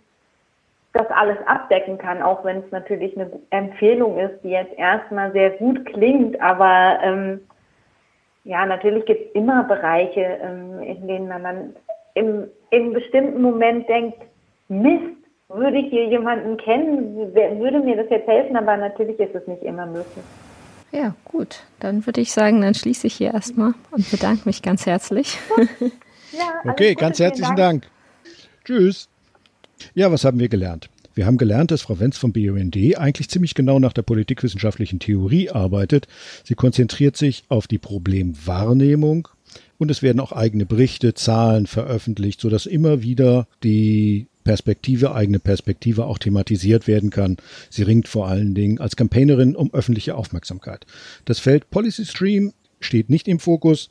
das 0.93 1.07
alles 1.09 1.37
abdecken 1.45 1.97
kann, 1.97 2.21
auch 2.21 2.43
wenn 2.43 2.57
es 2.57 2.71
natürlich 2.71 3.15
eine 3.15 3.31
Empfehlung 3.49 4.17
ist, 4.19 4.41
die 4.43 4.49
jetzt 4.49 4.77
erstmal 4.77 5.31
sehr 5.31 5.51
gut 5.51 5.85
klingt, 5.85 6.41
aber 6.41 6.99
ähm, 7.01 7.41
ja, 8.43 8.65
natürlich 8.65 9.05
gibt 9.05 9.27
es 9.27 9.31
immer 9.33 9.63
Bereiche, 9.63 10.39
ähm, 10.41 10.81
in 10.81 11.07
denen 11.07 11.27
man 11.27 11.43
dann 11.43 11.75
im, 12.15 12.47
im 12.71 12.93
bestimmten 12.93 13.41
Moment 13.41 13.87
denkt, 13.87 14.17
Mist, 14.67 15.15
würde 15.49 15.77
ich 15.77 15.89
hier 15.89 16.07
jemanden 16.07 16.57
kennen, 16.57 17.15
würde 17.15 17.79
mir 17.81 17.97
das 17.97 18.09
jetzt 18.09 18.27
helfen, 18.27 18.55
aber 18.55 18.77
natürlich 18.77 19.19
ist 19.19 19.35
es 19.35 19.45
nicht 19.47 19.61
immer 19.63 19.85
möglich. 19.85 20.23
Ja, 20.91 21.15
gut. 21.25 21.63
Dann 21.79 22.05
würde 22.05 22.21
ich 22.21 22.31
sagen, 22.31 22.61
dann 22.61 22.73
schließe 22.73 23.07
ich 23.07 23.15
hier 23.15 23.33
erstmal 23.33 23.73
und 23.91 24.09
bedanke 24.09 24.43
mich 24.45 24.61
ganz 24.61 24.85
herzlich. 24.85 25.37
Ja, 26.33 26.71
okay, 26.71 26.93
Gute, 26.93 27.01
ganz 27.01 27.19
herzlichen 27.19 27.57
Dank. 27.57 27.81
Dank. 27.83 27.91
Tschüss. 28.63 29.09
Ja, 29.93 30.09
was 30.13 30.23
haben 30.23 30.39
wir 30.39 30.47
gelernt? 30.47 30.89
Wir 31.13 31.25
haben 31.25 31.37
gelernt, 31.37 31.71
dass 31.71 31.81
Frau 31.81 31.99
Wenz 31.99 32.17
vom 32.17 32.31
BUND 32.31 32.77
eigentlich 32.97 33.29
ziemlich 33.29 33.53
genau 33.53 33.79
nach 33.79 33.91
der 33.91 34.03
politikwissenschaftlichen 34.03 34.99
Theorie 34.99 35.49
arbeitet. 35.49 36.07
Sie 36.45 36.55
konzentriert 36.55 37.17
sich 37.17 37.43
auf 37.49 37.67
die 37.67 37.79
Problemwahrnehmung 37.79 39.27
und 39.81 39.89
es 39.89 40.03
werden 40.03 40.19
auch 40.19 40.31
eigene 40.31 40.67
Berichte, 40.67 41.15
Zahlen 41.15 41.65
veröffentlicht, 41.65 42.39
sodass 42.39 42.67
immer 42.67 43.01
wieder 43.01 43.47
die 43.63 44.27
Perspektive, 44.43 45.15
eigene 45.15 45.39
Perspektive 45.39 46.05
auch 46.05 46.19
thematisiert 46.19 46.85
werden 46.85 47.09
kann. 47.09 47.37
Sie 47.71 47.81
ringt 47.81 48.07
vor 48.07 48.27
allen 48.27 48.53
Dingen 48.53 48.77
als 48.77 48.95
Campaignerin 48.95 49.55
um 49.55 49.73
öffentliche 49.73 50.13
Aufmerksamkeit. 50.13 50.85
Das 51.25 51.39
Feld 51.39 51.71
Policy 51.71 52.05
Stream 52.05 52.53
steht 52.79 53.09
nicht 53.09 53.27
im 53.27 53.39
Fokus. 53.39 53.89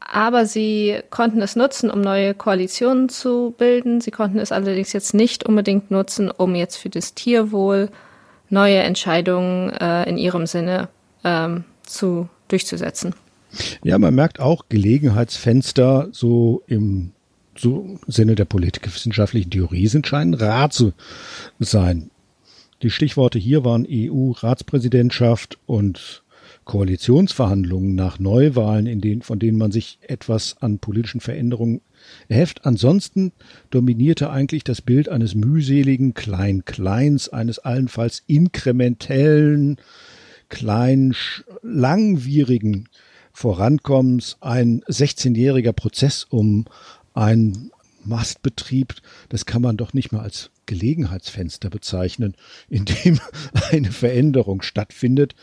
aber 0.00 0.46
sie 0.46 1.00
konnten 1.10 1.42
es 1.42 1.56
nutzen, 1.56 1.90
um 1.90 2.00
neue 2.00 2.34
Koalitionen 2.34 3.08
zu 3.08 3.54
bilden. 3.58 4.00
Sie 4.00 4.12
konnten 4.12 4.38
es 4.38 4.52
allerdings 4.52 4.92
jetzt 4.92 5.14
nicht 5.14 5.44
unbedingt 5.44 5.90
nutzen, 5.90 6.30
um 6.30 6.54
jetzt 6.54 6.76
für 6.76 6.90
das 6.90 7.14
Tierwohl 7.14 7.90
neue 8.48 8.78
Entscheidungen 8.78 9.70
äh, 9.70 10.08
in 10.08 10.16
ihrem 10.16 10.46
Sinne 10.46 10.88
ähm, 11.24 11.64
zu 11.82 12.28
durchzusetzen. 12.46 13.14
Ja, 13.82 13.98
man 13.98 14.14
merkt 14.14 14.38
auch 14.38 14.66
Gelegenheitsfenster 14.68 16.08
so 16.12 16.62
im 16.66 17.12
so 17.58 17.98
Sinne 18.06 18.34
der 18.34 18.44
politikwissenschaftlichen 18.44 19.50
Theorie 19.50 19.88
sind 19.88 20.06
scheinen 20.06 20.34
rar 20.34 20.70
zu 20.70 20.92
sein. 21.58 22.10
Die 22.82 22.90
Stichworte 22.90 23.38
hier 23.38 23.64
waren 23.64 23.86
EU-Ratspräsidentschaft 23.88 25.58
und 25.66 26.22
Koalitionsverhandlungen 26.64 27.94
nach 27.94 28.18
Neuwahlen, 28.18 28.86
in 28.86 29.00
denen, 29.00 29.22
von 29.22 29.38
denen 29.38 29.56
man 29.56 29.72
sich 29.72 29.98
etwas 30.02 30.56
an 30.60 30.78
politischen 30.78 31.20
Veränderungen 31.20 31.80
erheft. 32.28 32.66
Ansonsten 32.66 33.32
dominierte 33.70 34.30
eigentlich 34.30 34.64
das 34.64 34.82
Bild 34.82 35.08
eines 35.08 35.34
mühseligen 35.34 36.14
Klein-Kleins, 36.14 37.28
eines 37.28 37.60
allenfalls 37.60 38.22
inkrementellen, 38.26 39.78
kleinen, 40.48 41.14
langwierigen 41.62 42.88
Vorankommens, 43.32 44.36
ein 44.40 44.82
16-jähriger 44.82 45.72
Prozess 45.72 46.24
um 46.24 46.66
einen 47.14 47.70
Mastbetrieb, 48.06 48.94
das 49.28 49.46
kann 49.46 49.62
man 49.62 49.76
doch 49.76 49.92
nicht 49.92 50.12
mal 50.12 50.20
als 50.20 50.50
Gelegenheitsfenster 50.66 51.70
bezeichnen, 51.70 52.34
in 52.68 52.84
dem 52.84 53.20
eine 53.70 53.92
Veränderung 53.92 54.62
stattfindet. 54.62 55.34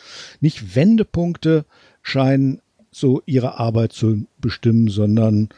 Nicht 0.41 0.75
Wendepunkte 0.75 1.65
scheinen 2.01 2.61
so 2.91 3.21
ihre 3.25 3.59
Arbeit 3.59 3.93
zu 3.93 4.25
bestimmen, 4.39 4.87
sondern 4.87 5.49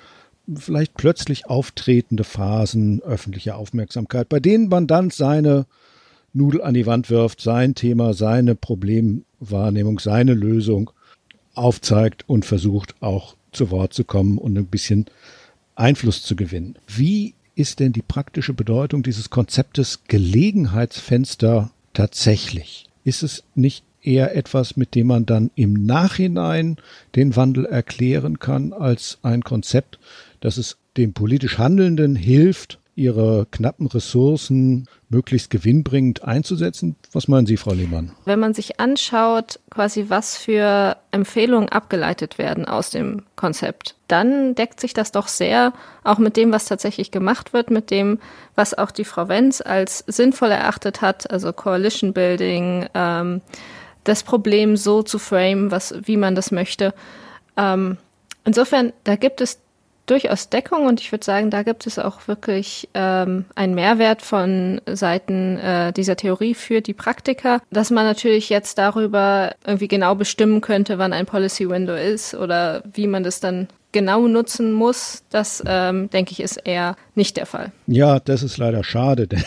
vielleicht 0.55 0.95
plötzlich 0.95 1.47
auftretende 1.47 2.23
Phasen 2.23 3.01
öffentlicher 3.01 3.57
Aufmerksamkeit, 3.57 4.29
bei 4.29 4.39
denen 4.39 4.69
man 4.69 4.87
dann 4.87 5.09
seine 5.09 5.65
Nudel 6.33 6.61
an 6.61 6.73
die 6.73 6.85
Wand 6.85 7.09
wirft, 7.09 7.41
sein 7.41 7.75
Thema, 7.75 8.13
seine 8.13 8.55
Problemwahrnehmung, 8.55 9.99
seine 9.99 10.33
Lösung 10.33 10.91
aufzeigt 11.53 12.27
und 12.27 12.45
versucht 12.45 13.01
auch 13.01 13.35
zu 13.51 13.71
Wort 13.71 13.93
zu 13.93 14.03
kommen 14.03 14.37
und 14.37 14.57
ein 14.57 14.67
bisschen 14.67 15.05
Einfluss 15.75 16.23
zu 16.23 16.35
gewinnen. 16.35 16.77
Wie 16.87 17.35
ist 17.55 17.79
denn 17.79 17.93
die 17.93 18.01
praktische 18.01 18.53
Bedeutung 18.53 19.03
dieses 19.03 19.29
Konzeptes 19.29 20.03
Gelegenheitsfenster 20.07 21.71
tatsächlich? 21.93 22.87
Ist 23.03 23.23
es 23.23 23.43
nicht 23.55 23.83
eher 24.01 24.35
etwas, 24.35 24.77
mit 24.77 24.95
dem 24.95 25.07
man 25.07 25.25
dann 25.25 25.51
im 25.55 25.73
Nachhinein 25.85 26.77
den 27.15 27.35
Wandel 27.35 27.65
erklären 27.65 28.39
kann, 28.39 28.73
als 28.73 29.19
ein 29.23 29.41
Konzept, 29.41 29.99
dass 30.41 30.57
es 30.57 30.77
dem 30.97 31.13
politisch 31.13 31.57
Handelnden 31.57 32.15
hilft, 32.15 32.79
ihre 32.95 33.45
knappen 33.51 33.87
Ressourcen 33.87 34.87
möglichst 35.09 35.49
gewinnbringend 35.49 36.23
einzusetzen? 36.23 36.95
Was 37.11 37.27
meinen 37.27 37.45
Sie, 37.45 37.57
Frau 37.57 37.73
Lehmann? 37.73 38.11
Wenn 38.23 38.39
man 38.39 38.53
sich 38.53 38.79
anschaut, 38.79 39.59
quasi 39.69 40.05
was 40.07 40.37
für 40.37 40.97
Empfehlungen 41.11 41.69
abgeleitet 41.69 42.37
werden 42.37 42.65
aus 42.65 42.89
dem 42.89 43.23
Konzept, 43.35 43.95
dann 44.07 44.55
deckt 44.55 44.79
sich 44.79 44.93
das 44.93 45.11
doch 45.11 45.27
sehr 45.27 45.73
auch 46.03 46.19
mit 46.19 46.37
dem, 46.37 46.51
was 46.51 46.65
tatsächlich 46.65 47.11
gemacht 47.11 47.53
wird, 47.53 47.69
mit 47.69 47.91
dem, 47.91 48.19
was 48.55 48.73
auch 48.73 48.91
die 48.91 49.05
Frau 49.05 49.27
Wenz 49.27 49.61
als 49.61 50.03
sinnvoll 50.07 50.51
erachtet 50.51 51.01
hat, 51.01 51.29
also 51.29 51.51
Coalition 51.51 52.13
Building, 52.13 52.87
ähm, 52.93 53.41
das 54.05 54.23
Problem 54.23 54.77
so 54.77 55.03
zu 55.03 55.19
frame, 55.19 55.71
was, 55.71 55.95
wie 56.03 56.17
man 56.17 56.35
das 56.35 56.51
möchte. 56.51 56.93
Ähm, 57.57 57.97
insofern, 58.45 58.93
da 59.03 59.15
gibt 59.15 59.41
es 59.41 59.59
durchaus 60.05 60.49
Deckung 60.49 60.85
und 60.85 61.01
ich 61.01 61.11
würde 61.11 61.25
sagen, 61.25 61.49
da 61.49 61.63
gibt 61.63 61.87
es 61.87 61.99
auch 61.99 62.27
wirklich 62.27 62.89
ähm, 62.93 63.45
einen 63.55 63.75
Mehrwert 63.75 64.21
von 64.21 64.81
Seiten 64.85 65.57
äh, 65.57 65.93
dieser 65.93 66.15
Theorie 66.15 66.53
für 66.53 66.81
die 66.81 66.93
Praktiker, 66.93 67.61
dass 67.71 67.91
man 67.91 68.05
natürlich 68.05 68.49
jetzt 68.49 68.77
darüber 68.77 69.55
irgendwie 69.65 69.87
genau 69.87 70.15
bestimmen 70.15 70.61
könnte, 70.61 70.97
wann 70.97 71.13
ein 71.13 71.25
Policy 71.25 71.69
Window 71.69 71.95
ist 71.95 72.35
oder 72.35 72.83
wie 72.93 73.07
man 73.07 73.23
das 73.23 73.39
dann 73.39 73.67
genau 73.95 74.27
nutzen 74.27 74.73
muss, 74.73 75.23
das 75.29 75.63
ähm, 75.65 76.09
denke 76.09 76.33
ich 76.33 76.41
ist 76.41 76.57
eher 76.57 76.97
nicht 77.15 77.37
der 77.37 77.45
Fall. 77.45 77.71
Ja, 77.87 78.19
das 78.19 78.43
ist 78.43 78.57
leider 78.57 78.83
schade, 78.83 79.25
denn 79.27 79.41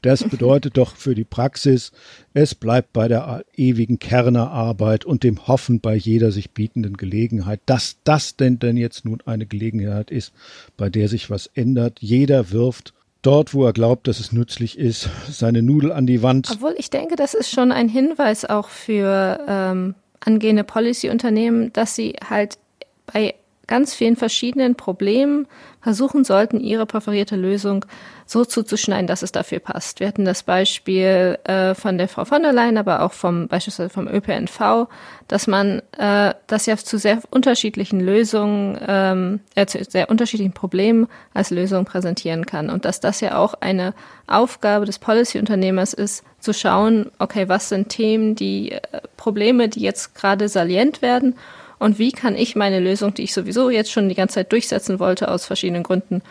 das 0.00 0.24
bedeutet 0.24 0.78
doch 0.78 0.96
für 0.96 1.14
die 1.14 1.24
Praxis, 1.24 1.92
es 2.32 2.54
bleibt 2.54 2.94
bei 2.94 3.06
der 3.06 3.44
ewigen 3.54 3.98
Kernerarbeit 3.98 5.04
und 5.04 5.24
dem 5.24 5.46
Hoffen 5.46 5.80
bei 5.80 5.94
jeder 5.94 6.32
sich 6.32 6.52
bietenden 6.52 6.96
Gelegenheit, 6.96 7.60
dass 7.66 7.98
das 8.04 8.34
denn 8.34 8.58
denn 8.58 8.78
jetzt 8.78 9.04
nun 9.04 9.22
eine 9.26 9.44
Gelegenheit 9.44 10.10
ist, 10.10 10.32
bei 10.78 10.88
der 10.88 11.08
sich 11.08 11.28
was 11.28 11.50
ändert. 11.52 11.98
Jeder 12.00 12.50
wirft 12.50 12.94
dort, 13.20 13.52
wo 13.52 13.66
er 13.66 13.74
glaubt, 13.74 14.08
dass 14.08 14.20
es 14.20 14.32
nützlich 14.32 14.78
ist, 14.78 15.10
seine 15.28 15.60
Nudel 15.60 15.92
an 15.92 16.06
die 16.06 16.22
Wand. 16.22 16.48
Obwohl 16.50 16.74
ich 16.78 16.88
denke, 16.88 17.16
das 17.16 17.34
ist 17.34 17.50
schon 17.50 17.72
ein 17.72 17.90
Hinweis 17.90 18.46
auch 18.46 18.68
für 18.68 19.38
ähm, 19.46 19.94
angehende 20.20 20.64
Policy-Unternehmen, 20.64 21.74
dass 21.74 21.94
sie 21.94 22.14
halt 22.30 22.56
bei 23.04 23.34
ganz 23.66 23.94
vielen 23.94 24.16
verschiedenen 24.16 24.74
Problemen 24.74 25.46
versuchen 25.80 26.24
sollten, 26.24 26.60
ihre 26.60 26.86
präferierte 26.86 27.36
Lösung 27.36 27.84
so 28.26 28.44
zuzuschneiden, 28.44 29.06
dass 29.06 29.22
es 29.22 29.32
dafür 29.32 29.58
passt. 29.58 30.00
Wir 30.00 30.08
hatten 30.08 30.24
das 30.24 30.42
Beispiel 30.42 31.38
äh, 31.44 31.74
von 31.74 31.98
der 31.98 32.08
Frau 32.08 32.24
von 32.24 32.42
der 32.42 32.52
Leyen, 32.52 32.78
aber 32.78 33.02
auch 33.02 33.12
vom 33.12 33.48
beispielsweise 33.48 33.90
vom 33.90 34.08
ÖPNV, 34.08 34.88
dass 35.28 35.46
man 35.46 35.82
äh, 35.98 36.34
das 36.46 36.66
ja 36.66 36.76
zu 36.76 36.98
sehr 36.98 37.20
unterschiedlichen 37.30 38.00
Lösungen, 38.00 38.78
ähm, 38.86 39.40
äh, 39.54 39.66
zu 39.66 39.82
sehr 39.84 40.08
unterschiedlichen 40.08 40.52
Problemen 40.52 41.08
als 41.34 41.50
Lösung 41.50 41.84
präsentieren 41.84 42.46
kann 42.46 42.70
und 42.70 42.84
dass 42.84 43.00
das 43.00 43.20
ja 43.20 43.36
auch 43.36 43.54
eine 43.54 43.92
Aufgabe 44.26 44.86
des 44.86 44.98
Policy-Unternehmers 44.98 45.92
ist, 45.92 46.24
zu 46.38 46.52
schauen, 46.52 47.10
okay, 47.18 47.48
was 47.48 47.68
sind 47.68 47.88
Themen, 47.88 48.34
die 48.34 48.72
äh, 48.72 48.80
Probleme, 49.16 49.68
die 49.68 49.80
jetzt 49.80 50.14
gerade 50.14 50.48
salient 50.48 51.02
werden 51.02 51.34
und 51.82 51.98
wie 51.98 52.12
kann 52.12 52.36
ich 52.36 52.54
meine 52.54 52.78
Lösung, 52.78 53.12
die 53.12 53.22
ich 53.22 53.34
sowieso 53.34 53.68
jetzt 53.68 53.90
schon 53.90 54.08
die 54.08 54.14
ganze 54.14 54.36
Zeit 54.36 54.52
durchsetzen 54.52 55.00
wollte, 55.00 55.28
aus 55.28 55.46
verschiedenen 55.46 55.82
Gründen. 55.82 56.22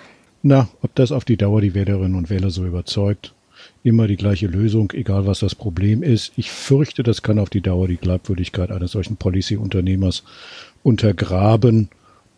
Na, 0.44 0.70
ob 0.82 0.96
das 0.96 1.12
auf 1.12 1.26
die 1.26 1.36
Dauer 1.36 1.60
die 1.60 1.76
Wählerinnen 1.76 2.16
und 2.16 2.30
Wähler 2.30 2.50
so 2.52 2.66
überzeugt? 2.66 3.34
Immer 3.84 4.08
die 4.08 4.16
gleiche 4.16 4.48
Lösung, 4.48 4.92
egal 4.94 5.28
was 5.28 5.40
das 5.40 5.54
Problem 5.54 6.04
ist. 6.04 6.32
Ich 6.38 6.52
fürchte, 6.52 7.04
das 7.04 7.22
kann 7.22 7.38
auf 7.38 7.50
die 7.50 7.62
Dauer 7.62 7.90
die 7.90 7.98
Glaubwürdigkeit 7.98 8.72
eines 8.72 8.92
solchen 8.92 9.18
Policy-Unternehmers 9.18 10.24
untergraben 10.84 11.90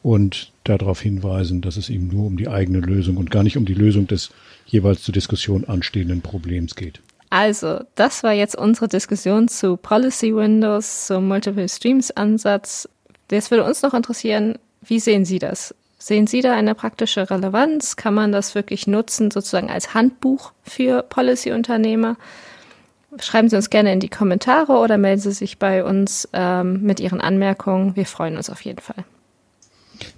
und 0.02 0.52
darauf 0.64 1.00
hinweisen, 1.00 1.62
dass 1.62 1.78
es 1.78 1.90
ihm 1.90 2.08
nur 2.08 2.26
um 2.26 2.36
die 2.36 2.48
eigene 2.48 2.80
Lösung 2.80 3.18
und 3.18 3.30
gar 3.30 3.44
nicht 3.44 3.58
um 3.58 3.66
die 3.66 3.76
Lösung 3.76 4.08
des 4.08 4.32
jeweils 4.66 5.04
zur 5.04 5.14
Diskussion 5.14 5.66
anstehenden 5.66 6.22
Problems 6.22 6.76
geht. 6.76 7.00
Also, 7.30 7.80
das 7.96 8.22
war 8.22 8.34
jetzt 8.34 8.56
unsere 8.56 8.88
Diskussion 8.88 9.48
zu 9.48 9.76
Policy 9.76 10.36
Windows, 10.36 11.08
zum 11.08 11.28
Multiple 11.28 11.68
Streams 11.68 12.12
Ansatz. 12.12 12.88
Jetzt 13.34 13.52
würde 13.52 13.64
uns 13.64 13.82
noch 13.82 13.94
interessieren, 13.94 14.58
wie 14.82 15.00
sehen 15.00 15.26
Sie 15.26 15.40
das? 15.40 15.76
Sehen 15.98 16.28
Sie 16.28 16.42
da 16.42 16.54
eine 16.54 16.76
praktische 16.76 17.30
Relevanz? 17.30 17.96
Kann 17.96 18.14
man 18.14 18.32
das 18.32 18.56
wirklich 18.56 18.88
nutzen, 18.88 19.32
sozusagen 19.32 19.70
als 19.70 19.94
Handbuch 19.94 20.52
für 20.64 21.02
Policy-Unternehmer? 21.04 22.18
Schreiben 23.22 23.48
Sie 23.48 23.56
uns 23.56 23.70
gerne 23.70 23.94
in 23.94 24.00
die 24.00 24.10
Kommentare 24.10 24.74
oder 24.74 24.98
melden 24.98 25.22
Sie 25.22 25.32
sich 25.32 25.60
bei 25.60 25.84
uns 25.84 26.28
ähm, 26.34 26.82
mit 26.82 27.00
Ihren 27.00 27.22
Anmerkungen. 27.22 27.96
Wir 27.96 28.06
freuen 28.06 28.36
uns 28.38 28.50
auf 28.50 28.62
jeden 28.62 28.82
Fall. 28.82 29.06